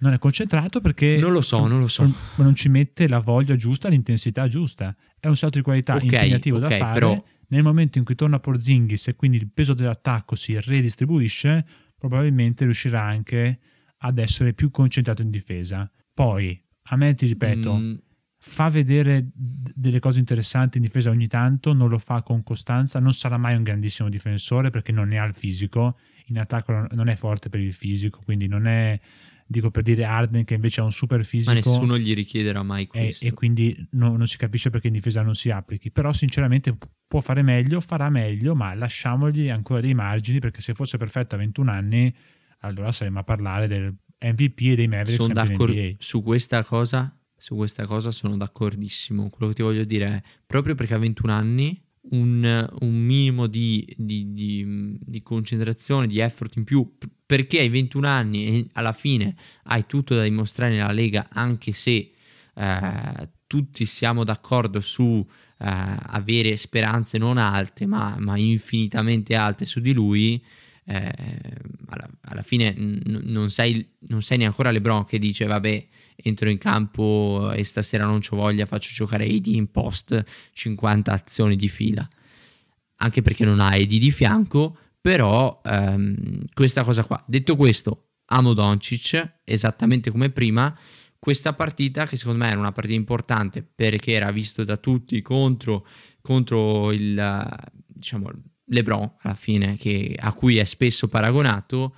Non 0.00 0.12
è 0.12 0.18
concentrato 0.18 0.80
perché 0.80 1.18
non 1.18 1.32
lo 1.32 1.40
so, 1.40 1.66
non 1.66 1.80
lo 1.80 1.88
so. 1.88 2.02
Non, 2.02 2.14
non 2.36 2.54
ci 2.54 2.68
mette 2.68 3.08
la 3.08 3.18
voglia 3.18 3.56
giusta, 3.56 3.88
l'intensità 3.88 4.46
giusta. 4.46 4.94
È 5.20 5.26
un 5.26 5.36
salto 5.36 5.58
di 5.58 5.64
qualità 5.64 5.94
Ok, 5.96 6.02
impegnativo 6.04 6.56
ok, 6.56 6.62
da 6.68 6.76
fare. 6.76 6.98
però- 6.98 7.24
Nel 7.50 7.62
momento 7.62 7.96
in 7.98 8.04
cui 8.04 8.14
torna 8.14 8.38
Porzingis 8.40 9.08
e 9.08 9.16
quindi 9.16 9.38
il 9.38 9.48
peso 9.50 9.72
dell'attacco 9.72 10.34
si 10.34 10.58
redistribuisce, 10.60 11.66
probabilmente 11.96 12.64
riuscirà 12.64 13.02
anche 13.02 13.58
ad 13.98 14.18
essere 14.18 14.52
più 14.52 14.70
concentrato 14.70 15.22
in 15.22 15.30
difesa. 15.30 15.90
Poi, 16.12 16.62
a 16.90 16.96
me 16.96 17.14
ti 17.14 17.26
ripeto, 17.26 17.74
Mm, 17.76 17.94
fa 18.40 18.68
vedere 18.68 19.30
d- 19.34 19.72
delle 19.74 19.98
cose 19.98 20.18
interessanti 20.18 20.76
in 20.76 20.84
difesa 20.84 21.08
ogni 21.10 21.26
tanto, 21.26 21.72
non 21.72 21.88
lo 21.88 21.98
fa 21.98 22.22
con 22.22 22.42
costanza, 22.42 23.00
non 23.00 23.12
sarà 23.14 23.38
mai 23.38 23.56
un 23.56 23.62
grandissimo 23.62 24.08
difensore 24.10 24.68
perché 24.70 24.92
non 24.92 25.08
ne 25.08 25.18
ha 25.18 25.24
il 25.24 25.34
fisico, 25.34 25.96
in 26.26 26.38
attacco 26.38 26.86
non 26.92 27.08
è 27.08 27.16
forte 27.16 27.48
per 27.48 27.60
il 27.60 27.72
fisico, 27.72 28.20
quindi 28.24 28.46
non 28.46 28.66
è, 28.66 29.00
dico 29.50 29.70
per 29.70 29.82
dire 29.82 30.04
Arden 30.04 30.44
che 30.44 30.54
invece 30.54 30.80
ha 30.80 30.84
un 30.84 30.92
super 30.92 31.24
fisico 31.24 31.50
ma 31.50 31.56
nessuno 31.56 31.96
gli 31.96 32.12
richiederà 32.14 32.62
mai 32.62 32.82
e, 32.82 32.86
questo. 32.86 33.24
e 33.26 33.32
quindi 33.32 33.74
no- 33.92 34.16
non 34.16 34.26
si 34.26 34.36
capisce 34.36 34.68
perché 34.70 34.88
in 34.88 34.92
difesa 34.92 35.22
non 35.22 35.34
si 35.34 35.50
applichi, 35.50 35.90
però 35.90 36.12
sinceramente 36.12 36.74
pu- 36.74 36.86
può 37.06 37.20
fare 37.20 37.40
meglio, 37.42 37.80
farà 37.80 38.10
meglio, 38.10 38.54
ma 38.54 38.74
lasciamogli 38.74 39.48
ancora 39.48 39.80
dei 39.80 39.94
margini 39.94 40.38
perché 40.38 40.60
se 40.60 40.74
fosse 40.74 40.98
perfetto 40.98 41.34
a 41.34 41.38
21 41.38 41.70
anni 41.70 42.14
allora 42.60 42.92
saremmo 42.92 43.20
a 43.20 43.24
parlare 43.24 43.66
del 43.68 43.96
MVP 44.20 44.60
e 44.62 44.74
dei 44.74 44.88
Mavericks 44.88 45.22
sono 45.22 45.32
d'accordo 45.32 45.74
su 45.98 46.22
questa 46.22 46.62
cosa. 46.64 47.12
Su 47.40 47.54
questa 47.54 47.86
cosa 47.86 48.10
sono 48.10 48.36
d'accordissimo. 48.36 49.30
Quello 49.30 49.46
che 49.52 49.54
ti 49.58 49.62
voglio 49.62 49.84
dire 49.84 50.06
è 50.06 50.22
proprio 50.44 50.74
perché 50.74 50.94
a 50.94 50.98
21 50.98 51.32
anni 51.32 51.80
un, 52.10 52.68
un 52.80 52.94
minimo 53.00 53.46
di, 53.46 53.86
di- 53.96 54.32
di- 54.32 54.98
di 55.00 55.22
concentrazione, 55.22 56.08
di 56.08 56.18
effort 56.18 56.56
in 56.56 56.64
più, 56.64 56.96
perché 57.28 57.58
hai 57.58 57.68
21 57.68 58.08
anni 58.08 58.46
e 58.46 58.66
alla 58.72 58.94
fine 58.94 59.36
hai 59.64 59.84
tutto 59.84 60.14
da 60.14 60.22
dimostrare 60.22 60.72
nella 60.72 60.92
Lega, 60.92 61.28
anche 61.30 61.72
se 61.72 62.12
eh, 62.54 63.28
tutti 63.46 63.84
siamo 63.84 64.24
d'accordo 64.24 64.80
su 64.80 65.22
eh, 65.28 65.36
avere 65.58 66.56
speranze 66.56 67.18
non 67.18 67.36
alte, 67.36 67.84
ma, 67.84 68.16
ma 68.18 68.38
infinitamente 68.38 69.34
alte 69.34 69.66
su 69.66 69.80
di 69.80 69.92
lui. 69.92 70.42
eh, 70.86 71.12
alla, 71.88 72.08
alla 72.22 72.40
fine 72.40 72.72
n- 72.74 73.20
non, 73.24 73.50
sei, 73.50 73.86
non 74.08 74.22
sei 74.22 74.38
neanche 74.38 74.62
LeBron 74.72 75.04
che 75.04 75.18
dice 75.18 75.44
vabbè 75.44 75.86
entro 76.16 76.48
in 76.48 76.56
campo 76.56 77.52
e 77.54 77.62
stasera 77.62 78.06
non 78.06 78.20
c'ho 78.20 78.36
voglia 78.36 78.64
faccio 78.64 78.90
giocare 78.94 79.26
AD 79.26 79.46
in 79.48 79.70
post 79.70 80.24
50 80.54 81.12
azioni 81.12 81.56
di 81.56 81.68
fila 81.68 82.08
anche 82.96 83.20
perché 83.20 83.44
non 83.44 83.60
ha 83.60 83.68
AD 83.72 83.84
di 83.84 84.10
fianco 84.10 84.78
però 85.08 85.62
ehm, 85.64 86.44
questa 86.52 86.84
cosa 86.84 87.02
qua. 87.02 87.24
Detto 87.26 87.56
questo 87.56 88.08
amo 88.26 88.52
Doncic 88.52 89.38
esattamente 89.42 90.10
come 90.10 90.28
prima. 90.28 90.78
Questa 91.18 91.54
partita 91.54 92.04
che 92.04 92.18
secondo 92.18 92.44
me 92.44 92.50
era 92.50 92.58
una 92.58 92.72
partita 92.72 92.94
importante 92.94 93.62
perché 93.62 94.12
era 94.12 94.30
visto 94.30 94.64
da 94.64 94.76
tutti 94.76 95.22
contro, 95.22 95.86
contro 96.20 96.92
il 96.92 97.48
diciamo 97.86 98.30
LeBron 98.66 99.14
alla 99.22 99.34
fine 99.34 99.78
che, 99.78 100.14
a 100.14 100.34
cui 100.34 100.58
è 100.58 100.64
spesso 100.64 101.08
paragonato 101.08 101.96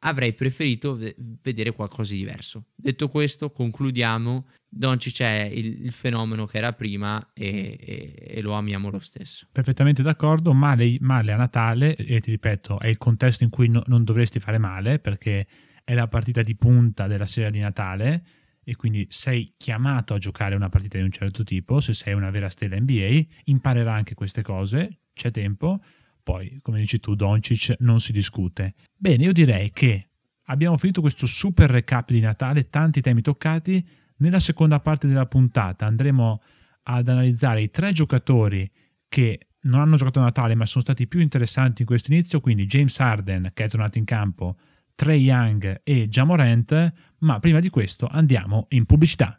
avrei 0.00 0.32
preferito 0.32 0.96
ve- 0.96 1.14
vedere 1.16 1.70
qualcosa 1.70 2.12
di 2.12 2.18
diverso. 2.18 2.64
Detto 2.74 3.08
questo 3.08 3.52
concludiamo 3.52 4.46
Doncic 4.70 5.22
è 5.22 5.50
il, 5.52 5.84
il 5.86 5.92
fenomeno 5.92 6.44
che 6.46 6.58
era 6.58 6.72
prima 6.72 7.30
e, 7.32 7.78
e- 7.80 8.14
e 8.36 8.42
lo 8.42 8.52
amiamo 8.52 8.90
lo 8.90 8.98
stesso 8.98 9.46
Perfettamente 9.50 10.02
d'accordo, 10.02 10.52
male, 10.52 10.96
male 11.00 11.32
a 11.32 11.36
Natale, 11.36 11.96
e 11.96 12.20
ti 12.20 12.30
ripeto, 12.30 12.78
è 12.78 12.88
il 12.88 12.98
contesto 12.98 13.44
in 13.44 13.50
cui 13.50 13.68
no- 13.68 13.82
non 13.86 14.04
dovresti 14.04 14.40
fare 14.40 14.58
male 14.58 14.98
perché 14.98 15.46
è 15.84 15.94
la 15.94 16.06
partita 16.06 16.42
di 16.42 16.54
punta 16.54 17.06
della 17.06 17.26
sera 17.26 17.48
di 17.50 17.60
Natale 17.60 18.22
e 18.62 18.76
quindi 18.76 19.06
sei 19.08 19.54
chiamato 19.56 20.12
a 20.12 20.18
giocare 20.18 20.54
una 20.54 20.68
partita 20.68 20.98
di 20.98 21.04
un 21.04 21.10
certo 21.10 21.42
tipo, 21.42 21.80
se 21.80 21.94
sei 21.94 22.12
una 22.12 22.28
vera 22.28 22.50
stella 22.50 22.78
NBA, 22.78 23.22
imparerà 23.44 23.94
anche 23.94 24.12
queste 24.12 24.42
cose, 24.42 24.98
c'è 25.14 25.30
tempo, 25.30 25.80
poi 26.22 26.58
come 26.60 26.78
dici 26.78 27.00
tu 27.00 27.14
Doncic 27.14 27.76
non 27.78 28.00
si 28.00 28.12
discute. 28.12 28.74
Bene, 28.94 29.24
io 29.24 29.32
direi 29.32 29.70
che 29.70 30.10
abbiamo 30.44 30.76
finito 30.76 31.00
questo 31.00 31.26
super 31.26 31.70
recap 31.70 32.10
di 32.10 32.20
Natale, 32.20 32.68
tanti 32.68 33.00
temi 33.00 33.22
toccati, 33.22 33.82
nella 34.18 34.40
seconda 34.40 34.80
parte 34.80 35.06
della 35.06 35.26
puntata 35.26 35.86
andremo 35.86 36.42
ad 36.84 37.08
analizzare 37.08 37.62
i 37.62 37.70
tre 37.70 37.92
giocatori 37.92 38.70
che 39.08 39.48
non 39.62 39.80
hanno 39.80 39.96
giocato 39.96 40.20
a 40.20 40.24
Natale 40.24 40.54
ma 40.54 40.66
sono 40.66 40.84
stati 40.84 41.06
più 41.06 41.20
interessanti 41.20 41.82
in 41.82 41.88
questo 41.88 42.12
inizio, 42.12 42.40
quindi 42.40 42.66
James 42.66 42.98
Harden 42.98 43.50
che 43.52 43.64
è 43.64 43.68
tornato 43.68 43.98
in 43.98 44.04
campo, 44.04 44.56
Trey 44.94 45.20
Young 45.22 45.80
e 45.84 46.08
Jamorant, 46.08 46.92
ma 47.18 47.38
prima 47.38 47.60
di 47.60 47.68
questo 47.68 48.06
andiamo 48.06 48.66
in 48.70 48.84
pubblicità. 48.84 49.38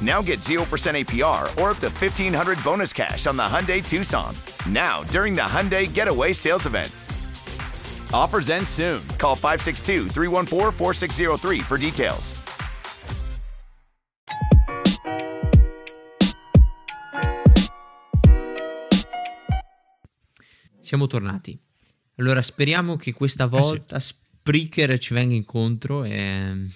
Now 0.00 0.22
get 0.22 0.40
0% 0.40 0.62
APR 0.94 1.46
or 1.60 1.70
up 1.70 1.78
to 1.78 1.90
1500 1.90 2.62
bonus 2.62 2.92
cash 2.92 3.26
on 3.26 3.36
the 3.36 3.42
Hyundai 3.42 3.82
Tucson. 3.82 4.34
Now, 4.68 5.02
during 5.10 5.34
the 5.34 5.42
Hyundai 5.42 5.92
Getaway 5.92 6.32
Sales 6.32 6.66
Event. 6.66 6.92
Offers 8.12 8.48
end 8.48 8.66
soon. 8.66 9.02
Call 9.18 9.34
562 9.34 10.08
314 10.08 10.72
4603 10.72 11.60
for 11.60 11.78
details. 11.78 12.34
Siamo 20.80 21.06
tornati. 21.06 21.58
Allora 22.14 22.40
speriamo 22.40 22.96
che 22.96 23.12
questa 23.12 23.44
eh 23.44 23.48
sì. 23.48 23.52
volta 23.52 24.00
Spreaker 24.00 24.98
ci 24.98 25.12
venga 25.12 25.34
incontro 25.34 26.04
e 26.04 26.66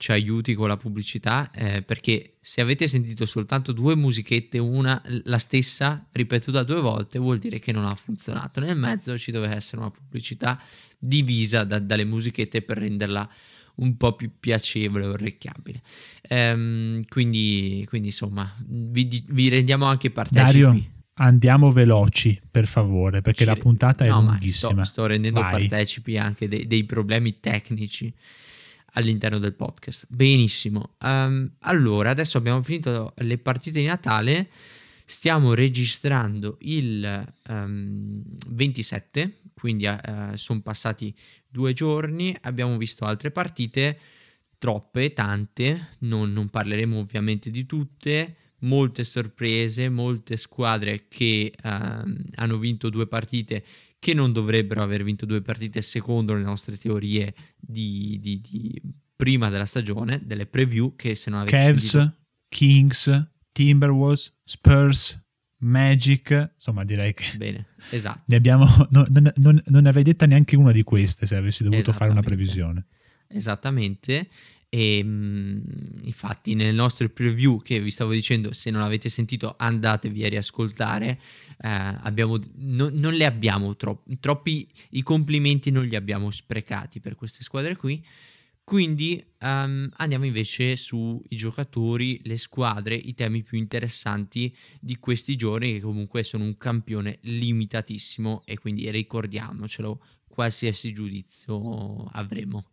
ci 0.00 0.12
aiuti 0.12 0.54
con 0.54 0.66
la 0.66 0.78
pubblicità 0.78 1.50
eh, 1.50 1.82
perché 1.82 2.38
se 2.40 2.62
avete 2.62 2.88
sentito 2.88 3.26
soltanto 3.26 3.72
due 3.72 3.94
musichette, 3.94 4.56
una 4.56 5.00
la 5.24 5.36
stessa 5.36 6.08
ripetuta 6.10 6.62
due 6.62 6.80
volte, 6.80 7.18
vuol 7.18 7.36
dire 7.36 7.58
che 7.58 7.70
non 7.70 7.84
ha 7.84 7.94
funzionato. 7.94 8.60
Nel 8.60 8.78
mezzo 8.78 9.18
ci 9.18 9.30
deve 9.30 9.54
essere 9.54 9.82
una 9.82 9.90
pubblicità 9.90 10.58
divisa 10.98 11.64
da- 11.64 11.78
dalle 11.78 12.04
musichette 12.04 12.62
per 12.62 12.78
renderla 12.78 13.28
un 13.74 13.98
po' 13.98 14.14
più 14.14 14.30
piacevole 14.40 15.04
e 15.04 15.08
orecchiabile. 15.08 15.82
Ehm, 16.22 17.02
quindi, 17.06 17.84
quindi 17.86 18.08
insomma, 18.08 18.50
vi, 18.66 19.22
vi 19.28 19.48
rendiamo 19.50 19.84
anche 19.84 20.10
partecipi. 20.10 20.60
Dario, 20.62 20.84
andiamo 21.16 21.70
veloci, 21.70 22.40
per 22.50 22.66
favore, 22.66 23.20
perché 23.20 23.40
Ci- 23.40 23.50
la 23.50 23.56
puntata 23.56 24.06
è 24.06 24.08
no, 24.08 24.22
ma 24.22 24.30
lunghissima. 24.30 24.82
Sto, 24.82 25.02
sto 25.02 25.06
rendendo 25.06 25.40
Vai. 25.42 25.50
partecipi 25.50 26.16
anche 26.16 26.48
dei, 26.48 26.66
dei 26.66 26.84
problemi 26.84 27.38
tecnici 27.38 28.10
all'interno 28.92 29.38
del 29.38 29.54
podcast. 29.54 30.06
Benissimo. 30.08 30.94
Ehm, 31.00 31.52
allora, 31.60 32.10
adesso 32.10 32.38
abbiamo 32.38 32.62
finito 32.62 33.14
le 33.16 33.38
partite 33.38 33.80
di 33.80 33.86
Natale. 33.86 34.48
Stiamo 35.04 35.54
registrando 35.54 36.56
il 36.60 37.04
ehm, 37.48 38.22
27, 38.48 39.40
quindi 39.54 39.86
sono 40.34 40.60
passati 40.60 41.14
due 41.48 41.72
giorni. 41.72 42.36
Abbiamo 42.42 42.76
visto 42.76 43.04
altre 43.04 43.30
partite. 43.30 43.98
troppe, 44.58 45.14
tante, 45.14 45.88
non, 46.00 46.34
non 46.34 46.50
parleremo 46.50 46.98
ovviamente 46.98 47.50
di 47.50 47.64
tutte, 47.64 48.36
molte 48.60 49.04
sorprese, 49.04 49.88
molte 49.88 50.36
squadre 50.36 51.06
che 51.08 51.52
uh, 51.56 51.68
hanno 52.34 52.58
vinto 52.58 52.90
due 52.90 53.06
partite 53.06 53.64
che 54.00 54.14
non 54.14 54.32
dovrebbero 54.32 54.82
aver 54.82 55.04
vinto 55.04 55.26
due 55.26 55.42
partite 55.42 55.82
secondo 55.82 56.34
le 56.34 56.42
nostre 56.42 56.76
teorie 56.76 57.32
di, 57.56 58.18
di, 58.20 58.40
di 58.40 58.82
prima 59.14 59.50
della 59.50 59.66
stagione, 59.66 60.22
delle 60.24 60.46
preview 60.46 60.96
che 60.96 61.14
se 61.14 61.30
non 61.30 61.40
avete 61.40 61.56
Cavs, 61.56 61.88
sentito... 61.90 62.16
Kings, 62.48 63.30
Timberwolves, 63.52 64.38
Spurs, 64.42 65.18
Magic, 65.58 66.52
insomma 66.54 66.84
direi 66.84 67.12
che 67.12 67.36
Bene, 67.36 67.66
esatto. 67.90 68.22
Ne 68.24 68.36
abbiamo, 68.36 68.64
non, 68.88 69.06
non, 69.10 69.62
non, 69.66 69.82
ne 69.82 69.88
avrei 69.88 70.02
detta 70.02 70.24
neanche 70.24 70.56
una 70.56 70.72
di 70.72 70.82
queste 70.82 71.26
se 71.26 71.36
avessi 71.36 71.62
dovuto 71.62 71.92
fare 71.92 72.10
una 72.10 72.22
previsione. 72.22 72.86
Esattamente. 73.28 74.28
E 74.72 75.02
mh, 75.02 76.02
infatti 76.04 76.54
nel 76.54 76.76
nostro 76.76 77.08
preview 77.08 77.60
che 77.60 77.80
vi 77.80 77.90
stavo 77.90 78.12
dicendo, 78.12 78.52
se 78.52 78.70
non 78.70 78.82
avete 78.82 79.08
sentito 79.08 79.54
andatevi 79.58 80.24
a 80.24 80.28
riascoltare, 80.28 81.20
eh, 81.58 81.68
abbiamo, 81.68 82.38
no, 82.58 82.88
non 82.92 83.12
le 83.14 83.26
abbiamo 83.26 83.74
troppi, 83.74 84.18
troppi, 84.20 84.68
i 84.90 85.02
complimenti 85.02 85.72
non 85.72 85.84
li 85.84 85.96
abbiamo 85.96 86.30
sprecati 86.30 87.00
per 87.00 87.16
queste 87.16 87.42
squadre 87.42 87.76
qui. 87.76 88.02
Quindi 88.62 89.20
um, 89.40 89.88
andiamo 89.96 90.26
invece 90.26 90.76
sui 90.76 91.20
giocatori, 91.30 92.20
le 92.22 92.36
squadre, 92.36 92.94
i 92.94 93.14
temi 93.14 93.42
più 93.42 93.58
interessanti 93.58 94.54
di 94.78 94.96
questi 94.98 95.34
giorni 95.34 95.72
che 95.72 95.80
comunque 95.80 96.22
sono 96.22 96.44
un 96.44 96.56
campione 96.56 97.18
limitatissimo 97.22 98.42
e 98.44 98.56
quindi 98.58 98.88
ricordiamocelo, 98.88 100.00
qualsiasi 100.28 100.92
giudizio 100.92 102.04
avremo. 102.12 102.64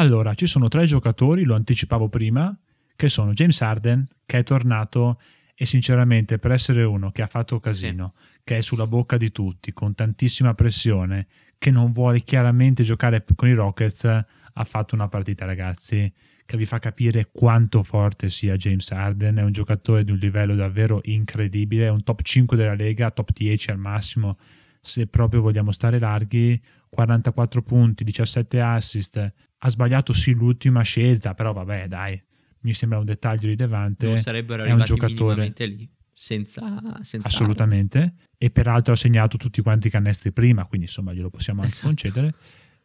Allora, 0.00 0.34
ci 0.34 0.46
sono 0.46 0.68
tre 0.68 0.86
giocatori, 0.86 1.42
lo 1.42 1.56
anticipavo 1.56 2.08
prima, 2.08 2.56
che 2.94 3.08
sono 3.08 3.32
James 3.32 3.60
Harden, 3.60 4.06
che 4.26 4.38
è 4.38 4.42
tornato 4.44 5.20
e 5.56 5.66
sinceramente 5.66 6.38
per 6.38 6.52
essere 6.52 6.84
uno 6.84 7.10
che 7.10 7.22
ha 7.22 7.26
fatto 7.26 7.58
casino, 7.58 8.14
sì. 8.16 8.40
che 8.44 8.58
è 8.58 8.60
sulla 8.60 8.86
bocca 8.86 9.16
di 9.16 9.32
tutti, 9.32 9.72
con 9.72 9.96
tantissima 9.96 10.54
pressione, 10.54 11.26
che 11.58 11.72
non 11.72 11.90
vuole 11.90 12.20
chiaramente 12.20 12.84
giocare 12.84 13.24
con 13.34 13.48
i 13.48 13.54
Rockets, 13.54 14.04
ha 14.04 14.64
fatto 14.64 14.94
una 14.94 15.08
partita, 15.08 15.44
ragazzi, 15.44 16.12
che 16.46 16.56
vi 16.56 16.64
fa 16.64 16.78
capire 16.78 17.30
quanto 17.32 17.82
forte 17.82 18.30
sia 18.30 18.56
James 18.56 18.88
Harden. 18.92 19.38
È 19.38 19.42
un 19.42 19.52
giocatore 19.52 20.04
di 20.04 20.12
un 20.12 20.18
livello 20.18 20.54
davvero 20.54 21.00
incredibile, 21.02 21.86
è 21.86 21.90
un 21.90 22.04
top 22.04 22.22
5 22.22 22.56
della 22.56 22.74
Lega, 22.74 23.10
top 23.10 23.32
10 23.32 23.72
al 23.72 23.78
massimo. 23.78 24.38
Se 24.80 25.08
proprio 25.08 25.40
vogliamo 25.40 25.72
stare 25.72 25.98
larghi, 25.98 26.60
44 26.88 27.62
punti, 27.62 28.04
17 28.04 28.60
assist. 28.60 29.32
Ha 29.58 29.70
sbagliato 29.70 30.12
sì 30.12 30.32
l'ultima 30.32 30.82
scelta, 30.82 31.34
però 31.34 31.52
vabbè, 31.52 31.88
dai, 31.88 32.20
mi 32.60 32.72
sembra 32.72 32.98
un 32.98 33.04
dettaglio 33.04 33.48
rilevante. 33.48 34.06
Non 34.06 34.18
sarebbero 34.18 34.64
è 34.64 34.72
un 34.72 34.84
giocatore 34.84 35.52
lì. 35.56 35.90
Senza, 36.12 37.00
senza, 37.02 37.28
assolutamente 37.28 37.98
armi. 37.98 38.14
e 38.36 38.50
peraltro 38.50 38.92
ha 38.92 38.96
segnato 38.96 39.36
tutti 39.36 39.62
quanti 39.62 39.86
i 39.86 39.90
canestri 39.90 40.32
prima 40.32 40.64
quindi 40.64 40.88
insomma 40.88 41.12
glielo 41.12 41.30
possiamo 41.30 41.60
anche 41.60 41.74
esatto. 41.74 41.86
concedere 41.86 42.34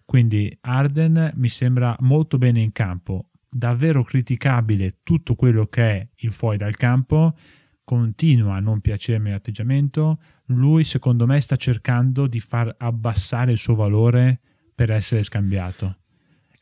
quindi 0.06 0.56
Arden 0.62 1.32
mi 1.36 1.50
sembra 1.50 1.96
molto 2.02 2.38
bene 2.38 2.62
in 2.62 2.72
campo, 2.72 3.30
davvero 3.50 4.04
criticabile 4.04 5.00
tutto 5.04 5.36
quello 5.36 5.68
che 5.68 5.84
è 5.84 6.08
il 6.18 6.32
fuori 6.32 6.58
dal 6.58 6.76
campo, 6.76 7.36
continua 7.84 8.56
a 8.56 8.60
non 8.60 8.82
piacermi 8.82 9.32
l'atteggiamento, 9.32 10.20
lui 10.48 10.84
secondo 10.84 11.26
me 11.26 11.40
sta 11.40 11.56
cercando 11.56 12.28
di 12.28 12.40
far 12.40 12.74
abbassare 12.78 13.52
il 13.52 13.58
suo 13.58 13.76
valore 13.76 14.40
per 14.76 14.92
essere 14.92 15.24
scambiato. 15.24 16.00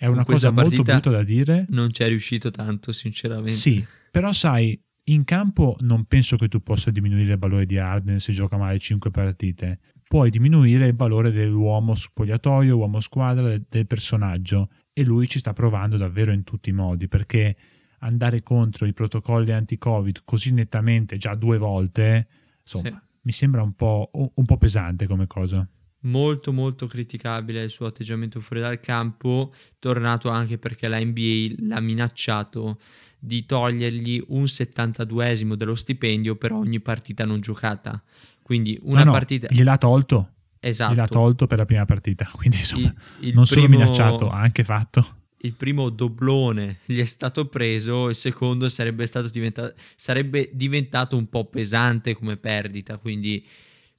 È 0.02 0.08
una 0.08 0.26
cosa 0.26 0.50
molto 0.50 0.82
brutta 0.82 1.12
da 1.12 1.22
dire. 1.22 1.68
Non 1.70 1.94
ci 1.94 2.02
è 2.02 2.08
riuscito 2.08 2.50
tanto, 2.50 2.92
sinceramente. 2.92 3.52
Sì, 3.52 3.86
però 4.10 4.34
sai, 4.34 4.82
in 5.06 5.24
campo 5.26 5.78
non 5.82 6.06
penso 6.06 6.38
che 6.38 6.48
tu 6.48 6.64
possa 6.64 6.90
diminuire 6.90 7.34
il 7.34 7.38
valore 7.38 7.68
di 7.68 7.78
Arden 7.78 8.20
se 8.20 8.34
gioca 8.34 8.58
male 8.58 8.80
5 8.80 9.12
partite 9.12 9.80
puoi 10.08 10.32
diminuire 10.32 10.88
il 10.88 10.96
valore 10.96 11.30
dell'uomo 11.30 11.94
spogliatoio, 11.94 12.76
uomo 12.76 13.00
squadra, 13.00 13.56
del, 13.70 13.86
personaggio 13.86 14.70
e 14.92 15.04
lui 15.04 15.28
ci 15.28 15.38
sta 15.38 15.54
provando 15.54 15.98
davvero 15.98 16.32
in 16.32 16.44
tutti 16.44 16.70
i 16.70 16.74
modi 16.74 17.08
perché 17.08 17.56
andare 18.00 18.42
contro 18.42 18.88
i 18.88 18.94
protocolli 18.94 19.52
anti-covid 19.52 20.24
così 20.26 20.52
nettamente 20.52 21.18
già 21.18 21.36
due 21.36 21.60
volte, 21.60 22.28
insomma, 22.60 22.90
sì. 22.90 22.96
mi 23.22 23.32
sembra 23.32 23.62
un 23.62 23.74
po', 23.74 24.10
un 24.12 24.46
po' 24.46 24.58
pesante 24.58 25.06
come 25.06 25.28
cosa 25.28 25.64
molto 26.02 26.52
molto 26.52 26.88
criticabile 26.88 27.64
il 27.64 27.70
suo 27.70 27.86
atteggiamento 27.86 28.40
fuori 28.40 28.62
dal 28.62 28.80
campo, 28.80 29.54
tornato 29.80 30.30
anche 30.30 30.58
perché 30.58 30.88
la 30.88 31.00
NBA 31.00 31.56
l'ha 31.68 31.80
minacciato 31.80 32.80
di 33.24 33.46
togliergli 33.46 34.24
un 34.30 34.44
72esimo 34.44 35.54
dello 35.54 35.76
stipendio 35.76 36.36
per 36.36 36.52
ogni 36.54 36.80
partita 36.80 37.26
non 37.26 37.40
giocata. 37.40 38.02
Quindi 38.42 38.80
una 38.84 39.00
no, 39.00 39.06
no, 39.06 39.12
partita... 39.12 39.48
Gliel'ha 39.50 39.78
tolto. 39.78 40.30
Esatto. 40.60 40.94
Gliel'ha 40.94 41.08
tolto 41.08 41.48
per 41.48 41.60
la 41.60 41.66
prima 41.66 41.86
partita. 41.86 42.30
Quindi 42.34 42.58
insomma, 42.58 42.94
il, 43.20 43.28
il 43.28 43.34
non 43.34 43.46
primo, 43.46 43.46
solo 43.46 43.68
minacciato, 43.68 44.30
ha 44.30 44.40
anche 44.40 44.64
fatto. 44.64 45.18
Il 45.44 45.54
primo 45.54 45.90
doblone 45.90 46.80
gli 46.86 47.00
è 47.00 47.06
stato 47.06 47.48
preso, 47.48 48.10
il 48.10 48.16
secondo 48.16 48.70
sarebbe, 48.70 49.06
stato 49.06 49.30
diventato, 49.30 49.74
sarebbe 49.96 50.50
diventato 50.54 51.16
un 51.16 51.30
po' 51.30 51.46
pesante 51.46 52.14
come 52.16 52.38
perdita. 52.38 52.98
Quindi, 52.98 53.46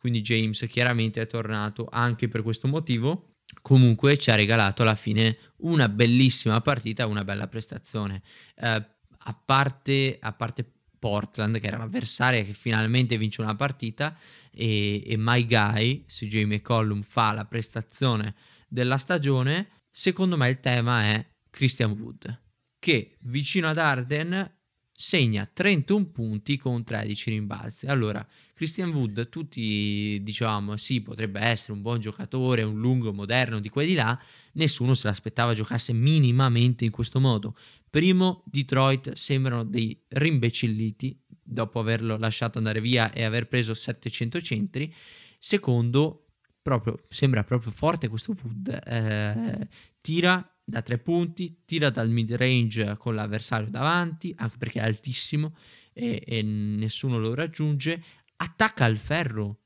quindi 0.03 0.21
James 0.21 0.67
chiaramente 0.69 1.21
è 1.21 1.29
tornato 1.29 1.87
anche 1.89 2.27
per 2.27 2.43
questo 2.43 2.67
motivo. 2.67 3.35
Comunque 3.63 4.19
ci 4.19 4.33
ha 4.33 4.35
regalato 4.35 4.83
alla 4.83 4.97
fine 4.97 5.39
una 5.59 5.89
bellissima 5.89 6.61
partita, 6.61 7.07
una 7.07 7.23
bella 7.23 7.47
prestazione. 7.47 8.21
Eh, 8.57 8.85
a, 9.17 9.43
parte, 9.45 10.19
a 10.21 10.33
parte 10.33 10.69
Portland, 10.99 11.61
che 11.61 11.69
era 11.69 11.77
l'avversaria 11.77 12.43
che 12.43 12.53
finalmente 12.53 13.17
vince 13.17 13.43
una 13.43 13.55
partita, 13.55 14.19
e, 14.51 15.05
e 15.07 15.15
My 15.17 15.47
Guy, 15.47 16.05
CJ 16.07 16.47
McCollum, 16.47 17.03
fa 17.03 17.31
la 17.31 17.45
prestazione 17.45 18.35
della 18.67 18.99
stagione, 18.99 19.83
secondo 19.89 20.37
me 20.37 20.49
il 20.49 20.59
tema 20.59 21.03
è 21.03 21.25
Christian 21.49 21.93
Wood, 21.93 22.43
che 22.81 23.19
vicino 23.21 23.69
ad 23.69 23.79
Arden 23.79 24.62
segna 25.03 25.51
31 25.53 26.07
punti 26.07 26.57
con 26.57 26.85
13 26.85 27.31
rimbalzi. 27.31 27.87
Allora, 27.87 28.25
Christian 28.55 28.91
Wood, 28.91 29.29
tutti 29.31 30.21
dicevamo 30.23 30.77
sì, 30.77 31.01
potrebbe 31.01 31.41
essere 31.41 31.73
un 31.73 31.83
buon 31.83 31.99
giocatore, 31.99 32.63
un 32.63 32.79
lungo, 32.79 33.13
moderno, 33.13 33.59
di 33.59 33.69
qua 33.69 33.83
e 33.83 33.87
di 33.87 33.95
là, 33.95 34.17
nessuno 34.53 34.95
se 34.95 35.09
l'aspettava 35.09 35.55
giocasse 35.55 35.93
minimamente 35.93 36.85
in 36.85 36.93
questo 36.93 37.19
modo. 37.19 37.57
Primo, 37.91 38.45
Detroit 38.47 39.15
sembrano 39.15 39.65
dei 39.65 40.01
rimbecilliti 40.07 41.21
dopo 41.43 41.81
averlo 41.81 42.17
lasciato 42.17 42.59
andare 42.59 42.81
via 42.81 43.13
e 43.13 43.25
aver 43.25 43.49
preso 43.49 43.75
700 43.75 44.41
centri. 44.41 44.95
Secondo, 45.37 46.29
proprio, 46.63 47.01
sembra 47.09 47.43
proprio 47.43 47.73
forte 47.73 48.07
questo 48.07 48.37
Wood. 48.41 48.69
Eh, 48.87 49.69
tira 50.01 50.49
da 50.73 50.83
tre 50.83 50.99
punti, 50.99 51.63
tira 51.65 51.91
dal 51.91 52.09
mid 52.09 52.33
range 52.35 52.97
con 52.97 53.15
l'avversario 53.15 53.69
davanti, 53.69 54.35
anche 54.37 54.57
perché 54.57 54.81
è 54.81 54.85
altissimo 54.85 55.55
e, 55.93 56.23
e 56.27 56.43
nessuno 56.43 57.19
lo 57.19 57.35
raggiunge. 57.35 58.03
Attacca 58.37 58.85
al 58.85 58.97
ferro, 58.97 59.61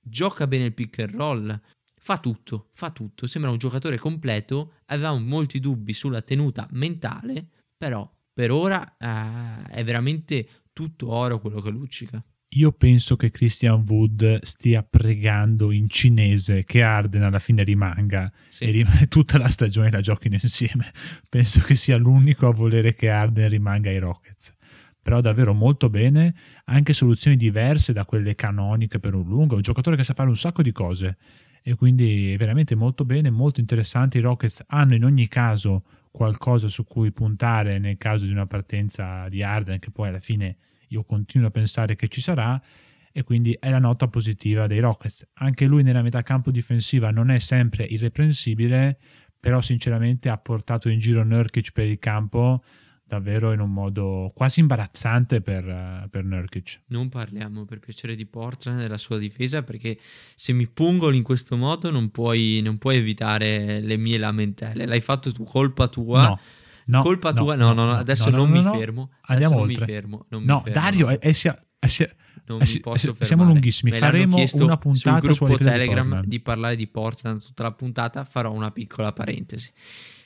gioca 0.00 0.46
bene 0.46 0.66
il 0.66 0.72
pick 0.72 1.00
and 1.00 1.14
roll, 1.14 1.60
fa 1.98 2.18
tutto, 2.18 2.68
fa 2.72 2.90
tutto. 2.90 3.26
Sembra 3.26 3.50
un 3.50 3.58
giocatore 3.58 3.98
completo. 3.98 4.74
Avevamo 4.86 5.18
molti 5.18 5.58
dubbi 5.60 5.92
sulla 5.92 6.22
tenuta 6.22 6.68
mentale 6.70 7.48
però 7.82 8.08
per 8.32 8.52
ora 8.52 8.80
uh, 8.80 9.68
è 9.68 9.82
veramente 9.82 10.48
tutto 10.72 11.10
oro 11.10 11.40
quello 11.40 11.60
che 11.60 11.70
luccica. 11.70 12.24
Io 12.54 12.70
penso 12.72 13.16
che 13.16 13.30
Christian 13.30 13.82
Wood 13.88 14.42
stia 14.42 14.82
pregando 14.82 15.70
in 15.70 15.88
cinese 15.88 16.64
che 16.64 16.82
Arden 16.82 17.22
alla 17.22 17.38
fine 17.38 17.62
rimanga 17.62 18.30
sì. 18.48 18.64
e 18.64 18.70
rim- 18.70 19.06
tutta 19.08 19.38
la 19.38 19.48
stagione 19.48 19.90
la 19.90 20.02
giochino 20.02 20.36
insieme. 20.40 20.92
Penso 21.30 21.60
che 21.60 21.74
sia 21.76 21.96
l'unico 21.96 22.46
a 22.46 22.52
volere 22.52 22.94
che 22.94 23.08
Arden 23.08 23.48
rimanga 23.48 23.88
ai 23.88 23.98
Rockets. 23.98 24.54
Però 25.00 25.22
davvero 25.22 25.54
molto 25.54 25.88
bene, 25.88 26.34
anche 26.64 26.92
soluzioni 26.92 27.36
diverse 27.36 27.94
da 27.94 28.04
quelle 28.04 28.34
canoniche 28.34 29.00
per 29.00 29.14
un 29.14 29.26
lungo, 29.26 29.54
un 29.54 29.62
giocatore 29.62 29.96
che 29.96 30.04
sa 30.04 30.12
fare 30.12 30.28
un 30.28 30.36
sacco 30.36 30.62
di 30.62 30.72
cose 30.72 31.16
e 31.62 31.74
quindi 31.74 32.36
veramente 32.36 32.74
molto 32.74 33.06
bene, 33.06 33.30
molto 33.30 33.60
interessante. 33.60 34.18
I 34.18 34.20
Rockets 34.20 34.62
hanno 34.66 34.94
in 34.94 35.04
ogni 35.04 35.26
caso 35.26 35.84
qualcosa 36.10 36.68
su 36.68 36.84
cui 36.84 37.12
puntare 37.12 37.78
nel 37.78 37.96
caso 37.96 38.26
di 38.26 38.30
una 38.32 38.46
partenza 38.46 39.26
di 39.30 39.42
Arden 39.42 39.78
che 39.78 39.90
poi 39.90 40.08
alla 40.08 40.20
fine 40.20 40.56
io 40.92 41.04
continuo 41.04 41.48
a 41.48 41.50
pensare 41.50 41.96
che 41.96 42.08
ci 42.08 42.20
sarà 42.20 42.60
e 43.12 43.22
quindi 43.24 43.56
è 43.58 43.68
la 43.68 43.78
nota 43.78 44.08
positiva 44.08 44.66
dei 44.66 44.80
Rockets. 44.80 45.28
Anche 45.34 45.66
lui 45.66 45.82
nella 45.82 46.02
metà 46.02 46.22
campo 46.22 46.50
difensiva 46.50 47.10
non 47.10 47.30
è 47.30 47.38
sempre 47.38 47.84
irreprensibile, 47.84 48.98
però 49.38 49.60
sinceramente 49.60 50.28
ha 50.28 50.38
portato 50.38 50.88
in 50.88 50.98
giro 50.98 51.22
Nurkic 51.24 51.72
per 51.72 51.86
il 51.86 51.98
campo 51.98 52.62
davvero 53.04 53.52
in 53.52 53.60
un 53.60 53.70
modo 53.70 54.32
quasi 54.34 54.60
imbarazzante 54.60 55.42
per, 55.42 56.08
per 56.10 56.24
Nurkic. 56.24 56.80
Non 56.86 57.10
parliamo 57.10 57.66
per 57.66 57.78
piacere 57.78 58.14
di 58.14 58.24
Portland 58.24 58.78
e 58.78 58.82
della 58.82 58.96
sua 58.96 59.18
difesa 59.18 59.62
perché 59.62 59.98
se 60.34 60.54
mi 60.54 60.66
pungoli 60.66 61.18
in 61.18 61.22
questo 61.22 61.56
modo 61.58 61.90
non 61.90 62.10
puoi, 62.10 62.60
non 62.62 62.78
puoi 62.78 62.96
evitare 62.96 63.80
le 63.80 63.96
mie 63.98 64.16
lamentele. 64.16 64.86
L'hai 64.86 65.00
fatto 65.00 65.30
tu, 65.30 65.44
colpa 65.44 65.88
tua. 65.88 66.28
No. 66.28 66.40
No, 66.86 67.02
colpa 67.02 67.32
tua? 67.32 67.54
No, 67.54 67.72
no, 67.72 67.84
no, 67.84 67.92
adesso 67.92 68.30
non 68.30 68.50
mi 68.50 68.62
fermo. 68.62 69.10
Andiamo 69.22 69.62
adesso 69.62 69.70
oltre. 69.70 69.74
Non 69.78 69.86
mi 69.86 69.92
fermo. 69.92 70.26
Non 70.28 70.44
no, 70.44 70.56
mi 70.56 70.62
fermo. 70.72 70.80
Dario, 70.80 71.08
è, 71.08 71.18
è, 71.18 71.32
sia- 71.32 71.66
è 71.78 71.86
sia- 71.86 72.14
non 72.46 72.60
eh 72.60 72.66
mi 72.66 72.80
posso 72.80 72.96
eh, 72.96 73.14
fermare. 73.14 73.24
siamo 73.26 73.44
lunghissimi, 73.44 73.90
Me 73.92 73.98
faremo 73.98 74.36
una 74.54 74.76
puntata 74.76 75.20
sul 75.20 75.36
gruppo 75.36 75.56
di 75.56 75.64
Telegram 75.64 76.02
Portland. 76.02 76.26
di 76.28 76.40
parlare 76.40 76.76
di 76.76 76.86
Portland 76.88 77.44
tutta 77.44 77.62
la 77.62 77.72
puntata, 77.72 78.24
farò 78.24 78.52
una 78.52 78.70
piccola 78.70 79.12
parentesi. 79.12 79.70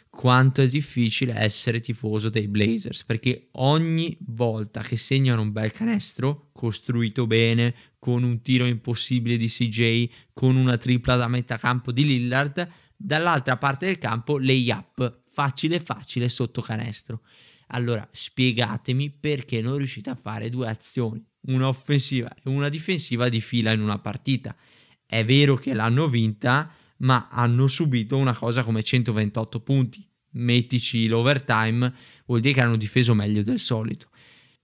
Quanto 0.08 0.62
è 0.62 0.68
difficile 0.68 1.34
essere 1.34 1.78
tifoso 1.78 2.30
dei 2.30 2.48
Blazers, 2.48 3.04
perché 3.04 3.48
ogni 3.52 4.16
volta 4.20 4.80
che 4.80 4.96
segnano 4.96 5.42
un 5.42 5.52
bel 5.52 5.70
canestro, 5.72 6.48
costruito 6.52 7.26
bene, 7.26 7.74
con 7.98 8.22
un 8.22 8.40
tiro 8.40 8.64
impossibile 8.64 9.36
di 9.36 9.46
CJ, 9.46 10.08
con 10.32 10.56
una 10.56 10.78
tripla 10.78 11.16
da 11.16 11.28
metà 11.28 11.58
campo 11.58 11.92
di 11.92 12.06
Lillard, 12.06 12.66
dall'altra 12.96 13.58
parte 13.58 13.84
del 13.86 13.98
campo 13.98 14.38
layup, 14.38 15.24
facile 15.36 15.80
facile 15.80 16.30
sotto 16.30 16.62
canestro. 16.62 17.20
Allora 17.68 18.08
spiegatemi 18.10 19.10
perché 19.10 19.60
non 19.60 19.76
riuscite 19.76 20.08
a 20.08 20.14
fare 20.14 20.48
due 20.48 20.66
azioni, 20.66 21.22
una 21.48 21.68
offensiva 21.68 22.34
e 22.34 22.48
una 22.48 22.70
difensiva 22.70 23.28
di 23.28 23.42
fila 23.42 23.70
in 23.72 23.82
una 23.82 23.98
partita. 23.98 24.56
È 25.04 25.22
vero 25.26 25.56
che 25.56 25.74
l'hanno 25.74 26.08
vinta, 26.08 26.72
ma 26.98 27.28
hanno 27.30 27.66
subito 27.66 28.16
una 28.16 28.34
cosa 28.34 28.64
come 28.64 28.82
128 28.82 29.60
punti. 29.60 30.08
Mettici 30.30 31.06
l'overtime, 31.06 31.94
vuol 32.24 32.40
dire 32.40 32.54
che 32.54 32.60
hanno 32.62 32.76
difeso 32.76 33.14
meglio 33.14 33.42
del 33.42 33.58
solito. 33.58 34.08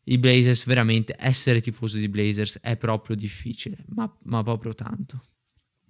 I 0.04 0.16
Blazers, 0.16 0.64
veramente, 0.64 1.14
essere 1.18 1.60
tifoso 1.60 1.98
di 1.98 2.08
Blazers 2.08 2.60
è 2.62 2.76
proprio 2.78 3.14
difficile, 3.14 3.84
ma, 3.88 4.10
ma 4.24 4.42
proprio 4.42 4.74
tanto. 4.74 5.22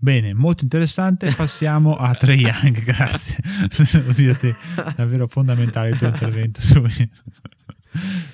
Bene, 0.03 0.35
molto 0.35 0.65
interessante. 0.65 1.33
Passiamo 1.33 1.95
a 1.95 2.13
Trey 2.19 2.41
Young, 2.41 2.83
grazie. 2.83 3.37
Devo 3.93 4.11
dirti, 4.11 4.53
davvero 4.97 5.29
fondamentale 5.29 5.91
il 5.91 5.99
tuo 5.99 6.09
intervento 6.09 6.61
sui, 6.61 7.09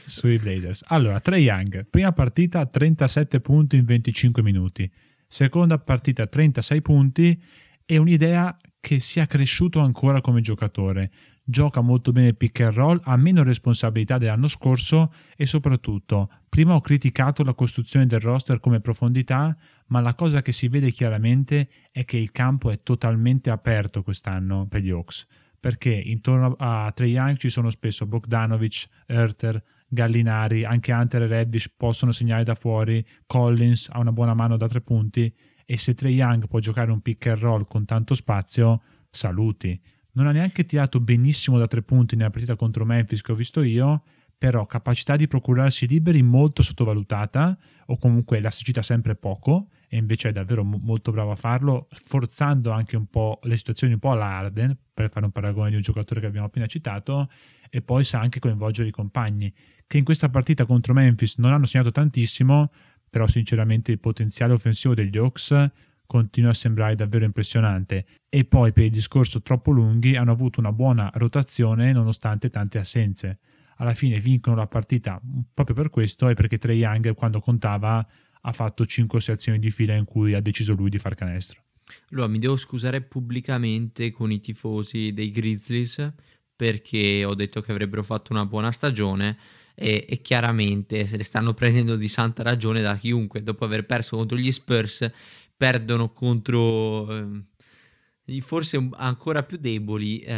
sui 0.06 0.38
Blazers. 0.38 0.82
Allora, 0.86 1.20
Trey 1.20 1.42
Young, 1.42 1.86
prima 1.90 2.12
partita 2.12 2.64
37 2.64 3.40
punti 3.40 3.76
in 3.76 3.84
25 3.84 4.42
minuti, 4.42 4.90
seconda 5.26 5.78
partita 5.78 6.26
36 6.26 6.80
punti 6.80 7.42
e 7.84 7.98
un'idea 7.98 8.56
che 8.80 8.98
sia 8.98 9.26
cresciuto 9.26 9.80
ancora 9.80 10.22
come 10.22 10.40
giocatore. 10.40 11.10
Gioca 11.44 11.82
molto 11.82 12.12
bene 12.12 12.28
il 12.28 12.36
pick 12.36 12.60
and 12.60 12.72
roll, 12.72 13.00
ha 13.04 13.16
meno 13.16 13.42
responsabilità 13.42 14.16
dell'anno 14.16 14.48
scorso 14.48 15.12
e 15.36 15.44
soprattutto, 15.44 16.30
prima 16.48 16.74
ho 16.74 16.80
criticato 16.80 17.42
la 17.42 17.52
costruzione 17.52 18.06
del 18.06 18.20
roster 18.20 18.58
come 18.58 18.80
profondità, 18.80 19.54
ma 19.88 20.00
la 20.00 20.14
cosa 20.14 20.42
che 20.42 20.52
si 20.52 20.68
vede 20.68 20.90
chiaramente 20.90 21.68
è 21.90 22.04
che 22.04 22.16
il 22.16 22.32
campo 22.32 22.70
è 22.70 22.82
totalmente 22.82 23.50
aperto 23.50 24.02
quest'anno 24.02 24.66
per 24.66 24.80
gli 24.80 24.90
Hawks, 24.90 25.26
perché 25.58 25.90
intorno 25.90 26.54
a 26.58 26.90
Trey 26.94 27.10
Young 27.10 27.36
ci 27.36 27.48
sono 27.48 27.70
spesso 27.70 28.06
Bogdanovic, 28.06 28.88
Herter, 29.06 29.62
Gallinari, 29.88 30.64
anche 30.64 30.92
Hunter 30.92 31.22
e 31.22 31.26
Reddish 31.26 31.70
possono 31.70 32.12
segnare 32.12 32.44
da 32.44 32.54
fuori, 32.54 33.04
Collins 33.26 33.88
ha 33.90 33.98
una 33.98 34.12
buona 34.12 34.34
mano 34.34 34.56
da 34.56 34.68
tre 34.68 34.82
punti 34.82 35.34
e 35.64 35.78
se 35.78 35.94
Trey 35.94 36.14
Young 36.14 36.46
può 36.46 36.58
giocare 36.58 36.90
un 36.90 37.00
pick 37.00 37.26
and 37.26 37.40
roll 37.40 37.66
con 37.66 37.84
tanto 37.84 38.14
spazio, 38.14 38.82
saluti. 39.10 39.80
Non 40.12 40.26
ha 40.26 40.32
neanche 40.32 40.66
tirato 40.66 41.00
benissimo 41.00 41.58
da 41.58 41.66
tre 41.66 41.82
punti 41.82 42.16
nella 42.16 42.30
partita 42.30 42.56
contro 42.56 42.84
Memphis 42.84 43.22
che 43.22 43.32
ho 43.32 43.34
visto 43.34 43.62
io, 43.62 44.02
però 44.36 44.66
capacità 44.66 45.16
di 45.16 45.26
procurarsi 45.26 45.86
liberi 45.86 46.22
molto 46.22 46.62
sottovalutata 46.62 47.58
o 47.86 47.98
comunque 47.98 48.38
elasticità 48.38 48.82
sempre 48.82 49.16
poco 49.16 49.68
e 49.88 49.96
invece 49.96 50.28
è 50.28 50.32
davvero 50.32 50.62
mo- 50.64 50.78
molto 50.80 51.10
bravo 51.10 51.30
a 51.30 51.36
farlo 51.36 51.88
forzando 51.90 52.70
anche 52.70 52.96
un 52.96 53.06
po' 53.06 53.40
le 53.44 53.56
situazioni 53.56 53.94
un 53.94 53.98
po' 53.98 54.12
alla 54.12 54.26
Arden 54.26 54.76
per 54.92 55.10
fare 55.10 55.26
un 55.26 55.32
paragone 55.32 55.70
di 55.70 55.76
un 55.76 55.82
giocatore 55.82 56.20
che 56.20 56.26
abbiamo 56.26 56.46
appena 56.46 56.66
citato 56.66 57.28
e 57.70 57.82
poi 57.82 58.04
sa 58.04 58.20
anche 58.20 58.38
coinvolgere 58.38 58.88
i 58.88 58.92
compagni 58.92 59.52
che 59.86 59.98
in 59.98 60.04
questa 60.04 60.28
partita 60.28 60.66
contro 60.66 60.92
Memphis 60.92 61.38
non 61.38 61.52
hanno 61.52 61.64
segnato 61.64 61.90
tantissimo 61.90 62.70
però 63.10 63.26
sinceramente 63.26 63.90
il 63.90 63.98
potenziale 63.98 64.52
offensivo 64.52 64.94
degli 64.94 65.16
Hawks 65.16 65.70
continua 66.08 66.50
a 66.50 66.54
sembrare 66.54 66.94
davvero 66.94 67.26
impressionante. 67.26 68.06
E 68.30 68.44
poi 68.44 68.72
per 68.72 68.84
il 68.84 68.90
discorso 68.90 69.42
troppo 69.42 69.70
lunghi 69.70 70.16
hanno 70.16 70.32
avuto 70.32 70.58
una 70.58 70.72
buona 70.72 71.10
rotazione 71.14 71.92
nonostante 71.92 72.48
tante 72.48 72.78
assenze. 72.78 73.38
Alla 73.76 73.94
fine 73.94 74.18
vincono 74.18 74.56
la 74.56 74.66
partita 74.66 75.20
proprio 75.54 75.76
per 75.76 75.90
questo 75.90 76.28
e 76.28 76.34
perché 76.34 76.58
Trey 76.58 76.78
Young 76.78 77.14
quando 77.14 77.40
contava 77.40 78.04
ha 78.42 78.52
fatto 78.52 78.86
5 78.86 79.20
azioni 79.32 79.58
di 79.58 79.70
fila 79.70 79.94
in 79.94 80.04
cui 80.04 80.34
ha 80.34 80.40
deciso 80.40 80.74
lui 80.74 80.90
di 80.90 80.98
far 80.98 81.14
canestro. 81.14 81.62
Allora 82.10 82.26
mi 82.26 82.38
devo 82.38 82.56
scusare 82.56 83.00
pubblicamente 83.00 84.10
con 84.10 84.30
i 84.30 84.40
tifosi 84.40 85.12
dei 85.12 85.30
Grizzlies 85.30 86.12
perché 86.54 87.24
ho 87.24 87.34
detto 87.34 87.60
che 87.60 87.70
avrebbero 87.70 88.02
fatto 88.02 88.32
una 88.32 88.44
buona 88.44 88.72
stagione 88.72 89.36
e, 89.74 90.04
e, 90.08 90.20
chiaramente 90.20 91.06
se 91.06 91.16
le 91.16 91.22
stanno 91.22 91.54
prendendo 91.54 91.96
di 91.96 92.08
santa 92.08 92.42
ragione 92.42 92.82
da 92.82 92.96
chiunque 92.96 93.44
dopo 93.44 93.64
aver 93.64 93.86
perso 93.86 94.16
contro 94.16 94.36
gli 94.36 94.50
Spurs 94.50 95.08
perdono 95.56 96.10
contro 96.10 97.16
eh, 97.16 98.40
forse 98.40 98.88
ancora 98.96 99.44
più 99.44 99.56
deboli 99.56 100.18
eh, 100.18 100.34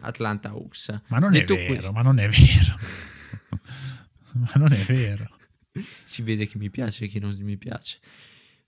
Atlanta 0.00 0.50
Hawks. 0.50 1.02
Ma 1.08 1.18
non 1.18 1.30
Detto 1.30 1.54
è 1.54 1.56
vero, 1.56 1.72
questo, 1.72 1.92
ma 1.92 2.02
non 2.02 2.18
è 2.18 2.28
vero. 2.28 2.76
ma 4.34 4.52
non 4.56 4.72
è 4.72 4.84
vero. 4.84 5.28
Si 6.04 6.22
vede 6.22 6.46
che 6.46 6.58
mi 6.58 6.70
piace 6.70 7.04
e 7.04 7.08
che 7.08 7.18
non 7.20 7.36
mi 7.40 7.56
piace. 7.56 7.98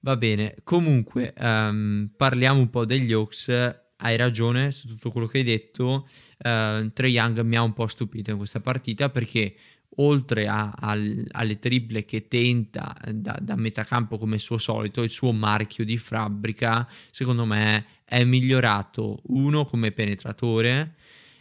Va 0.01 0.17
bene, 0.17 0.57
comunque 0.65 1.33
um, 1.39 2.11
parliamo 2.15 2.61
un 2.61 2.71
po' 2.71 2.85
degli 2.85 3.13
Hawks. 3.13 3.49
Hai 3.97 4.17
ragione 4.17 4.71
su 4.71 4.87
tutto 4.87 5.11
quello 5.11 5.27
che 5.27 5.39
hai 5.39 5.45
detto. 5.45 6.07
Uh, 6.39 6.93
Trey 6.93 7.13
Young 7.13 7.41
mi 7.41 7.57
ha 7.57 7.63
un 7.63 7.73
po' 7.73 7.87
stupito 7.87 8.31
in 8.31 8.37
questa 8.37 8.61
partita 8.61 9.09
perché 9.09 9.57
oltre 9.97 10.47
a, 10.47 10.71
a, 10.71 10.91
alle 10.91 11.59
triple 11.59 12.05
che 12.05 12.29
tenta 12.29 12.97
da, 13.13 13.39
da 13.41 13.57
metà 13.57 13.85
campo 13.85 14.19
come 14.19 14.39
suo 14.39 14.59
solito, 14.59 15.03
il 15.03 15.11
suo 15.11 15.33
marchio 15.33 15.85
di 15.85 15.97
fabbrica, 15.97 16.89
secondo 17.11 17.45
me 17.45 17.87
è 18.05 18.25
migliorato 18.25 19.21
uno 19.29 19.65
come 19.65 19.93
penetratore 19.93 20.97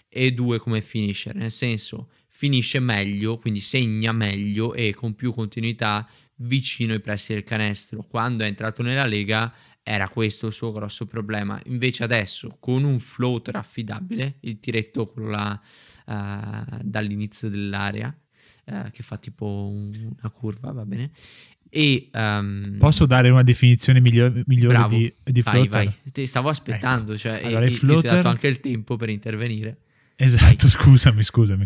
e 0.08 0.32
due 0.32 0.60
come 0.60 0.82
finisher, 0.82 1.36
nel 1.36 1.52
senso 1.52 2.10
finisce 2.36 2.80
meglio, 2.80 3.38
quindi 3.38 3.60
segna 3.60 4.12
meglio 4.12 4.74
e 4.74 4.94
con 4.94 5.14
più 5.14 5.32
continuità 5.32 6.08
vicino 6.38 6.94
ai 6.94 7.00
pressi 7.00 7.34
del 7.34 7.44
canestro. 7.44 8.04
Quando 8.10 8.44
è 8.44 8.48
entrato 8.48 8.82
nella 8.82 9.06
Lega 9.06 9.54
era 9.84 10.10
questo 10.10 10.48
il 10.48 10.54
suo 10.54 10.72
grosso 10.72 11.06
problema. 11.06 11.62
Invece 11.66 12.04
adesso 12.04 12.58
con 12.60 12.84
un 12.84 12.98
floater 13.00 13.56
affidabile, 13.56 14.38
il 14.42 14.58
tiretto 14.60 15.08
quello 15.08 15.30
là 15.30 15.62
uh, 16.06 16.80
dall'inizio 16.82 17.50
dell'area, 17.50 18.14
uh, 18.66 18.90
che 18.92 19.04
fa 19.04 19.18
tipo 19.18 19.70
una 19.72 20.30
curva, 20.32 20.72
va 20.72 20.86
bene. 20.86 21.12
E, 21.70 22.10
um, 22.14 22.78
Posso 22.80 23.06
dare 23.06 23.30
una 23.30 23.44
definizione 23.44 24.00
migliore, 24.00 24.44
migliore 24.48 24.74
bravo, 24.76 24.96
di, 24.96 25.14
di 25.24 25.42
vai, 25.42 25.54
floater? 25.68 25.86
vai. 25.86 26.12
Ti 26.12 26.26
stavo 26.26 26.50
aspettando, 26.50 27.12
Ecco. 27.12 27.20
cioè, 27.20 27.42
Allora, 27.44 27.66
e, 27.66 27.70
io 27.70 27.70
ti 27.70 27.76
ho 27.76 27.78
floater- 27.78 28.14
dato 28.16 28.28
anche 28.28 28.48
il 28.48 28.60
tempo 28.60 28.96
per 28.96 29.10
intervenire. 29.10 29.78
Esatto, 30.16 30.70
scusami, 30.70 31.24
scusami. 31.24 31.66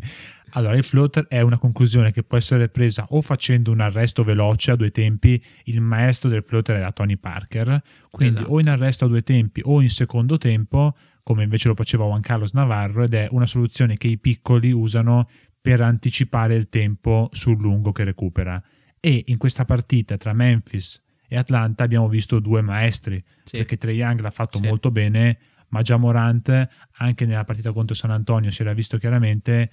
Allora, 0.52 0.76
il 0.76 0.84
floater 0.84 1.28
è 1.28 1.42
una 1.42 1.58
conclusione 1.58 2.12
che 2.12 2.24
può 2.24 2.38
essere 2.38 2.70
presa 2.70 3.06
o 3.10 3.22
facendo 3.22 3.72
un 3.72 3.82
arresto 3.82 4.24
veloce 4.24 4.72
a 4.72 4.76
due 4.76 4.92
tempi, 4.92 5.42
il 5.66 5.82
maestro 5.82 6.30
del 6.30 6.44
floater 6.44 6.78
era 6.78 6.92
Tony 6.92 7.18
Parker, 7.18 7.82
quindi 8.10 8.38
Esatto. 8.40 8.54
o 8.54 8.60
in 8.60 8.70
arresto 8.70 9.06
a 9.06 9.08
due 9.08 9.24
tempi 9.24 9.62
o 9.64 9.82
in 9.82 9.90
secondo 9.90 10.38
tempo, 10.38 10.96
come 11.24 11.44
invece 11.44 11.68
lo 11.68 11.76
faceva 11.76 12.06
Juan 12.06 12.22
Carlos 12.22 12.54
Navarro, 12.54 13.04
ed 13.04 13.14
è 13.14 13.28
una 13.32 13.46
soluzione 13.46 13.98
che 13.98 14.08
i 14.08 14.18
piccoli 14.18 14.72
usano 14.72 15.28
per 15.60 15.82
anticipare 15.82 16.56
il 16.56 16.70
tempo 16.70 17.28
sul 17.34 17.60
lungo 17.60 17.92
che 17.92 18.06
recupera. 18.06 18.62
E 19.00 19.24
in 19.28 19.38
questa 19.38 19.66
partita 19.66 20.16
tra 20.18 20.32
Memphis 20.34 21.04
e 21.28 21.36
Atlanta 21.38 21.84
abbiamo 21.84 22.08
visto 22.08 22.40
due 22.40 22.62
maestri, 22.62 23.22
Sì. 23.44 23.58
perché 23.58 23.78
Trey 23.78 23.98
Young 23.98 24.22
l'ha 24.22 24.32
fatto 24.32 24.60
Sì. 24.60 24.66
molto 24.66 24.92
bene, 24.92 25.38
ma 25.70 25.82
già 25.82 25.98
Morant 25.98 26.68
anche 27.00 27.26
nella 27.26 27.44
partita 27.44 27.74
contro 27.74 27.94
San 27.94 28.12
Antonio 28.12 28.50
si 28.50 28.62
era 28.62 28.72
visto 28.74 28.98
chiaramente 28.98 29.70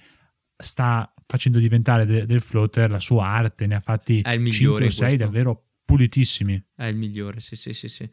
sta 0.57 1.11
facendo 1.27 1.59
diventare 1.59 2.05
de- 2.05 2.25
del 2.25 2.41
floater 2.41 2.89
la 2.89 2.99
sua 2.99 3.25
arte, 3.27 3.67
ne 3.67 3.75
ha 3.75 3.79
fatti 3.79 4.21
È 4.21 4.31
il 4.31 4.39
migliore 4.41 4.87
5-6 4.87 4.97
questo. 4.97 5.17
davvero 5.17 5.63
pulitissimi. 5.85 6.63
È 6.75 6.85
il 6.85 6.95
migliore, 6.95 7.39
sì, 7.39 7.55
sì, 7.55 7.73
sì, 7.73 7.87
sì. 7.87 8.09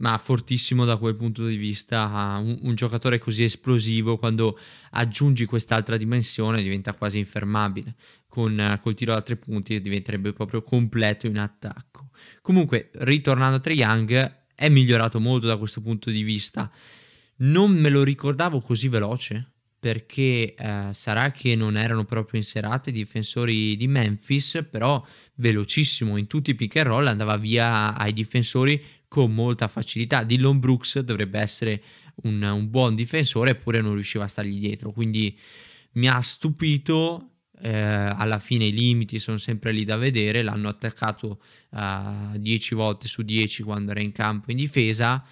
Ma 0.00 0.16
fortissimo 0.18 0.84
da 0.84 0.96
quel 0.96 1.16
punto 1.16 1.44
di 1.44 1.56
vista. 1.56 2.36
Un, 2.40 2.56
un 2.62 2.74
giocatore 2.76 3.18
così 3.18 3.42
esplosivo, 3.42 4.16
quando 4.16 4.56
aggiungi 4.92 5.44
quest'altra 5.44 5.96
dimensione, 5.96 6.62
diventa 6.62 6.94
quasi 6.94 7.18
infermabile. 7.18 7.96
Con 8.28 8.78
col 8.80 8.94
tiro 8.94 9.12
da 9.12 9.22
tre 9.22 9.36
punti 9.36 9.80
diventerebbe 9.80 10.32
proprio 10.32 10.62
completo 10.62 11.26
in 11.26 11.38
attacco. 11.38 12.10
Comunque, 12.42 12.90
ritornando 12.94 13.56
a 13.56 13.60
Trae 13.60 13.74
Young, 13.74 14.36
è 14.54 14.68
migliorato 14.68 15.18
molto 15.18 15.48
da 15.48 15.56
questo 15.56 15.80
punto 15.80 16.10
di 16.10 16.22
vista. 16.22 16.70
Non 17.38 17.72
me 17.72 17.88
lo 17.88 18.04
ricordavo 18.04 18.60
così 18.60 18.86
veloce. 18.88 19.52
Perché 19.80 20.54
eh, 20.54 20.88
sarà 20.92 21.30
che 21.30 21.54
non 21.54 21.76
erano 21.76 22.04
proprio 22.04 22.40
in 22.40 22.44
serate 22.44 22.90
i 22.90 22.92
difensori 22.92 23.76
di 23.76 23.86
Memphis, 23.86 24.66
però 24.68 25.04
velocissimo 25.34 26.16
in 26.16 26.26
tutti 26.26 26.50
i 26.50 26.54
pick 26.54 26.76
and 26.76 26.86
roll 26.88 27.06
andava 27.06 27.36
via 27.36 27.96
ai 27.96 28.12
difensori 28.12 28.84
con 29.06 29.32
molta 29.32 29.68
facilità. 29.68 30.24
Dillon 30.24 30.58
Brooks 30.58 30.98
dovrebbe 31.00 31.38
essere 31.38 31.82
un, 32.22 32.42
un 32.42 32.68
buon 32.68 32.96
difensore 32.96 33.50
eppure 33.50 33.80
non 33.80 33.94
riusciva 33.94 34.24
a 34.24 34.28
stargli 34.28 34.58
dietro 34.58 34.90
quindi 34.90 35.38
mi 35.92 36.08
ha 36.08 36.20
stupito. 36.20 37.32
Eh, 37.60 37.72
alla 37.76 38.38
fine 38.38 38.66
i 38.66 38.72
limiti 38.72 39.18
sono 39.18 39.36
sempre 39.36 39.72
lì 39.72 39.84
da 39.84 39.96
vedere. 39.96 40.42
L'hanno 40.42 40.68
attaccato 40.68 41.40
10 41.70 42.74
uh, 42.74 42.76
volte 42.76 43.08
su 43.08 43.22
10 43.22 43.64
quando 43.64 43.90
era 43.90 44.00
in 44.00 44.12
campo 44.12 44.50
in 44.50 44.56
difesa. 44.58 45.24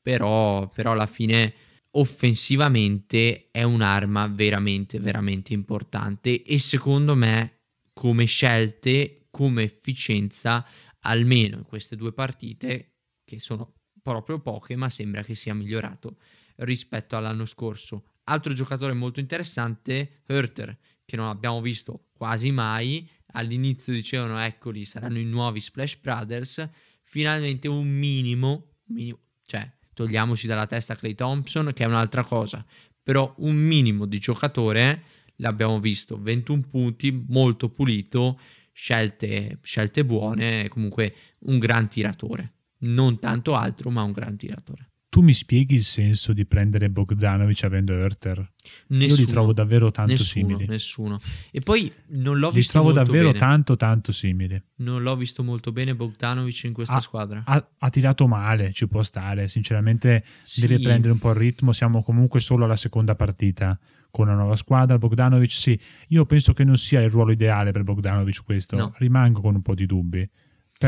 Però, 0.00 0.68
però 0.68 0.92
alla 0.92 1.06
fine 1.06 1.52
offensivamente 1.96 3.50
è 3.50 3.62
un'arma 3.62 4.26
veramente, 4.28 4.98
veramente 4.98 5.52
importante. 5.52 6.42
E 6.42 6.58
secondo 6.58 7.14
me, 7.14 7.60
come 7.92 8.24
scelte, 8.24 9.26
come 9.30 9.64
efficienza, 9.64 10.66
almeno 11.00 11.58
in 11.58 11.64
queste 11.64 11.96
due 11.96 12.12
partite, 12.12 12.96
che 13.24 13.38
sono 13.38 13.74
proprio 14.02 14.40
poche, 14.40 14.76
ma 14.76 14.88
sembra 14.88 15.22
che 15.22 15.34
sia 15.34 15.54
migliorato 15.54 16.18
rispetto 16.56 17.16
all'anno 17.16 17.44
scorso. 17.44 18.10
Altro 18.24 18.52
giocatore 18.52 18.92
molto 18.92 19.20
interessante, 19.20 20.22
Herter, 20.26 20.76
che 21.04 21.16
non 21.16 21.28
abbiamo 21.28 21.60
visto 21.60 22.08
quasi 22.12 22.50
mai. 22.50 23.08
All'inizio 23.32 23.92
dicevano, 23.92 24.40
eccoli, 24.40 24.84
saranno 24.84 25.18
i 25.18 25.24
nuovi 25.24 25.60
Splash 25.60 25.96
Brothers. 25.96 26.68
Finalmente 27.02 27.68
un 27.68 27.86
minimo, 27.86 28.78
minimo 28.86 29.18
cioè 29.46 29.70
togliamoci 29.94 30.46
dalla 30.46 30.66
testa 30.66 30.96
Clay 30.96 31.14
Thompson, 31.14 31.72
che 31.72 31.84
è 31.84 31.86
un'altra 31.86 32.24
cosa, 32.24 32.64
però 33.02 33.32
un 33.38 33.56
minimo 33.56 34.06
di 34.06 34.18
giocatore 34.18 35.02
l'abbiamo 35.36 35.80
visto, 35.80 36.20
21 36.20 36.62
punti, 36.68 37.24
molto 37.28 37.70
pulito, 37.70 38.38
scelte, 38.72 39.58
scelte 39.62 40.04
buone, 40.04 40.68
comunque 40.68 41.14
un 41.40 41.58
gran 41.58 41.88
tiratore. 41.88 42.52
Non 42.84 43.18
tanto 43.18 43.54
altro, 43.54 43.90
ma 43.90 44.02
un 44.02 44.12
gran 44.12 44.36
tiratore. 44.36 44.90
Tu 45.14 45.20
mi 45.20 45.32
spieghi 45.32 45.76
il 45.76 45.84
senso 45.84 46.32
di 46.32 46.44
prendere 46.44 46.90
Bogdanovic 46.90 47.62
avendo 47.62 47.92
Herter? 47.92 48.50
Nessuno, 48.88 49.20
Io 49.20 49.26
li 49.26 49.30
trovo 49.30 49.52
davvero 49.52 49.92
tanto 49.92 50.10
nessuno, 50.10 50.46
simili. 50.48 50.66
Nessuno. 50.66 51.20
E 51.52 51.60
poi 51.60 51.92
non 52.08 52.40
l'ho 52.40 52.48
li 52.48 52.54
visto 52.56 52.72
trovo 52.72 52.90
davvero 52.90 53.28
bene. 53.28 53.38
tanto 53.38 53.76
tanto 53.76 54.10
simili. 54.10 54.60
Non 54.78 55.04
l'ho 55.04 55.14
visto 55.14 55.44
molto 55.44 55.70
bene 55.70 55.94
Bogdanovic 55.94 56.64
in 56.64 56.72
questa 56.72 56.96
ha, 56.96 57.00
squadra. 57.00 57.44
Ha, 57.46 57.64
ha, 57.78 57.90
tirato 57.90 58.26
male, 58.26 58.72
ci 58.72 58.88
può 58.88 59.04
stare. 59.04 59.46
Sinceramente 59.46 60.24
sì. 60.42 60.62
deve 60.62 60.80
prendere 60.80 61.12
un 61.12 61.20
po' 61.20 61.30
il 61.30 61.36
ritmo. 61.36 61.72
Siamo 61.72 62.02
comunque 62.02 62.40
solo 62.40 62.64
alla 62.64 62.74
seconda 62.74 63.14
partita 63.14 63.78
con 64.10 64.26
una 64.26 64.36
nuova 64.36 64.56
squadra. 64.56 64.98
Bogdanovic 64.98 65.52
sì, 65.52 65.78
io 66.08 66.26
penso 66.26 66.52
che 66.54 66.64
non 66.64 66.76
sia 66.76 67.00
il 67.00 67.10
ruolo 67.10 67.30
ideale 67.30 67.70
per 67.70 67.84
Bogdanovic 67.84 68.42
questo. 68.42 68.74
No. 68.74 68.92
Rimango 68.98 69.40
con 69.42 69.54
un 69.54 69.62
po' 69.62 69.76
di 69.76 69.86
dubbi. 69.86 70.28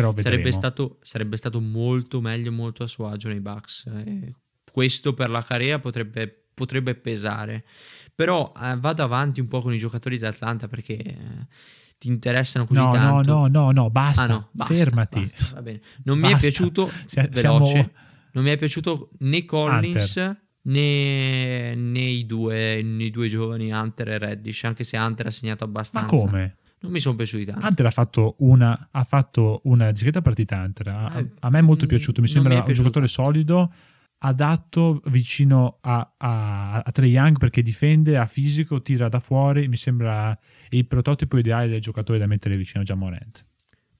Però 0.01 0.15
sarebbe 0.17 0.53
stato, 0.53 0.99
sarebbe 1.03 1.37
stato, 1.37 1.61
molto 1.61 2.21
meglio, 2.21 2.53
molto 2.53 2.83
a 2.83 2.87
suo 2.87 3.09
agio 3.09 3.29
nei 3.29 3.41
Bucks. 3.41 3.87
Eh, 3.87 4.35
questo 4.71 5.15
per 5.15 5.31
la 5.31 5.43
carriera 5.43 5.79
potrebbe, 5.79 6.49
potrebbe 6.53 6.95
pesare. 6.95 7.65
Però 8.15 8.53
eh, 8.61 8.77
vado 8.79 9.03
avanti 9.03 9.41
un 9.41 9.49
po' 9.49 9.61
con 9.61 9.73
i 9.73 9.79
giocatori 9.79 10.19
d'Atlanta 10.19 10.69
perché 10.69 10.97
eh, 10.97 11.47
ti 11.99 12.09
interessano 12.09 12.67
così 12.67 12.81
no, 12.81 12.93
tanto. 12.93 13.33
No, 13.33 13.47
no, 13.47 13.49
no, 13.49 13.71
no, 13.71 13.91
basta. 13.91 14.23
Ah, 14.23 14.27
no 14.27 14.49
basta 14.53 14.75
Fermati. 14.75 15.21
Basta, 15.21 15.63
non 16.05 16.21
basta. 16.21 16.27
mi 16.27 16.33
è 16.33 16.37
piaciuto 16.39 16.91
veloce, 17.15 17.41
Siamo... 17.41 17.91
non 18.33 18.45
mi 18.45 18.51
è 18.51 18.57
piaciuto 18.57 19.11
né 19.21 19.45
Collins 19.45 20.17
Hunter. 20.17 20.43
né, 20.63 21.75
né 21.75 22.01
i, 22.01 22.27
due, 22.27 23.11
due 23.11 23.29
giovani 23.29 23.71
Hunter 23.71 24.09
e 24.09 24.19
Reddish, 24.19 24.65
anche 24.65 24.85
se 24.85 24.99
Hunter 24.99 25.27
ha 25.27 25.31
segnato 25.31 25.65
abbastanza. 25.65 26.15
Ma 26.15 26.21
come? 26.21 26.57
Non 26.81 26.93
mi 26.93 27.01
sono 27.01 27.16
piaciuti 27.16 27.45
tanto. 27.47 27.66
Hunter 27.66 27.87
ha 27.87 27.91
fatto 27.91 28.37
una, 28.41 28.89
ha 28.91 29.05
fatto 29.05 29.61
una 29.64 29.91
discreta 29.91 30.22
partita 30.22 30.62
Hunter. 30.62 30.89
A, 30.89 31.18
eh, 31.18 31.31
a 31.41 31.51
me 31.51 31.59
è 31.59 31.62
molto 31.62 31.87
piaciuto, 31.87 32.20
mi 32.20 32.29
sembra 32.29 32.62
un 32.62 32.72
giocatore 32.72 33.09
solido 33.09 33.72
adatto 34.18 35.03
vicino 35.07 35.79
a, 35.83 36.14
a, 36.16 36.81
a 36.81 36.93
Trey 36.93 37.11
Young 37.11 37.39
perché 37.39 37.62
difende, 37.62 38.16
ha 38.16 38.27
fisico, 38.27 38.81
tira 38.81 39.09
da 39.09 39.20
fuori, 39.20 39.68
mi 39.68 39.77
sembra 39.77 40.37
il 40.70 40.87
prototipo 40.87 41.37
ideale 41.37 41.68
del 41.68 41.81
giocatore 41.81 42.18
da 42.18 42.27
mettere 42.27 42.57
vicino 42.57 42.83
a 42.83 42.85
Jamorant. 42.85 43.45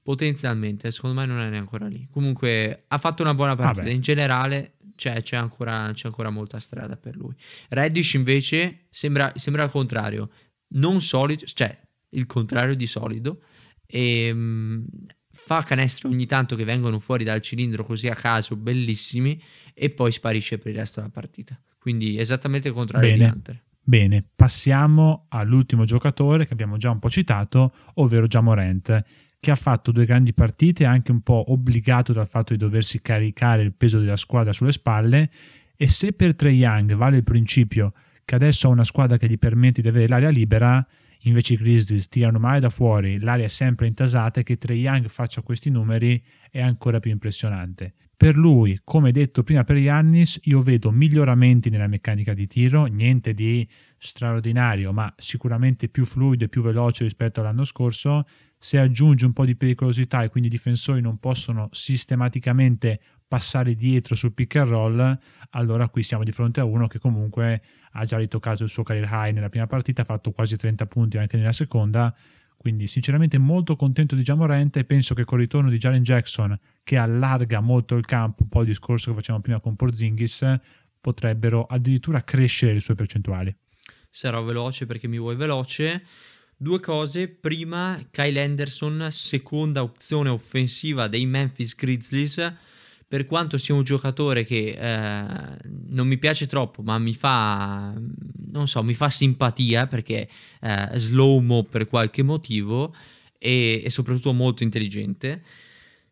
Potenzialmente, 0.01 0.89
secondo 0.91 1.19
me 1.19 1.25
non 1.25 1.53
è 1.53 1.57
ancora 1.57 1.87
lì. 1.87 2.07
Comunque 2.09 2.85
ha 2.87 2.97
fatto 2.97 3.21
una 3.21 3.35
buona 3.35 3.55
partita, 3.55 3.83
Vabbè. 3.83 3.93
in 3.93 4.01
generale 4.01 4.77
c'è, 4.95 5.21
c'è, 5.21 5.35
ancora, 5.35 5.91
c'è, 5.93 6.07
ancora, 6.07 6.29
molta 6.29 6.59
strada 6.59 6.95
per 6.95 7.15
lui. 7.15 7.35
Reddish 7.69 8.13
invece 8.13 8.85
sembra, 8.89 9.31
sembra 9.35 9.63
il 9.63 9.69
contrario, 9.69 10.29
non 10.69 11.01
solido, 11.01 11.45
cioè 11.45 11.77
il 12.09 12.25
contrario 12.25 12.75
di 12.75 12.87
solido. 12.87 13.41
E, 13.85 14.27
ehm, 14.27 14.85
fa 15.31 15.61
canestri 15.61 16.09
ogni 16.09 16.25
tanto 16.25 16.55
che 16.55 16.63
vengono 16.63 16.99
fuori 16.99 17.23
dal 17.23 17.41
cilindro 17.41 17.83
così 17.83 18.07
a 18.07 18.15
caso, 18.15 18.55
bellissimi, 18.55 19.41
e 19.73 19.91
poi 19.91 20.11
sparisce 20.11 20.57
per 20.57 20.71
il 20.71 20.79
resto 20.79 20.99
della 20.99 21.11
partita. 21.11 21.59
Quindi 21.77 22.17
esattamente 22.17 22.67
il 22.67 22.73
contrario 22.73 23.09
Bene. 23.09 23.23
di 23.23 23.31
Hunter. 23.31 23.63
Bene, 23.81 24.25
passiamo 24.35 25.27
all'ultimo 25.29 25.85
giocatore 25.85 26.45
che 26.45 26.51
abbiamo 26.51 26.75
già 26.75 26.89
un 26.89 26.99
po' 26.99 27.09
citato, 27.09 27.73
ovvero 27.95 28.27
Jamorant, 28.27 29.03
che 29.39 29.51
ha 29.51 29.55
fatto 29.55 29.93
due 29.93 30.03
grandi 30.03 30.33
partite, 30.33 30.83
anche 30.83 31.11
un 31.11 31.21
po' 31.21 31.45
obbligato 31.53 32.11
dal 32.11 32.27
fatto 32.27 32.51
di 32.51 32.59
doversi 32.59 33.01
caricare 33.01 33.61
il 33.61 33.73
peso 33.73 33.99
della 33.99 34.17
squadra 34.17 34.51
sulle 34.51 34.73
spalle. 34.73 35.31
E 35.77 35.87
se 35.87 36.11
per 36.11 36.35
Trey 36.35 36.57
Young 36.57 36.95
vale 36.95 37.17
il 37.17 37.23
principio 37.23 37.93
che 38.25 38.35
adesso 38.35 38.67
ha 38.67 38.71
una 38.71 38.83
squadra 38.83 39.17
che 39.17 39.29
gli 39.29 39.37
permette 39.37 39.81
di 39.81 39.87
avere 39.87 40.09
l'aria 40.09 40.29
libera, 40.29 40.85
invece 41.21 41.53
i 41.53 41.57
Grizzlies 41.57 42.07
tirano 42.07 42.39
mai 42.39 42.59
da 42.59 42.69
fuori, 42.69 43.19
l'aria 43.19 43.45
è 43.45 43.49
sempre 43.49 43.87
intasata 43.87 44.39
e 44.39 44.43
che 44.43 44.57
Trey 44.57 44.79
Young 44.79 45.07
faccia 45.07 45.41
questi 45.41 45.69
numeri 45.69 46.23
è 46.49 46.61
ancora 46.61 46.99
più 46.99 47.11
impressionante. 47.11 47.93
Per 48.17 48.35
lui, 48.35 48.79
come 48.83 49.11
detto 49.11 49.43
prima 49.43 49.63
per 49.63 49.77
Yannis, 49.77 50.39
io 50.45 50.63
vedo 50.63 50.89
miglioramenti 50.89 51.69
nella 51.69 51.85
meccanica 51.85 52.33
di 52.33 52.47
tiro, 52.47 52.85
niente 52.85 53.35
di 53.35 53.67
straordinario, 53.95 54.91
ma 54.91 55.13
sicuramente 55.17 55.87
più 55.87 56.03
fluido 56.03 56.45
e 56.45 56.49
più 56.49 56.63
veloce 56.63 57.03
rispetto 57.03 57.41
all'anno 57.41 57.63
scorso. 57.63 58.25
Se 58.57 58.79
aggiunge 58.79 59.23
un 59.23 59.33
po' 59.33 59.45
di 59.45 59.55
pericolosità 59.55 60.23
e 60.23 60.29
quindi 60.29 60.49
i 60.49 60.51
difensori 60.51 60.99
non 60.99 61.19
possono 61.19 61.69
sistematicamente 61.71 62.99
passare 63.27 63.75
dietro 63.75 64.15
sul 64.15 64.33
pick 64.33 64.55
and 64.55 64.69
roll, 64.69 65.19
allora 65.51 65.87
qui 65.89 66.01
siamo 66.01 66.23
di 66.23 66.31
fronte 66.31 66.59
a 66.59 66.63
uno 66.63 66.87
che 66.87 66.97
comunque 66.97 67.61
ha 67.97 68.05
già 68.05 68.17
ritoccato 68.17 68.63
il 68.63 68.69
suo 68.69 68.83
career 68.83 69.07
high 69.09 69.33
nella 69.33 69.49
prima 69.49 69.67
partita, 69.67 70.03
ha 70.03 70.05
fatto 70.05 70.31
quasi 70.31 70.55
30 70.55 70.85
punti 70.85 71.17
anche 71.17 71.35
nella 71.35 71.51
seconda, 71.51 72.15
quindi 72.55 72.87
sinceramente 72.87 73.37
molto 73.37 73.75
contento 73.75 74.15
di 74.15 74.21
Jamorant 74.21 74.77
e 74.77 74.83
penso 74.83 75.15
che 75.15 75.25
col 75.25 75.39
ritorno 75.39 75.69
di 75.69 75.77
Jalen 75.77 76.03
Jackson 76.03 76.57
che 76.83 76.97
allarga 76.97 77.59
molto 77.59 77.95
il 77.95 78.05
campo, 78.05 78.43
un 78.43 78.49
po' 78.49 78.61
il 78.61 78.67
discorso 78.67 79.09
che 79.09 79.15
facevamo 79.17 79.41
prima 79.41 79.59
con 79.59 79.75
Porzingis, 79.75 80.59
potrebbero 81.01 81.65
addirittura 81.65 82.23
crescere 82.23 82.73
le 82.73 82.79
sue 82.79 82.95
percentuali. 82.95 83.55
Sarò 84.09 84.43
veloce 84.43 84.85
perché 84.85 85.07
mi 85.07 85.19
vuoi 85.19 85.35
veloce. 85.35 86.03
Due 86.55 86.79
cose, 86.79 87.27
prima 87.27 87.99
Kyle 88.09 88.41
Anderson, 88.41 89.07
seconda 89.11 89.83
opzione 89.83 90.29
offensiva 90.29 91.07
dei 91.07 91.25
Memphis 91.25 91.75
Grizzlies, 91.75 92.53
per 93.07 93.25
quanto 93.25 93.57
sia 93.57 93.73
un 93.73 93.83
giocatore 93.83 94.43
che 94.43 94.77
eh, 94.77 95.57
non 95.87 96.07
mi 96.07 96.17
piace 96.17 96.45
troppo, 96.45 96.81
ma 96.81 96.97
mi 96.97 97.13
fa, 97.13 97.93
non 98.51 98.67
so, 98.67 98.83
mi 98.83 98.93
fa 98.93 99.09
simpatia 99.09 99.87
perché 99.87 100.27
eh, 100.61 100.89
slow-mo 100.95 101.63
per 101.63 101.87
qualche 101.87 102.21
motivo 102.21 102.93
e, 103.39 103.81
e 103.85 103.89
soprattutto 103.89 104.33
molto 104.33 104.63
intelligente. 104.63 105.41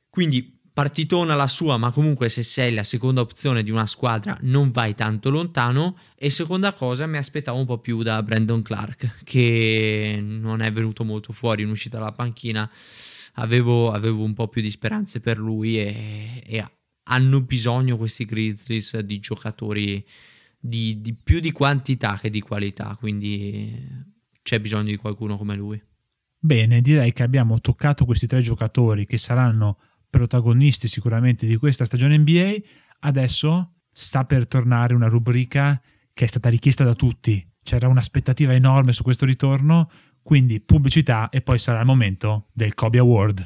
Quindi 0.10 0.54
partitona 0.72 1.36
la 1.36 1.48
sua, 1.48 1.78
ma 1.78 1.92
comunque 1.92 2.30
se 2.30 2.44
sei 2.44 2.74
la 2.74 2.84
seconda 2.84 3.20
opzione 3.20 3.64
di 3.64 3.72
una 3.72 3.86
squadra 3.86 4.38
non 4.42 4.72
vai 4.72 4.96
tanto 4.96 5.30
lontano. 5.30 5.98
E 6.16 6.30
seconda 6.30 6.72
cosa, 6.72 7.08
mi 7.08 7.18
aspettavo 7.18 7.58
un 7.58 7.66
po' 7.66 7.80
più 7.80 8.04
da 8.04 8.24
Brandon 8.24 8.62
Clark, 8.62 9.24
che 9.24 10.18
non 10.22 10.62
è 10.62 10.72
venuto 10.72 11.04
molto 11.04 11.34
fuori 11.34 11.64
in 11.64 11.70
uscita 11.70 11.98
dalla 11.98 12.14
panchina. 12.14 12.70
Avevo, 13.34 13.92
avevo 13.92 14.24
un 14.24 14.34
po' 14.34 14.48
più 14.48 14.62
di 14.62 14.70
speranze 14.70 15.20
per 15.20 15.38
lui 15.38 15.78
e, 15.78 16.42
e 16.46 16.60
hanno 17.08 17.42
bisogno 17.42 17.98
questi 17.98 18.26
Grizzlies 18.26 19.00
di 19.00 19.20
giocatori 19.20 20.06
di, 20.60 21.02
di 21.02 21.14
più 21.14 21.40
di 21.40 21.52
quantità 21.52 22.18
che 22.20 22.30
di 22.30 22.42
qualità, 22.42 22.96
quindi 23.00 23.88
c'è 24.42 24.60
bisogno 24.60 24.90
di 24.90 24.98
qualcuno 24.98 25.38
come 25.38 25.56
lui. 25.56 25.82
Bene, 26.40 26.82
direi 26.82 27.14
che 27.14 27.24
abbiamo 27.24 27.60
toccato 27.60 28.06
questi 28.06 28.28
tre 28.28 28.42
giocatori 28.42 29.06
che 29.06 29.18
saranno 29.18 29.80
protagonisti 30.10 30.88
sicuramente 30.88 31.46
di 31.46 31.58
questa 31.58 31.86
stagione 31.86 32.18
NBA. 32.18 32.56
Adesso 33.00 33.74
sta 33.92 34.26
per 34.26 34.48
tornare 34.48 34.94
una 34.94 35.08
rubrica 35.08 35.82
che 36.14 36.26
è 36.26 36.28
stata 36.28 36.50
richiesta 36.50 36.84
da 36.84 36.94
tutti. 36.94 37.46
C'era 37.64 37.88
un'aspettativa 37.88 38.54
enorme 38.54 38.94
su 38.94 39.04
questo 39.04 39.26
ritorno, 39.26 39.90
quindi 40.24 40.60
pubblicità 40.60 41.30
e 41.30 41.42
poi 41.42 41.58
sarà 41.58 41.80
il 41.80 41.86
momento 41.86 42.50
del 42.54 42.74
Kobe 42.74 43.00
Award. 43.00 43.46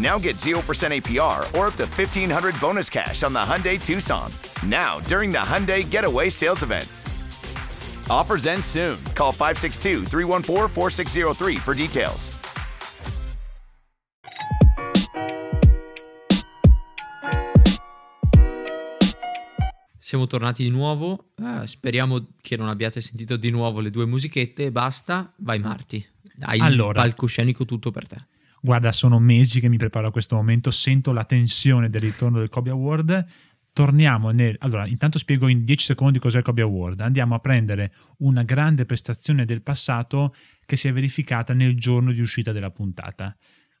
Now 0.00 0.18
get 0.18 0.36
0% 0.36 0.56
APR 0.96 1.44
or 1.58 1.66
up 1.66 1.74
to 1.74 1.84
1500 1.84 2.58
bonus 2.58 2.88
cash 2.88 3.22
on 3.22 3.34
the 3.34 3.38
Hyundai 3.38 3.78
Tucson. 3.78 4.30
Now, 4.66 4.98
during 5.00 5.30
the 5.30 5.38
Hyundai 5.38 5.86
Getaway 5.86 6.30
Sales 6.30 6.62
Event. 6.62 6.88
Offers 8.08 8.46
end 8.46 8.64
soon. 8.64 8.96
Call 9.14 9.30
562 9.32 10.06
314 10.06 10.68
4603 10.72 11.56
for 11.58 11.74
details. 11.74 12.32
Siamo 19.98 20.26
tornati 20.26 20.64
di 20.64 20.70
nuovo, 20.70 21.26
eh, 21.36 21.66
speriamo 21.68 22.30
che 22.40 22.56
non 22.56 22.68
abbiate 22.68 23.00
sentito 23.00 23.36
di 23.36 23.50
nuovo 23.50 23.80
le 23.80 23.90
due 23.90 24.06
musichette 24.06 24.64
e 24.64 24.72
basta, 24.72 25.32
vai 25.36 25.60
Marti, 25.60 26.04
hai 26.40 26.58
Allora. 26.58 26.88
il 26.88 27.10
palcoscenico 27.10 27.64
tutto 27.64 27.92
per 27.92 28.08
te. 28.08 28.26
Guarda, 28.62 28.92
sono 28.92 29.18
mesi 29.18 29.58
che 29.58 29.70
mi 29.70 29.78
preparo 29.78 30.08
a 30.08 30.10
questo 30.10 30.36
momento, 30.36 30.70
sento 30.70 31.12
la 31.12 31.24
tensione 31.24 31.88
del 31.88 32.02
ritorno 32.02 32.40
del 32.40 32.50
Kobe 32.50 32.68
Award. 32.68 33.26
Torniamo 33.72 34.32
nel... 34.32 34.54
Allora, 34.58 34.86
intanto 34.86 35.18
spiego 35.18 35.48
in 35.48 35.64
10 35.64 35.86
secondi 35.86 36.18
cos'è 36.18 36.38
il 36.38 36.44
Kobe 36.44 36.60
Award. 36.60 37.00
Andiamo 37.00 37.34
a 37.34 37.38
prendere 37.38 37.94
una 38.18 38.42
grande 38.42 38.84
prestazione 38.84 39.46
del 39.46 39.62
passato 39.62 40.34
che 40.66 40.76
si 40.76 40.88
è 40.88 40.92
verificata 40.92 41.54
nel 41.54 41.74
giorno 41.74 42.12
di 42.12 42.20
uscita 42.20 42.52
della 42.52 42.70
puntata. 42.70 43.34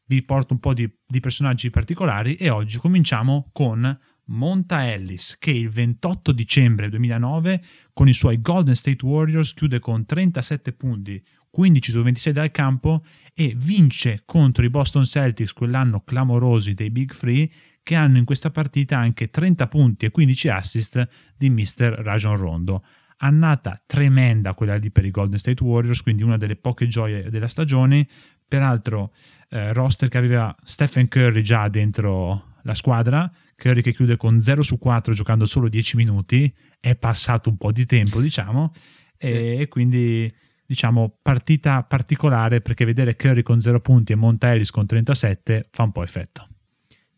Vi 0.06 0.22
porto 0.22 0.54
un 0.54 0.60
po' 0.60 0.72
di, 0.72 0.90
di 1.06 1.20
personaggi 1.20 1.68
particolari 1.68 2.36
e 2.36 2.48
oggi 2.48 2.78
cominciamo 2.78 3.50
con 3.52 3.98
Monta 4.30 4.90
Ellis 4.90 5.36
che 5.38 5.50
il 5.50 5.68
28 5.68 6.32
dicembre 6.32 6.88
2009 6.88 7.62
con 7.92 8.08
i 8.08 8.14
suoi 8.14 8.40
Golden 8.40 8.74
State 8.74 9.04
Warriors 9.04 9.52
chiude 9.52 9.78
con 9.78 10.06
37 10.06 10.72
punti, 10.72 11.22
15 11.50 11.90
su 11.90 12.02
26 12.02 12.32
dal 12.32 12.50
campo 12.50 13.04
e 13.40 13.54
vince 13.56 14.20
contro 14.26 14.66
i 14.66 14.68
Boston 14.68 15.06
Celtics 15.06 15.54
quell'anno 15.54 16.02
clamorosi 16.02 16.74
dei 16.74 16.90
Big 16.90 17.14
Free 17.14 17.50
che 17.82 17.94
hanno 17.94 18.18
in 18.18 18.26
questa 18.26 18.50
partita 18.50 18.98
anche 18.98 19.30
30 19.30 19.66
punti 19.66 20.04
e 20.04 20.10
15 20.10 20.48
assist 20.50 21.08
di 21.38 21.48
Mr. 21.48 22.02
Rajon 22.02 22.36
Rondo. 22.36 22.84
Annata 23.16 23.82
tremenda 23.86 24.52
quella 24.52 24.76
lì 24.76 24.90
per 24.90 25.06
i 25.06 25.10
Golden 25.10 25.38
State 25.38 25.64
Warriors, 25.64 26.02
quindi 26.02 26.22
una 26.22 26.36
delle 26.36 26.54
poche 26.54 26.86
gioie 26.86 27.30
della 27.30 27.48
stagione. 27.48 28.06
Peraltro, 28.46 29.14
eh, 29.48 29.72
roster 29.72 30.10
che 30.10 30.18
aveva 30.18 30.54
Stephen 30.62 31.08
Curry 31.08 31.40
già 31.40 31.66
dentro 31.68 32.56
la 32.64 32.74
squadra, 32.74 33.32
Curry 33.56 33.80
che 33.80 33.94
chiude 33.94 34.18
con 34.18 34.42
0 34.42 34.60
su 34.60 34.78
4 34.78 35.14
giocando 35.14 35.46
solo 35.46 35.70
10 35.70 35.96
minuti, 35.96 36.54
è 36.78 36.94
passato 36.94 37.48
un 37.48 37.56
po' 37.56 37.72
di 37.72 37.86
tempo, 37.86 38.20
diciamo, 38.20 38.70
e, 39.16 39.60
e 39.60 39.68
quindi 39.68 40.30
diciamo 40.70 41.18
partita 41.20 41.82
particolare 41.82 42.60
perché 42.60 42.84
vedere 42.84 43.16
Curry 43.16 43.42
con 43.42 43.60
0 43.60 43.80
punti 43.80 44.12
e 44.12 44.14
Monta 44.14 44.52
Ellis 44.52 44.70
con 44.70 44.86
37 44.86 45.66
fa 45.72 45.82
un 45.82 45.90
po' 45.90 46.04
effetto. 46.04 46.46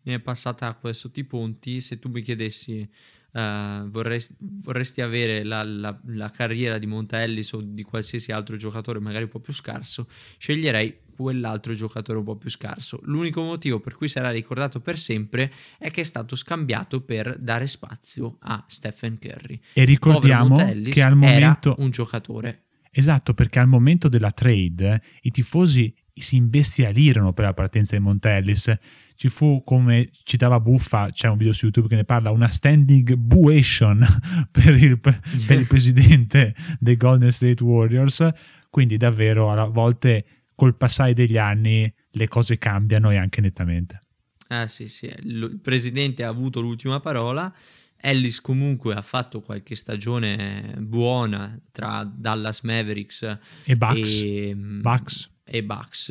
Ne 0.04 0.14
è 0.14 0.20
passata 0.20 0.68
acqua 0.68 0.90
sotto 0.94 1.20
i 1.20 1.24
ponti, 1.24 1.82
se 1.82 1.98
tu 1.98 2.08
mi 2.08 2.22
chiedessi 2.22 2.88
eh, 3.30 3.82
vorresti, 3.88 4.34
vorresti 4.38 5.02
avere 5.02 5.44
la, 5.44 5.62
la- 5.64 6.00
la 6.06 6.30
carriera 6.30 6.78
di 6.78 6.86
Monta 6.86 7.22
Ellis 7.22 7.52
o 7.52 7.60
di 7.62 7.82
qualsiasi 7.82 8.32
altro 8.32 8.56
giocatore 8.56 9.00
magari 9.00 9.24
un 9.24 9.30
po' 9.30 9.40
più 9.40 9.52
scarso, 9.52 10.08
sceglierei 10.38 11.00
quell'altro 11.14 11.74
giocatore 11.74 12.20
un 12.20 12.24
po' 12.24 12.36
più 12.36 12.48
scarso. 12.48 13.00
L'unico 13.02 13.42
motivo 13.42 13.80
per 13.80 13.94
cui 13.94 14.08
sarà 14.08 14.30
ricordato 14.30 14.80
per 14.80 14.96
sempre 14.96 15.52
è 15.76 15.90
che 15.90 16.00
è 16.00 16.04
stato 16.04 16.36
scambiato 16.36 17.02
per 17.02 17.36
dare 17.38 17.66
spazio 17.66 18.38
a 18.40 18.64
Stephen 18.66 19.18
Curry. 19.18 19.60
E 19.74 19.84
ricordiamo 19.84 20.56
che 20.56 21.02
al 21.02 21.12
era 21.12 21.14
momento 21.14 21.74
un 21.80 21.90
giocatore 21.90 22.62
Esatto, 22.94 23.32
perché 23.32 23.58
al 23.58 23.68
momento 23.68 24.08
della 24.08 24.32
trade 24.32 25.02
i 25.22 25.30
tifosi 25.30 25.94
si 26.14 26.36
imbestialirono 26.36 27.32
per 27.32 27.46
la 27.46 27.54
partenza 27.54 27.96
di 27.96 28.02
Montellis. 28.02 28.70
Ci 29.14 29.28
fu, 29.28 29.62
come 29.64 30.10
citava 30.24 30.60
Buffa, 30.60 31.08
c'è 31.10 31.28
un 31.28 31.38
video 31.38 31.54
su 31.54 31.64
YouTube 31.64 31.88
che 31.88 31.96
ne 31.96 32.04
parla, 32.04 32.30
una 32.30 32.48
standing 32.48 33.14
buation 33.14 34.04
per 34.50 34.76
il, 34.76 34.98
per 35.00 35.58
il 35.58 35.66
presidente 35.66 36.54
dei 36.78 36.96
Golden 36.96 37.32
State 37.32 37.64
Warriors. 37.64 38.28
Quindi 38.68 38.98
davvero 38.98 39.50
a 39.50 39.64
volte 39.64 40.24
col 40.54 40.76
passare 40.76 41.14
degli 41.14 41.38
anni 41.38 41.92
le 42.10 42.28
cose 42.28 42.58
cambiano 42.58 43.10
e 43.10 43.16
anche 43.16 43.40
nettamente. 43.40 44.00
Eh 44.48 44.68
sì, 44.68 44.86
sì, 44.88 45.06
il 45.06 45.60
presidente 45.62 46.24
ha 46.24 46.28
avuto 46.28 46.60
l'ultima 46.60 47.00
parola. 47.00 47.52
Ellis 48.04 48.40
comunque 48.40 48.94
ha 48.94 49.02
fatto 49.02 49.40
qualche 49.42 49.76
stagione 49.76 50.74
buona 50.78 51.56
tra 51.70 52.02
Dallas 52.04 52.62
Mavericks 52.62 53.38
E 53.64 53.76
Bucks, 53.76 54.20
e, 54.22 54.54
Bucks. 54.56 55.30
e 55.44 55.62
Bucks. 55.62 56.08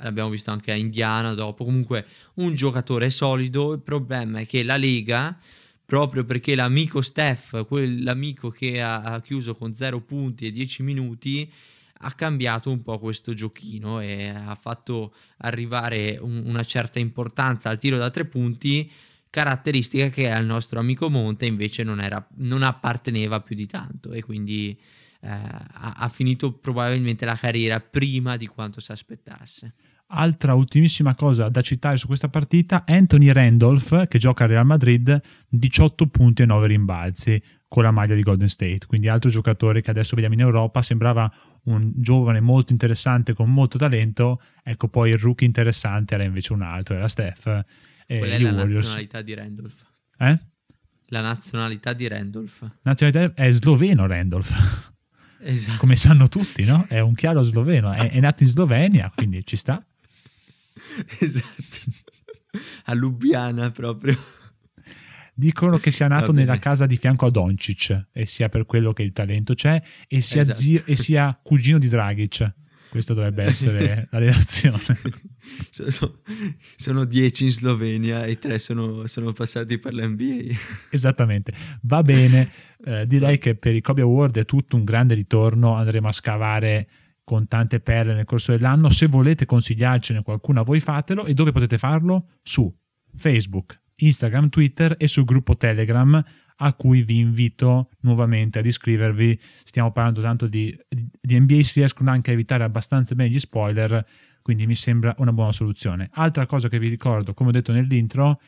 L'abbiamo 0.00 0.30
visto 0.30 0.50
anche 0.50 0.72
a 0.72 0.74
Indiana 0.74 1.34
dopo. 1.34 1.64
Comunque 1.64 2.06
un 2.34 2.54
giocatore 2.54 3.10
solido. 3.10 3.72
Il 3.74 3.80
problema 3.80 4.40
è 4.40 4.46
che 4.46 4.62
la 4.62 4.76
Lega, 4.78 5.38
proprio 5.84 6.24
perché 6.24 6.54
l'amico 6.54 7.00
Steph, 7.02 7.66
quell'amico 7.66 8.48
che 8.50 8.80
ha, 8.82 9.02
ha 9.02 9.20
chiuso 9.20 9.54
con 9.54 9.74
0 9.74 10.00
punti 10.00 10.46
e 10.46 10.50
10 10.52 10.82
minuti, 10.82 11.50
ha 12.06 12.12
cambiato 12.12 12.70
un 12.70 12.82
po' 12.82 12.98
questo 12.98 13.34
giochino 13.34 14.00
e 14.00 14.28
ha 14.28 14.54
fatto 14.60 15.14
arrivare 15.38 16.18
un- 16.20 16.42
una 16.46 16.62
certa 16.64 16.98
importanza 16.98 17.68
al 17.70 17.78
tiro 17.78 17.96
da 17.98 18.10
tre 18.10 18.24
punti, 18.26 18.90
caratteristica 19.34 20.10
che 20.10 20.30
al 20.30 20.44
nostro 20.44 20.78
amico 20.78 21.10
Monte 21.10 21.44
invece 21.44 21.82
non, 21.82 22.00
era, 22.00 22.24
non 22.36 22.62
apparteneva 22.62 23.40
più 23.40 23.56
di 23.56 23.66
tanto 23.66 24.12
e 24.12 24.22
quindi 24.22 24.78
eh, 25.20 25.28
ha, 25.28 25.94
ha 25.96 26.08
finito 26.08 26.52
probabilmente 26.52 27.24
la 27.24 27.34
carriera 27.34 27.80
prima 27.80 28.36
di 28.36 28.46
quanto 28.46 28.78
si 28.78 28.92
aspettasse. 28.92 29.74
Altra 30.06 30.54
ultimissima 30.54 31.16
cosa 31.16 31.48
da 31.48 31.62
citare 31.62 31.96
su 31.96 32.06
questa 32.06 32.28
partita, 32.28 32.84
Anthony 32.86 33.32
Randolph, 33.32 34.06
che 34.06 34.18
gioca 34.18 34.44
al 34.44 34.50
Real 34.50 34.66
Madrid, 34.66 35.20
18 35.48 36.06
punti 36.06 36.42
e 36.42 36.46
9 36.46 36.68
rimbalzi 36.68 37.42
con 37.66 37.82
la 37.82 37.90
maglia 37.90 38.14
di 38.14 38.22
Golden 38.22 38.48
State, 38.48 38.86
quindi 38.86 39.08
altro 39.08 39.30
giocatore 39.30 39.82
che 39.82 39.90
adesso 39.90 40.14
vediamo 40.14 40.36
in 40.36 40.42
Europa, 40.42 40.80
sembrava 40.80 41.28
un 41.64 41.90
giovane 41.96 42.38
molto 42.38 42.70
interessante 42.70 43.32
con 43.32 43.52
molto 43.52 43.78
talento, 43.78 44.40
ecco 44.62 44.86
poi 44.86 45.10
il 45.10 45.18
rookie 45.18 45.44
interessante 45.44 46.14
era 46.14 46.22
invece 46.22 46.52
un 46.52 46.62
altro, 46.62 46.94
era 46.94 47.08
Steph. 47.08 47.64
E 48.06 48.18
Quella 48.18 48.34
è 48.34 48.38
la 48.38 48.50
Warriors. 48.52 48.76
nazionalità 48.76 49.22
di 49.22 49.34
Randolph. 49.34 49.86
Eh? 50.18 50.38
La 51.08 51.20
nazionalità 51.20 51.92
di 51.92 52.08
Randolph. 52.08 52.70
Nazionalità 52.82 53.42
è 53.42 53.50
sloveno 53.50 54.06
Randolph, 54.06 54.92
Esatto. 55.40 55.78
come 55.78 55.96
sanno 55.96 56.28
tutti, 56.28 56.64
no? 56.64 56.86
È 56.88 56.98
un 57.00 57.14
chiaro 57.14 57.42
sloveno, 57.42 57.92
è, 57.92 58.10
è 58.10 58.20
nato 58.20 58.42
in 58.42 58.48
Slovenia, 58.48 59.12
quindi 59.14 59.44
ci 59.46 59.56
sta. 59.56 59.84
esatto. 61.20 61.92
A 62.84 62.94
Lubiana 62.94 63.70
proprio. 63.70 64.16
Dicono 65.36 65.78
che 65.78 65.90
sia 65.90 66.06
nato 66.06 66.30
nella 66.32 66.58
casa 66.60 66.86
di 66.86 66.96
fianco 66.96 67.26
a 67.26 67.30
Doncic 67.30 68.06
e 68.12 68.24
sia 68.24 68.48
per 68.48 68.66
quello 68.66 68.92
che 68.92 69.02
il 69.02 69.12
talento 69.12 69.54
c'è 69.54 69.82
e 70.06 70.20
sia, 70.20 70.42
Esatto. 70.42 70.58
zio- 70.60 70.82
e 70.84 70.94
sia 70.94 71.36
cugino 71.42 71.78
di 71.78 71.88
Dragic. 71.88 72.54
Questa 72.94 73.12
dovrebbe 73.12 73.42
essere 73.42 74.06
la 74.12 74.18
relazione. 74.20 74.78
So- 75.68 75.90
so- 75.90 76.20
Sono 76.76 77.04
10 77.04 77.44
in 77.46 77.50
Slovenia 77.50 78.24
e 78.24 78.38
3 78.38 78.56
sono, 78.60 79.04
sono 79.08 79.32
passati 79.32 79.78
per 79.80 79.94
l'NBA. 79.94 80.54
Esattamente. 80.90 81.52
Va 81.82 82.04
bene. 82.04 82.48
Eh, 82.84 83.04
direi 83.08 83.38
che 83.38 83.56
per 83.56 83.74
i 83.74 83.80
Kobe 83.80 84.02
Award 84.02 84.38
è 84.38 84.44
tutto 84.44 84.76
un 84.76 84.84
grande 84.84 85.14
ritorno. 85.14 85.74
Andremo 85.74 86.06
a 86.06 86.12
scavare 86.12 86.88
con 87.24 87.48
tante 87.48 87.80
perle 87.80 88.14
nel 88.14 88.26
corso 88.26 88.52
dell'anno. 88.52 88.88
Se 88.90 89.08
volete 89.08 89.44
consigliarcene 89.44 90.22
qualcuna, 90.22 90.62
voi 90.62 90.78
fatelo. 90.78 91.24
E 91.24 91.34
dove 91.34 91.50
potete 91.50 91.78
farlo? 91.78 92.28
Su 92.44 92.72
Facebook, 93.16 93.76
Instagram, 93.96 94.50
Twitter 94.50 94.94
e 94.96 95.08
sul 95.08 95.24
gruppo 95.24 95.56
Telegram 95.56 96.24
a 96.56 96.72
cui 96.74 97.02
vi 97.02 97.18
invito 97.18 97.90
nuovamente 98.00 98.58
ad 98.58 98.66
iscrivervi. 98.66 99.38
Stiamo 99.64 99.92
parlando 99.92 100.20
tanto 100.20 100.46
di, 100.46 100.76
di 100.88 101.38
NBA, 101.38 101.62
si 101.62 101.78
riescono 101.80 102.10
anche 102.10 102.30
a 102.30 102.34
evitare 102.34 102.64
abbastanza 102.64 103.14
bene 103.14 103.30
gli 103.30 103.38
spoiler, 103.38 104.04
quindi 104.42 104.66
mi 104.66 104.74
sembra 104.74 105.14
una 105.18 105.32
buona 105.32 105.52
soluzione. 105.52 106.08
Altra 106.12 106.46
cosa 106.46 106.68
che 106.68 106.78
vi 106.78 106.88
ricordo, 106.88 107.34
come 107.34 107.50
ho 107.50 107.52
detto 107.52 107.72
nell'intro, 107.72 108.40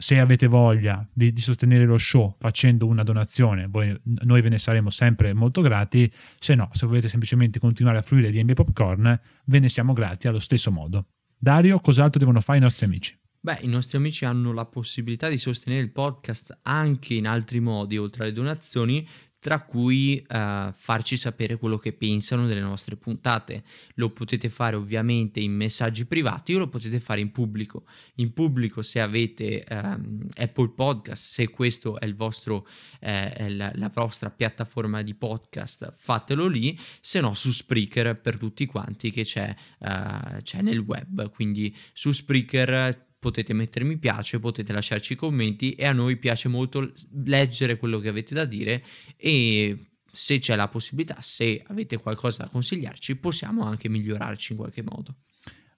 se 0.00 0.18
avete 0.18 0.46
voglia 0.46 1.06
di, 1.12 1.30
di 1.30 1.40
sostenere 1.42 1.84
lo 1.84 1.98
show 1.98 2.34
facendo 2.38 2.86
una 2.86 3.02
donazione, 3.02 3.66
voi- 3.68 3.94
noi 4.02 4.40
ve 4.40 4.48
ne 4.48 4.58
saremo 4.58 4.88
sempre 4.88 5.34
molto 5.34 5.60
grati. 5.60 6.10
Se 6.38 6.54
no, 6.54 6.70
se 6.72 6.86
volete 6.86 7.08
semplicemente 7.08 7.58
continuare 7.58 7.98
a 7.98 8.02
fruire 8.02 8.30
di 8.30 8.42
NBA 8.42 8.54
Popcorn, 8.54 9.20
ve 9.44 9.58
ne 9.58 9.68
siamo 9.68 9.92
grati 9.92 10.26
allo 10.26 10.38
stesso 10.38 10.70
modo. 10.70 11.08
Dario, 11.36 11.78
cos'altro 11.80 12.18
devono 12.18 12.40
fare 12.40 12.58
i 12.58 12.62
nostri 12.62 12.86
amici? 12.86 13.19
Beh, 13.42 13.60
i 13.62 13.68
nostri 13.68 13.96
amici 13.96 14.26
hanno 14.26 14.52
la 14.52 14.66
possibilità 14.66 15.30
di 15.30 15.38
sostenere 15.38 15.80
il 15.80 15.90
podcast 15.90 16.58
anche 16.62 17.14
in 17.14 17.26
altri 17.26 17.58
modi, 17.58 17.96
oltre 17.96 18.24
alle 18.24 18.34
donazioni, 18.34 19.08
tra 19.38 19.62
cui 19.62 20.22
uh, 20.28 20.70
farci 20.72 21.16
sapere 21.16 21.56
quello 21.56 21.78
che 21.78 21.94
pensano 21.94 22.46
delle 22.46 22.60
nostre 22.60 22.96
puntate. 22.96 23.64
Lo 23.94 24.10
potete 24.10 24.50
fare 24.50 24.76
ovviamente 24.76 25.40
in 25.40 25.52
messaggi 25.52 26.04
privati 26.04 26.54
o 26.54 26.58
lo 26.58 26.68
potete 26.68 27.00
fare 27.00 27.22
in 27.22 27.32
pubblico. 27.32 27.86
In 28.16 28.34
pubblico 28.34 28.82
se 28.82 29.00
avete 29.00 29.64
um, 29.70 30.26
Apple 30.34 30.72
Podcast, 30.74 31.32
se 31.32 31.48
questo 31.48 31.98
è 31.98 32.12
vostro 32.12 32.68
eh, 33.00 33.32
è 33.32 33.48
la, 33.48 33.72
la, 33.76 33.90
vostra 33.94 34.30
piattaforma 34.30 35.00
di 35.00 35.14
podcast, 35.14 35.90
fatelo 35.96 36.46
lì, 36.46 36.78
se 37.00 37.20
no 37.20 37.32
su 37.32 37.50
Spreaker 37.50 38.20
per 38.20 38.36
tutti 38.36 38.66
quanti 38.66 39.10
che 39.10 39.24
c'è, 39.24 39.56
uh, 39.78 40.42
c'è 40.42 40.60
nel 40.60 40.80
web. 40.80 41.30
Quindi 41.30 41.74
su 41.94 42.12
Spreaker 42.12 43.08
potete 43.20 43.52
mettere 43.52 43.84
mi 43.84 43.98
piace, 43.98 44.40
potete 44.40 44.72
lasciarci 44.72 45.14
commenti 45.14 45.74
e 45.74 45.86
a 45.86 45.92
noi 45.92 46.16
piace 46.16 46.48
molto 46.48 46.92
leggere 47.24 47.76
quello 47.76 48.00
che 48.00 48.08
avete 48.08 48.34
da 48.34 48.46
dire 48.46 48.82
e 49.16 49.90
se 50.10 50.38
c'è 50.38 50.56
la 50.56 50.66
possibilità, 50.66 51.18
se 51.20 51.62
avete 51.68 51.98
qualcosa 51.98 52.44
da 52.44 52.48
consigliarci, 52.48 53.16
possiamo 53.16 53.64
anche 53.64 53.88
migliorarci 53.88 54.52
in 54.52 54.58
qualche 54.58 54.82
modo. 54.82 55.16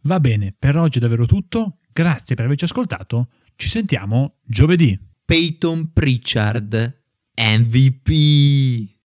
Va 0.02 0.20
bene, 0.20 0.54
per 0.58 0.76
oggi 0.76 0.98
è 0.98 1.00
davvero 1.00 1.26
tutto. 1.26 1.78
Grazie 1.92 2.34
per 2.34 2.46
averci 2.46 2.64
ascoltato. 2.64 3.28
Ci 3.56 3.68
sentiamo 3.68 4.38
giovedì. 4.44 4.98
Peyton 5.24 5.92
Pritchard, 5.92 7.02
MVP. 7.36 9.00